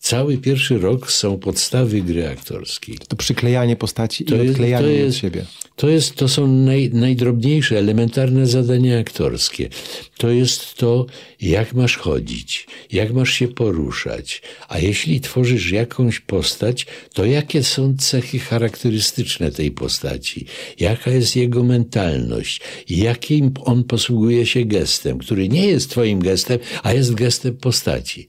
Cały 0.02 0.38
pierwszy 0.38 0.78
rok 0.78 1.12
są 1.12 1.38
podstawy 1.38 2.02
gry 2.02 2.28
aktorskiej. 2.28 2.98
To 3.08 3.16
przyklejanie 3.16 3.76
postaci 3.76 4.24
To 4.24 4.34
i 4.34 4.38
jest- 4.38 4.50
odklejanie 4.50 4.84
to 4.84 4.90
jej 4.90 5.00
od 5.00 5.06
jest- 5.06 5.18
siebie. 5.18 5.44
To, 5.76 5.88
jest, 5.88 6.14
to 6.14 6.28
są 6.28 6.46
naj, 6.46 6.90
najdrobniejsze, 6.92 7.78
elementarne 7.78 8.46
zadania 8.46 8.98
aktorskie. 8.98 9.68
To 10.16 10.30
jest 10.30 10.74
to, 10.74 11.06
jak 11.40 11.74
masz 11.74 11.96
chodzić, 11.96 12.66
jak 12.92 13.12
masz 13.12 13.30
się 13.32 13.48
poruszać. 13.48 14.42
A 14.68 14.78
jeśli 14.78 15.20
tworzysz 15.20 15.70
jakąś 15.72 16.20
postać, 16.20 16.86
to 17.12 17.24
jakie 17.24 17.62
są 17.62 17.96
cechy 17.98 18.38
charakterystyczne 18.38 19.50
tej 19.50 19.70
postaci? 19.70 20.46
Jaka 20.80 21.10
jest 21.10 21.36
jego 21.36 21.62
mentalność? 21.64 22.60
Jakim 22.88 23.50
on 23.64 23.84
posługuje 23.84 24.46
się 24.46 24.64
gestem, 24.64 25.18
który 25.18 25.48
nie 25.48 25.66
jest 25.66 25.90
twoim 25.90 26.18
gestem, 26.20 26.58
a 26.82 26.92
jest 26.92 27.14
gestem 27.14 27.56
postaci. 27.56 28.26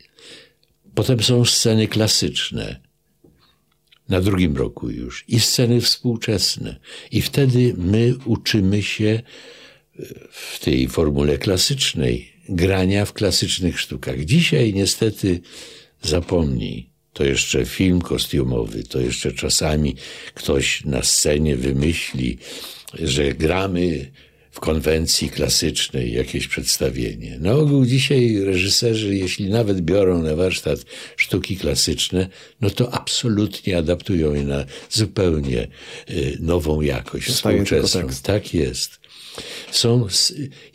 Potem 0.95 1.23
są 1.23 1.45
sceny 1.45 1.87
klasyczne 1.87 2.79
na 4.09 4.21
drugim 4.21 4.57
roku 4.57 4.89
już 4.89 5.25
i 5.27 5.39
sceny 5.39 5.81
współczesne. 5.81 6.79
I 7.11 7.21
wtedy 7.21 7.73
my 7.77 8.15
uczymy 8.25 8.83
się 8.83 9.05
e, 9.05 9.21
w 10.31 10.59
tej 10.59 10.87
formule 10.87 11.37
klasycznej 11.37 12.33
grania 12.49 13.05
w 13.05 13.13
klasycznych 13.13 13.79
sztukach. 13.79 14.25
Dzisiaj 14.25 14.73
niestety 14.73 15.41
zapomnij. 16.01 16.93
To 17.13 17.23
jeszcze 17.23 17.65
film 17.65 18.01
kostiumowy, 18.01 18.83
to 18.83 18.99
jeszcze 18.99 19.31
czasami 19.31 19.95
ktoś 20.33 20.85
na 20.85 21.03
scenie 21.03 21.55
wymyśli, 21.55 22.37
że 22.99 23.33
gramy 23.33 24.11
w 24.53 24.59
konwencji 24.59 25.29
klasycznej 25.29 26.13
jakieś 26.13 26.47
przedstawienie. 26.47 27.39
Na 27.39 27.53
ogół 27.53 27.85
dzisiaj 27.85 28.39
reżyserzy, 28.39 29.15
jeśli 29.15 29.49
nawet 29.49 29.81
biorą 29.81 30.21
na 30.21 30.35
warsztat 30.35 30.79
sztuki 31.17 31.57
klasyczne, 31.57 32.29
no 32.61 32.69
to 32.69 32.93
absolutnie 32.93 33.77
adaptują 33.77 34.33
je 34.33 34.43
na 34.43 34.65
zupełnie 34.89 35.67
y, 36.09 36.37
nową 36.39 36.81
jakość, 36.81 37.27
Zostaje 37.27 37.65
współczesną. 37.65 38.01
Tak 38.23 38.53
jest. 38.53 39.02
Są, 39.71 40.07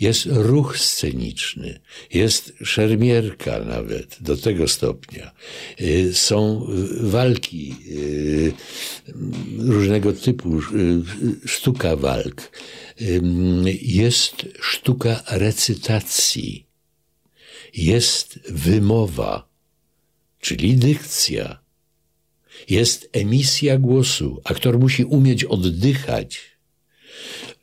jest 0.01 0.27
ruch 0.27 0.79
sceniczny, 0.79 1.81
jest 2.15 2.53
szermierka 2.65 3.59
nawet 3.59 4.17
do 4.21 4.37
tego 4.37 4.69
stopnia. 4.69 5.31
Y, 5.81 6.15
Są 6.15 6.67
walki 7.01 7.77
y, 7.91 8.53
różnego 9.59 10.13
typu, 10.13 10.59
y, 10.59 10.63
sztuka 11.49 11.97
walk. 11.97 12.51
Jest 13.83 14.47
sztuka 14.61 15.23
recytacji. 15.29 16.67
Jest 17.75 18.39
wymowa, 18.49 19.49
czyli 20.41 20.77
dykcja. 20.77 21.59
Jest 22.69 23.09
emisja 23.13 23.79
głosu. 23.79 24.41
Aktor 24.45 24.79
musi 24.79 25.05
umieć 25.05 25.45
oddychać 25.45 26.59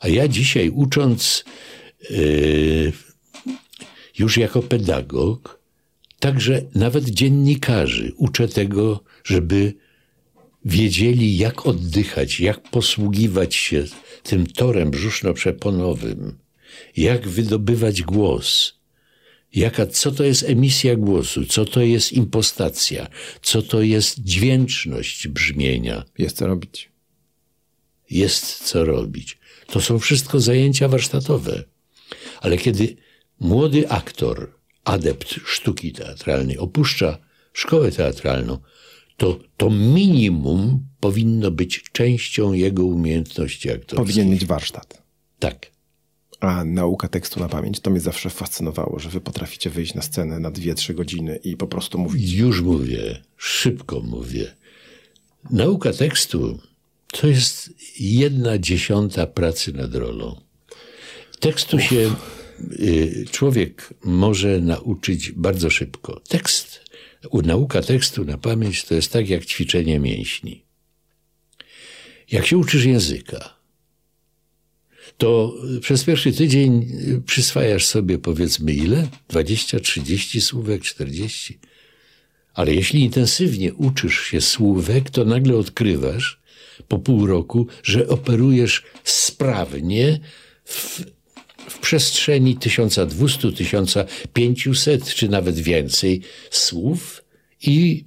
A 0.00 0.08
ja 0.08 0.28
dzisiaj 0.28 0.68
ucząc 0.70 1.44
yy, 2.10 2.92
już 4.18 4.36
jako 4.36 4.62
pedagog, 4.62 5.60
także 6.18 6.62
nawet 6.74 7.04
dziennikarzy 7.04 8.12
uczę 8.16 8.48
tego, 8.48 9.04
żeby 9.24 9.74
wiedzieli, 10.64 11.36
jak 11.36 11.66
oddychać, 11.66 12.40
jak 12.40 12.70
posługiwać 12.70 13.54
się 13.54 13.84
tym 14.22 14.46
torem 14.46 14.90
brzuszno-przeponowym, 14.90 16.38
jak 16.96 17.28
wydobywać 17.28 18.02
głos, 18.02 18.74
jaka, 19.54 19.86
co 19.86 20.12
to 20.12 20.24
jest 20.24 20.42
emisja 20.42 20.96
głosu, 20.96 21.44
co 21.44 21.64
to 21.64 21.80
jest 21.80 22.12
impostacja, 22.12 23.06
co 23.42 23.62
to 23.62 23.82
jest 23.82 24.22
dźwięczność 24.22 25.28
brzmienia 25.28 26.04
Jest 26.18 26.36
co 26.36 26.46
robić. 26.46 26.90
jest 28.10 28.64
co 28.64 28.84
robić. 28.84 29.38
To 29.70 29.80
są 29.80 29.98
wszystko 29.98 30.40
zajęcia 30.40 30.88
warsztatowe. 30.88 31.64
Ale 32.40 32.58
kiedy 32.58 32.96
młody 33.40 33.88
aktor, 33.88 34.54
adept 34.84 35.34
sztuki 35.46 35.92
teatralnej 35.92 36.58
opuszcza 36.58 37.18
szkołę 37.52 37.92
teatralną, 37.92 38.58
to 39.16 39.38
to 39.56 39.70
minimum 39.70 40.86
powinno 41.00 41.50
być 41.50 41.84
częścią 41.92 42.52
jego 42.52 42.84
umiejętności 42.84 43.70
aktorskich. 43.70 43.96
Powinien 43.96 44.30
mieć 44.30 44.44
warsztat. 44.46 45.02
Tak. 45.38 45.70
A 46.40 46.64
nauka 46.64 47.08
tekstu 47.08 47.40
na 47.40 47.48
pamięć, 47.48 47.80
to 47.80 47.90
mnie 47.90 48.00
zawsze 48.00 48.30
fascynowało, 48.30 48.98
że 48.98 49.08
wy 49.08 49.20
potraficie 49.20 49.70
wyjść 49.70 49.94
na 49.94 50.02
scenę 50.02 50.38
na 50.38 50.50
2-3 50.50 50.94
godziny 50.94 51.36
i 51.44 51.56
po 51.56 51.66
prostu 51.66 51.98
mówić. 51.98 52.32
Już 52.32 52.62
mówię, 52.62 53.22
szybko 53.36 54.00
mówię. 54.00 54.54
Nauka 55.50 55.92
tekstu 55.92 56.58
to 57.12 57.26
jest 57.26 57.70
jedna 58.00 58.58
dziesiąta 58.58 59.26
pracy 59.26 59.72
nad 59.72 59.94
rolą. 59.94 60.40
Tekstu 61.40 61.78
się 61.78 62.14
y, 62.80 63.26
człowiek 63.30 63.94
może 64.04 64.60
nauczyć 64.60 65.32
bardzo 65.32 65.70
szybko. 65.70 66.20
Tekst, 66.28 66.84
nauka 67.32 67.82
tekstu 67.82 68.24
na 68.24 68.38
pamięć 68.38 68.84
to 68.84 68.94
jest 68.94 69.12
tak 69.12 69.28
jak 69.28 69.44
ćwiczenie 69.44 69.98
mięśni. 69.98 70.64
Jak 72.30 72.46
się 72.46 72.58
uczysz 72.58 72.84
języka, 72.84 73.60
to 75.18 75.54
przez 75.80 76.04
pierwszy 76.04 76.32
tydzień 76.32 76.86
przyswajasz 77.26 77.86
sobie 77.86 78.18
powiedzmy 78.18 78.72
ile? 78.72 79.08
20, 79.28 79.80
30 79.80 80.40
słówek, 80.40 80.82
40. 80.82 81.58
Ale 82.60 82.74
jeśli 82.74 83.00
intensywnie 83.00 83.74
uczysz 83.74 84.20
się 84.20 84.40
słówek, 84.40 85.10
to 85.10 85.24
nagle 85.24 85.56
odkrywasz 85.56 86.40
po 86.88 86.98
pół 86.98 87.26
roku, 87.26 87.66
że 87.82 88.08
operujesz 88.08 88.82
sprawnie 89.04 90.20
w, 90.64 91.00
w 91.68 91.78
przestrzeni 91.78 92.56
1200, 92.56 93.52
1500 93.52 95.14
czy 95.14 95.28
nawet 95.28 95.58
więcej 95.58 96.20
słów 96.50 97.24
i 97.62 98.04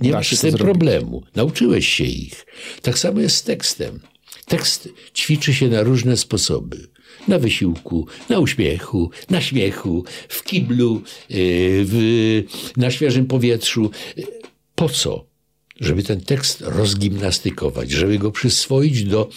nie 0.00 0.10
Da 0.10 0.16
masz 0.16 0.36
z 0.36 0.40
tym 0.40 0.54
problemu. 0.54 1.22
Nauczyłeś 1.34 1.88
się 1.88 2.04
ich. 2.04 2.46
Tak 2.82 2.98
samo 2.98 3.20
jest 3.20 3.36
z 3.36 3.42
tekstem. 3.42 4.00
Tekst 4.46 4.88
ćwiczy 5.14 5.54
się 5.54 5.68
na 5.68 5.82
różne 5.82 6.16
sposoby. 6.16 6.88
Na 7.28 7.38
wysiłku, 7.38 8.06
na 8.28 8.38
uśmiechu, 8.38 9.10
na 9.30 9.40
śmiechu, 9.40 10.04
w 10.28 10.44
kiblu, 10.44 10.94
yy, 10.94 11.36
w, 11.84 12.42
na 12.76 12.90
świeżym 12.90 13.26
powietrzu. 13.26 13.90
Po 14.74 14.88
co? 14.88 15.24
Żeby 15.80 16.02
ten 16.02 16.20
tekst 16.20 16.60
rozgimnastykować, 16.60 17.90
żeby 17.90 18.18
go 18.18 18.30
przyswoić 18.30 19.04
do 19.04 19.28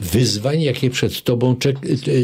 wyzwań, 0.00 0.62
jakie 0.62 0.90
przed 0.90 1.22
tobą, 1.22 1.56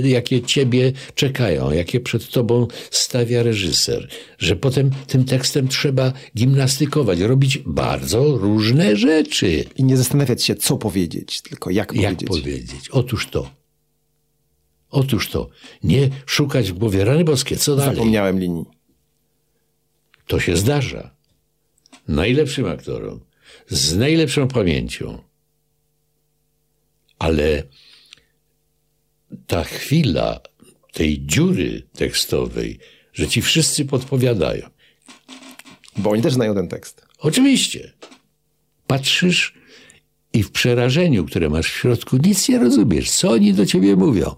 jakie 0.04 0.42
ciebie 0.42 0.92
czekają, 1.14 1.70
jakie 1.70 2.00
przed 2.00 2.28
tobą 2.28 2.66
stawia 2.90 3.42
reżyser, 3.42 4.08
że 4.38 4.56
potem 4.56 4.90
tym 5.06 5.24
tekstem 5.24 5.68
trzeba 5.68 6.12
gimnastykować, 6.36 7.20
robić 7.20 7.58
bardzo 7.66 8.36
różne 8.38 8.96
rzeczy. 8.96 9.64
I 9.76 9.84
nie 9.84 9.96
zastanawiać 9.96 10.42
się, 10.44 10.54
co 10.54 10.76
powiedzieć, 10.76 11.40
tylko 11.40 11.70
jak 11.70 11.92
Jak 11.94 12.14
powiedzieć. 12.16 12.28
powiedzieć? 12.28 12.88
Otóż 12.90 13.26
to. 13.26 13.59
Otóż 14.90 15.28
to. 15.28 15.50
Nie 15.82 16.08
szukać 16.26 16.72
w 16.72 16.78
głowie 16.78 17.04
rany 17.04 17.24
boskie, 17.24 17.56
co 17.56 17.76
dalej? 17.76 17.94
Zapomniałem 17.94 18.40
linii. 18.40 18.64
To 20.26 20.40
się 20.40 20.56
zdarza. 20.56 21.16
Najlepszym 22.08 22.66
aktorom, 22.66 23.20
z 23.68 23.96
najlepszą 23.96 24.48
pamięcią. 24.48 25.22
Ale 27.18 27.62
ta 29.46 29.64
chwila 29.64 30.40
tej 30.92 31.26
dziury 31.26 31.82
tekstowej, 31.92 32.78
że 33.12 33.28
ci 33.28 33.42
wszyscy 33.42 33.84
podpowiadają. 33.84 34.70
Bo 35.96 36.10
oni 36.10 36.22
też 36.22 36.32
znają 36.32 36.54
ten 36.54 36.68
tekst. 36.68 37.06
Oczywiście. 37.18 37.92
Patrzysz 38.86 39.54
i 40.32 40.42
w 40.42 40.50
przerażeniu, 40.50 41.24
które 41.24 41.48
masz 41.48 41.66
w 41.66 41.76
środku, 41.76 42.16
nic 42.16 42.48
nie 42.48 42.58
rozumiesz. 42.58 43.10
Co 43.10 43.30
oni 43.30 43.54
do 43.54 43.66
ciebie 43.66 43.96
mówią? 43.96 44.34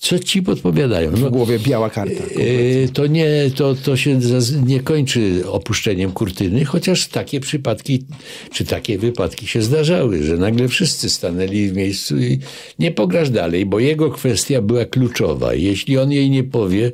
Co 0.00 0.18
ci 0.18 0.42
podpowiadają? 0.42 1.10
W 1.10 1.30
głowie 1.30 1.58
biała 1.58 1.90
karta. 1.90 2.24
E, 2.24 2.88
To 2.88 3.06
nie, 3.06 3.50
to, 3.54 3.74
to 3.74 3.96
się 3.96 4.18
nie 4.66 4.80
kończy 4.80 5.42
opuszczeniem 5.46 6.12
kurtyny, 6.12 6.64
chociaż 6.64 7.06
takie 7.06 7.40
przypadki, 7.40 8.04
czy 8.52 8.64
takie 8.64 8.98
wypadki 8.98 9.46
się 9.46 9.62
zdarzały, 9.62 10.22
że 10.22 10.36
nagle 10.36 10.68
wszyscy 10.68 11.10
stanęli 11.10 11.68
w 11.68 11.76
miejscu 11.76 12.18
i 12.18 12.38
nie 12.78 12.90
pograsz 12.90 13.30
dalej, 13.30 13.66
bo 13.66 13.78
jego 13.78 14.10
kwestia 14.10 14.62
była 14.62 14.84
kluczowa. 14.84 15.54
Jeśli 15.54 15.98
on 15.98 16.12
jej 16.12 16.30
nie 16.30 16.44
powie, 16.44 16.92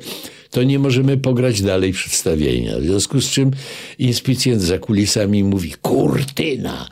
to 0.51 0.63
nie 0.63 0.79
możemy 0.79 1.17
pograć 1.17 1.61
dalej 1.61 1.93
przedstawienia. 1.93 2.79
W 2.79 2.83
związku 2.83 3.21
z 3.21 3.29
czym 3.29 3.51
inspicjent 3.99 4.61
za 4.61 4.77
kulisami 4.79 5.43
mówi 5.43 5.73
kurtyna. 5.81 6.89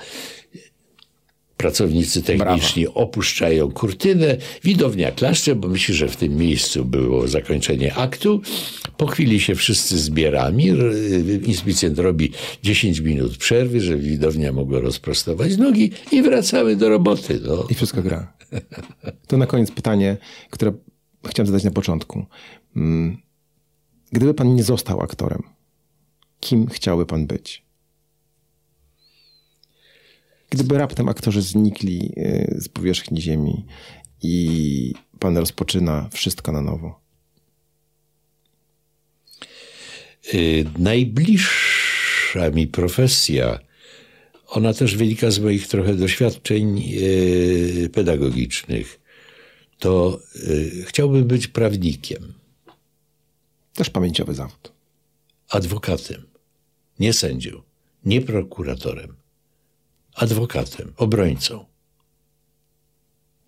Pracownicy 1.66 2.22
techniczni 2.22 2.88
opuszczają 2.88 3.72
kurtynę, 3.72 4.38
widownia 4.64 5.12
klaszcze, 5.12 5.56
bo 5.56 5.68
myśli, 5.68 5.94
że 5.94 6.08
w 6.08 6.16
tym 6.16 6.36
miejscu 6.36 6.86
było 6.86 7.28
zakończenie 7.28 7.96
aktu. 7.96 8.42
Po 8.98 9.08
chwili 9.08 9.40
się 9.40 9.56
wszyscy 9.56 9.98
zbieramy. 10.00 10.64
Inspicjent 11.44 12.00
robi 12.00 12.32
10 12.64 13.00
minut 13.00 13.38
przerwy, 13.38 13.82
żeby 13.82 14.02
widownia 14.02 14.52
mogła 14.52 14.80
rozprostować 14.80 15.58
nogi 15.58 15.92
i 16.12 16.22
wracamy 16.22 16.76
do 16.76 16.90
roboty. 16.90 17.40
No. 17.48 17.66
I 17.70 17.74
wszystko 17.74 18.02
gra. 18.02 18.34
To 19.28 19.38
na 19.38 19.48
koniec 19.48 19.72
pytanie, 19.72 20.18
które 20.50 20.72
chciałem 21.28 21.48
zadać 21.48 21.64
na 21.64 21.72
początku. 21.72 22.26
Mm, 22.76 23.18
Gdyby 24.12 24.34
pan 24.34 24.56
nie 24.56 24.64
został 24.64 25.02
aktorem, 25.02 25.44
kim 26.40 26.68
chciałby 26.68 27.06
pan 27.06 27.28
być? 27.28 27.65
Gdyby 30.56 30.78
raptem 30.78 31.10
aktorzy 31.10 31.42
znikli 31.42 32.12
y, 32.18 32.58
z 32.62 32.70
powierzchni 32.70 33.22
ziemi 33.22 33.66
i 34.22 34.94
pan 35.20 35.38
rozpoczyna 35.38 36.10
wszystko 36.14 36.52
na 36.52 36.62
nowo. 36.62 37.00
Y, 40.34 40.66
najbliższa 40.78 42.50
mi 42.50 42.68
profesja, 42.68 43.60
ona 44.48 44.74
też 44.74 44.96
wynika 44.96 45.32
z 45.32 45.40
moich 45.40 45.68
trochę 45.68 45.96
doświadczeń 45.96 46.84
y, 46.94 47.90
pedagogicznych, 47.94 49.00
to 49.80 50.20
chciałbym 50.86 51.24
być 51.28 51.48
prawnikiem, 51.48 52.34
Też 53.74 53.90
pamięciowy 53.90 54.34
zawód. 54.34 54.72
adwokatem, 55.50 56.26
nie 57.00 57.14
sędzią, 57.14 57.62
nie 58.06 58.22
prokuratorem, 58.22 59.25
adwokatem, 60.16 60.94
obrońcą. 60.98 61.66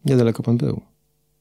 Niedaleko 0.06 0.44
pan 0.44 0.58
był. 0.58 0.82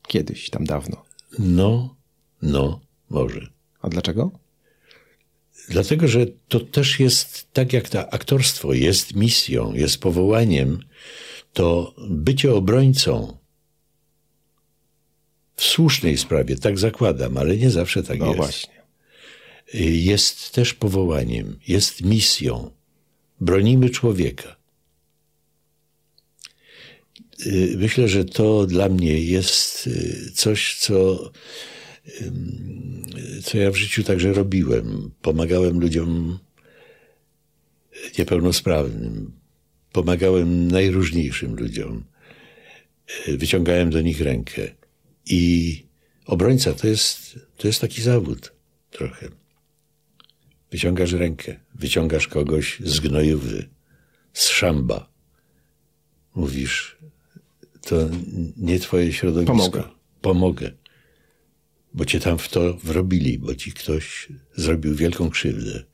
Kiedyś, 0.09 0.51
tam 0.51 0.65
dawno. 0.65 1.05
No, 1.39 1.97
no, 2.43 2.81
może. 3.11 3.49
A 3.83 3.89
dlaczego? 3.89 4.31
Dlatego, 5.69 6.09
że 6.09 6.27
to 6.49 6.61
też 6.61 7.01
jest, 7.01 7.53
tak 7.53 7.73
jak 7.73 7.89
to 7.89 8.15
aktorstwo 8.15 8.73
jest 8.73 9.15
misją, 9.15 9.75
jest 9.75 9.99
powołaniem, 9.99 10.83
to 11.53 11.95
bycie 12.11 12.55
obrońcą 12.55 13.39
w 15.57 15.65
słusznej 15.65 16.19
sprawie, 16.19 16.57
tak 16.57 16.79
zakładam, 16.79 17.37
ale 17.37 17.57
nie 17.57 17.71
zawsze 17.71 18.03
tak 18.03 18.19
No 18.19 18.27
jest. 18.27 18.37
właśnie. 18.37 18.77
Jest 20.05 20.53
też 20.55 20.75
powołaniem, 20.75 21.59
jest 21.69 22.03
misją. 22.03 22.71
Bronimy 23.41 23.91
człowieka. 23.91 24.57
Y, 27.47 27.75
Myślę, 27.79 28.09
że 28.09 28.25
to 28.25 28.67
dla 28.67 28.89
mnie 28.89 29.21
jest 29.21 29.87
y, 29.87 30.31
coś, 30.35 30.77
co, 30.79 31.31
co 33.45 33.59
ja 33.59 33.71
w 33.71 33.77
życiu 33.77 34.03
także 34.03 34.33
robiłem. 34.33 35.11
Pomagałem 35.23 35.81
ludziom 35.81 36.39
niepełnosprawnym, 38.19 39.33
pomagałem 39.93 40.69
najróżniejszym 40.69 41.57
ludziom, 41.57 42.05
Y, 43.29 43.37
wyciągałem 43.39 43.91
do 43.91 44.01
nich 44.01 44.21
rękę. 44.21 44.71
I 45.27 45.83
obrońca 46.27 46.73
to 46.75 46.87
jest, 46.87 47.39
to 47.57 47.69
jest 47.69 47.81
taki 47.81 48.03
zawód 48.03 48.53
trochę. 48.91 49.29
Wyciągasz 50.71 51.13
rękę, 51.13 51.61
wyciągasz 51.75 52.29
kogoś 52.29 52.81
z 52.85 53.01
gnojowy, 53.01 53.69
z 54.33 54.49
szamba. 54.49 55.09
Mówisz, 56.35 56.96
to 57.89 57.97
nie 58.57 58.79
twoje 58.79 59.13
środowisko. 59.13 59.53
Pomogę. 59.53 59.83
Pomogę. 60.21 60.73
Bo 61.95 62.05
cię 62.05 62.21
tam 62.21 62.39
w 62.39 62.49
to 62.49 62.75
wrobili, 62.75 63.39
bo 63.39 63.55
ci 63.55 63.73
ktoś 63.73 64.29
zrobił 64.57 64.95
wielką 64.95 65.31
krzywdę. 65.31 65.85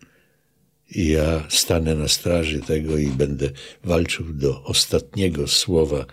I 0.91 1.09
ja 1.09 1.47
stanę 1.51 1.95
na 1.95 2.09
straży 2.09 2.61
tego 2.61 2.99
i 2.99 3.07
będę 3.07 3.51
walczył 3.85 4.33
do 4.33 4.63
ostatniego 4.65 5.49
słowa, 5.49 6.07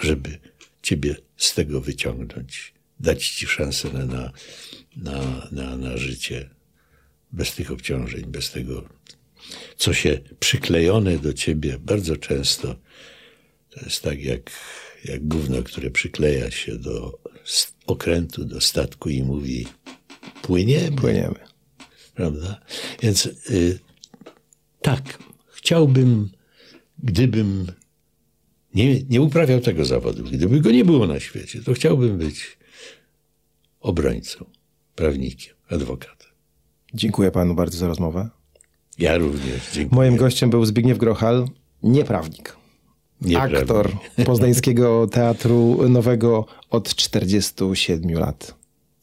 żeby 0.00 0.38
ciebie 0.82 1.16
z 1.36 1.54
tego 1.54 1.80
wyciągnąć. 1.80 2.74
Dać 3.00 3.28
ci 3.28 3.46
szansę 3.46 3.92
na, 3.92 4.06
na, 4.06 4.32
na, 4.96 5.48
na, 5.52 5.76
na 5.76 5.96
życie 5.96 6.50
bez 7.32 7.54
tych 7.54 7.70
obciążeń, 7.70 8.24
bez 8.24 8.50
tego, 8.50 8.88
co 9.76 9.94
się 9.94 10.20
przyklejone 10.40 11.18
do 11.18 11.32
ciebie 11.32 11.78
bardzo 11.78 12.16
często. 12.16 12.76
To 13.70 13.80
jest 13.84 14.02
tak 14.02 14.22
jak, 14.22 14.50
jak 15.08 15.28
gówno, 15.28 15.62
które 15.62 15.90
przykleja 15.90 16.50
się 16.50 16.78
do 16.78 17.18
okrętu, 17.86 18.44
do 18.44 18.60
statku 18.60 19.08
i 19.08 19.22
mówi 19.22 19.66
płyniemy 20.42 20.96
Płyniemy. 20.96 21.38
prawda? 22.14 22.60
Więc 23.02 23.26
y, 23.50 23.78
tak, 24.82 25.18
chciałbym, 25.52 26.30
gdybym 26.98 27.66
nie, 28.74 29.02
nie 29.02 29.22
uprawiał 29.22 29.60
tego 29.60 29.84
zawodu, 29.84 30.24
gdyby 30.24 30.60
go 30.60 30.70
nie 30.70 30.84
było 30.84 31.06
na 31.06 31.20
świecie, 31.20 31.62
to 31.62 31.72
chciałbym 31.72 32.18
być 32.18 32.58
obrońcą, 33.80 34.44
prawnikiem, 34.94 35.54
adwokatem. 35.68 36.30
Dziękuję 36.94 37.30
panu 37.30 37.54
bardzo 37.54 37.78
za 37.78 37.86
rozmowę. 37.88 38.28
Ja 38.98 39.16
również 39.18 39.60
dziękuję. 39.74 39.96
Moim 39.96 40.16
gościem 40.16 40.50
był 40.50 40.64
Zbigniew 40.64 40.98
Grochal, 40.98 41.48
nieprawnik. 41.82 42.56
Nieprawda. 43.20 43.58
Aktor 43.58 43.92
Poznańskiego 44.26 45.06
Teatru 45.06 45.88
Nowego 45.88 46.46
od 46.70 46.94
47 46.94 48.12
lat. 48.18 48.54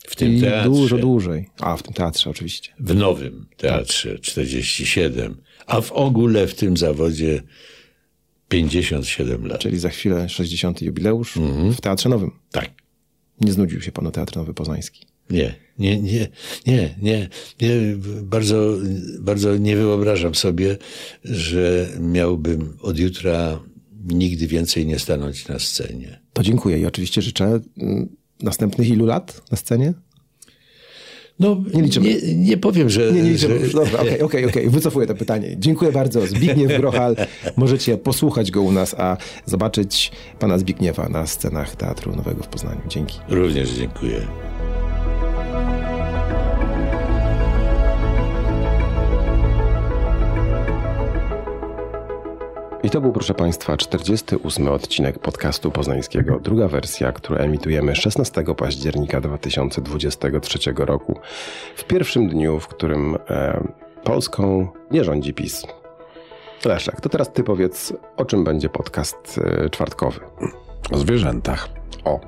W 0.08 0.16
tym 0.16 0.34
I 0.34 0.42
teatrze, 0.42 0.70
dużo 0.70 0.98
dłużej. 0.98 1.50
A, 1.60 1.78
w 1.78 1.84
tym 1.84 1.94
teatrze 1.94 2.30
oczywiście. 2.30 2.74
w 2.80 2.96
nowym 2.96 3.46
teatrze 3.58 4.20
47, 4.20 5.38
a 5.66 5.82
w 5.82 5.92
ogóle 5.92 6.48
w 6.48 6.56
tym 6.56 6.78
zawodzie 6.78 7.44
57 8.50 9.46
lat. 9.48 9.60
Czyli 9.62 9.80
za 9.80 9.90
chwilę 9.90 10.30
60. 10.30 10.82
jubileusz 10.82 11.38
Mhm. 11.38 11.74
w 11.74 11.82
Teatrze 11.82 12.10
Nowym. 12.10 12.32
Tak. 12.52 12.70
Nie 13.42 13.52
znudził 13.52 13.82
się 13.82 13.92
panu 13.92 14.12
Teatr 14.12 14.36
Nowy 14.36 14.54
Poznański. 14.54 15.06
Nie, 15.30 15.56
nie, 15.80 16.02
nie, 16.02 16.28
nie, 16.68 16.96
nie, 17.02 17.30
nie. 17.62 17.70
Bardzo, 18.24 18.78
bardzo 19.20 19.58
nie 19.58 19.76
wyobrażam 19.76 20.36
sobie, 20.36 20.78
że 21.24 21.90
miałbym 22.00 22.78
od 22.82 23.00
jutra 23.00 23.60
nigdy 24.04 24.48
więcej 24.48 24.86
nie 24.86 25.00
stanąć 25.00 25.48
na 25.48 25.60
scenie. 25.60 26.20
To 26.34 26.44
dziękuję 26.44 26.80
i 26.80 26.86
oczywiście 26.86 27.22
życzę 27.22 27.60
mm, 27.78 28.16
następnych 28.40 28.90
ilu 28.90 29.06
lat 29.06 29.42
na 29.52 29.58
scenie? 29.58 29.94
No, 31.40 31.64
Nie 31.74 31.82
liczymy. 31.82 32.08
Nie, 32.08 32.36
nie 32.36 32.58
powiem, 32.58 32.90
że... 32.90 33.12
Nie, 33.12 33.22
nie 33.22 33.30
liczymy. 33.30 33.60
że, 33.60 33.66
już. 33.66 33.74
Dobra, 33.74 34.00
okej, 34.00 34.22
okej, 34.22 34.46
okej. 34.46 34.70
Wycofuję 34.70 35.08
to 35.08 35.16
pytanie. 35.16 35.56
Dziękuję 35.60 35.92
bardzo. 35.92 36.28
Zbigniew 36.28 36.78
Grochal. 36.78 37.16
Możecie 37.58 37.98
posłuchać 37.98 38.52
go 38.52 38.62
u 38.62 38.72
nas, 38.72 38.96
a 38.98 39.18
zobaczyć 39.46 40.12
pana 40.40 40.58
Zbigniewa 40.58 41.10
na 41.10 41.28
scenach 41.28 41.76
Teatru 41.76 42.16
Nowego 42.16 42.44
w 42.44 42.48
Poznaniu. 42.48 42.82
Dzięki. 42.88 43.20
Również 43.30 43.70
dziękuję. 43.70 44.28
I 52.84 52.90
to 52.90 53.02
był, 53.02 53.12
proszę 53.12 53.34
Państwa, 53.34 53.78
48 53.78 54.68
odcinek 54.68 55.20
podcastu 55.20 55.72
poznańskiego, 55.72 56.40
druga 56.40 56.68
wersja, 56.68 57.12
którą 57.12 57.38
emitujemy 57.38 57.96
16 57.96 58.44
października 58.58 59.22
2023 59.22 60.74
roku, 60.78 61.20
w 61.76 61.84
pierwszym 61.84 62.30
dniu, 62.30 62.60
w 62.60 62.68
którym 62.68 63.18
e, 63.30 63.64
Polską 64.04 64.68
nie 64.92 65.04
rządzi 65.04 65.34
PiS. 65.34 65.66
Leszek, 66.66 67.02
to 67.02 67.10
teraz 67.10 67.34
Ty 67.34 67.44
powiedz, 67.44 67.94
o 68.18 68.26
czym 68.26 68.44
będzie 68.44 68.70
podcast 68.70 69.40
e, 69.44 69.70
czwartkowy. 69.70 70.20
O 70.92 70.98
zwierzętach. 70.98 71.70
O, 72.06 72.20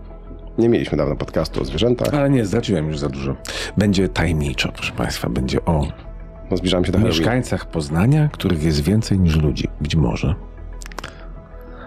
nie 0.57 0.69
mieliśmy 0.69 0.97
dawno 0.97 1.15
podcastu 1.15 1.61
o 1.61 1.65
zwierzętach, 1.65 2.13
Ale 2.13 2.29
nie, 2.29 2.45
zdradziłem 2.45 2.87
już 2.87 2.99
za 2.99 3.09
dużo. 3.09 3.35
Będzie 3.77 4.09
tajemniczo, 4.09 4.71
proszę 4.71 4.93
Państwa. 4.93 5.29
Będzie 5.29 5.65
o 5.65 5.87
no 6.51 6.57
zbliżamy 6.57 6.85
się 6.85 6.91
do 6.91 6.97
Halloween. 6.97 7.19
mieszkańcach 7.19 7.65
Poznania, 7.65 8.29
których 8.31 8.63
jest 8.63 8.81
więcej 8.83 9.19
niż 9.19 9.35
ludzi. 9.35 9.67
Być 9.81 9.95
może. 9.95 10.35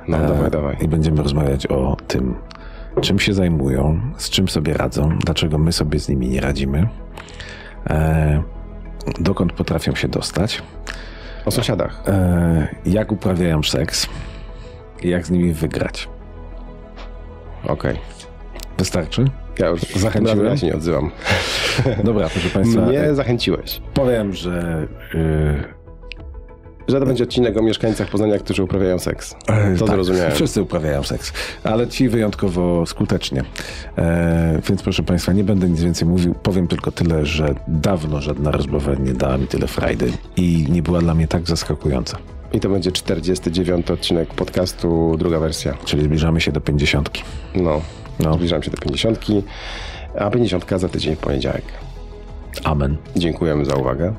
No, 0.09 0.19
dawaj, 0.19 0.51
dawaj. 0.51 0.77
I 0.81 0.89
będziemy 0.89 1.23
rozmawiać 1.23 1.67
o 1.67 1.97
tym, 2.07 2.35
czym 3.01 3.19
się 3.19 3.35
zajmują, 3.35 4.01
z 4.17 4.31
czym 4.31 4.49
sobie 4.49 4.75
radzą, 4.75 5.19
dlaczego 5.25 5.59
my 5.59 5.73
sobie 5.73 5.99
z 6.01 6.09
nimi 6.09 6.29
nie 6.29 6.41
radzimy, 6.41 6.89
e, 7.91 8.43
dokąd 9.21 9.53
potrafią 9.53 9.95
się 9.95 10.09
dostać, 10.09 10.63
O 11.45 11.51
sąsiadach. 11.51 12.03
e, 12.07 12.69
jak 12.87 13.13
uprawiają 13.13 13.63
seks 13.63 14.07
i 15.03 15.09
jak 15.09 15.27
z 15.27 15.31
nimi 15.31 15.53
wygrać. 15.53 16.09
Okej. 17.65 17.99
Wystarczy? 18.79 19.25
Ja 19.59 19.69
już 19.69 19.81
Zachęciłem? 19.81 20.45
Ja 20.45 20.57
się 20.57 20.67
nie 20.67 20.75
odzywam. 20.77 21.11
Dobra, 22.05 22.29
proszę 22.29 22.49
Państwa. 22.49 22.81
Mnie 22.87 23.15
zachęciłeś. 23.15 23.81
Powiem, 23.95 24.33
że 24.33 24.87
y, 25.15 25.79
Że 26.89 27.01
to 27.01 27.07
będzie 27.07 27.25
odcinek 27.25 27.57
o 27.57 27.63
mieszkańcach 27.63 28.09
Poznania, 28.09 28.39
którzy 28.39 28.63
uprawiają 28.63 28.99
seks. 28.99 29.37
To 29.79 29.85
tak, 29.87 29.95
zrozumiałem. 29.95 30.33
Wszyscy 30.33 30.63
uprawiają 30.63 31.03
seks, 31.03 31.33
ale 31.65 31.87
ci 31.89 32.09
wyjątkowo 32.09 32.87
skutecznie. 32.87 33.43
E, 33.99 34.61
więc 34.69 34.83
proszę 34.83 35.03
Państwa, 35.03 35.33
nie 35.33 35.45
będę 35.45 35.69
nic 35.69 35.83
więcej 35.83 36.09
mówił. 36.09 36.35
Powiem 36.35 36.69
tylko 36.69 36.93
tyle, 36.93 37.27
że 37.27 37.55
dawno 37.69 38.21
żadna 38.21 38.51
rozmowa 38.51 38.95
nie 38.95 39.13
dała 39.13 39.39
mi 39.39 39.47
tyle 39.47 39.67
frajdy 39.67 40.13
i 40.37 40.67
nie 40.71 40.83
była 40.83 41.01
dla 41.01 41.15
mnie 41.15 41.29
tak 41.29 41.49
zaskakująca. 41.49 42.19
I 42.53 42.61
to 42.61 42.69
będzie 42.69 42.93
49 42.93 43.91
odcinek 43.91 44.35
podcastu, 44.35 45.17
druga 45.19 45.39
wersja. 45.39 45.75
Czyli 45.85 46.05
zbliżamy 46.05 46.41
się 46.41 46.53
do 46.53 46.61
pięćdziesiątki. 46.61 47.23
No, 47.55 47.81
No. 48.21 48.35
zbliżam 48.35 48.63
się 48.63 48.71
do 48.71 48.77
50, 48.77 49.27
a 50.19 50.31
50 50.31 50.65
za 50.77 50.89
tydzień 50.89 51.17
w 51.17 51.19
poniedziałek. 51.19 51.65
Amen. 52.65 52.97
Dziękujemy 53.17 53.65
za 53.65 53.77
uwagę. 53.77 54.15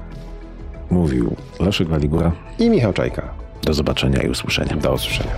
Mówił 0.90 1.36
Leszek 1.60 1.88
Waligura. 1.88 2.32
I 2.60 2.70
Michał 2.70 2.94
Czajka. 2.94 3.34
Do 3.64 3.74
zobaczenia 3.74 4.22
i 4.22 4.30
usłyszenia. 4.30 4.76
Do 4.76 4.94
usłyszenia. 4.94 5.32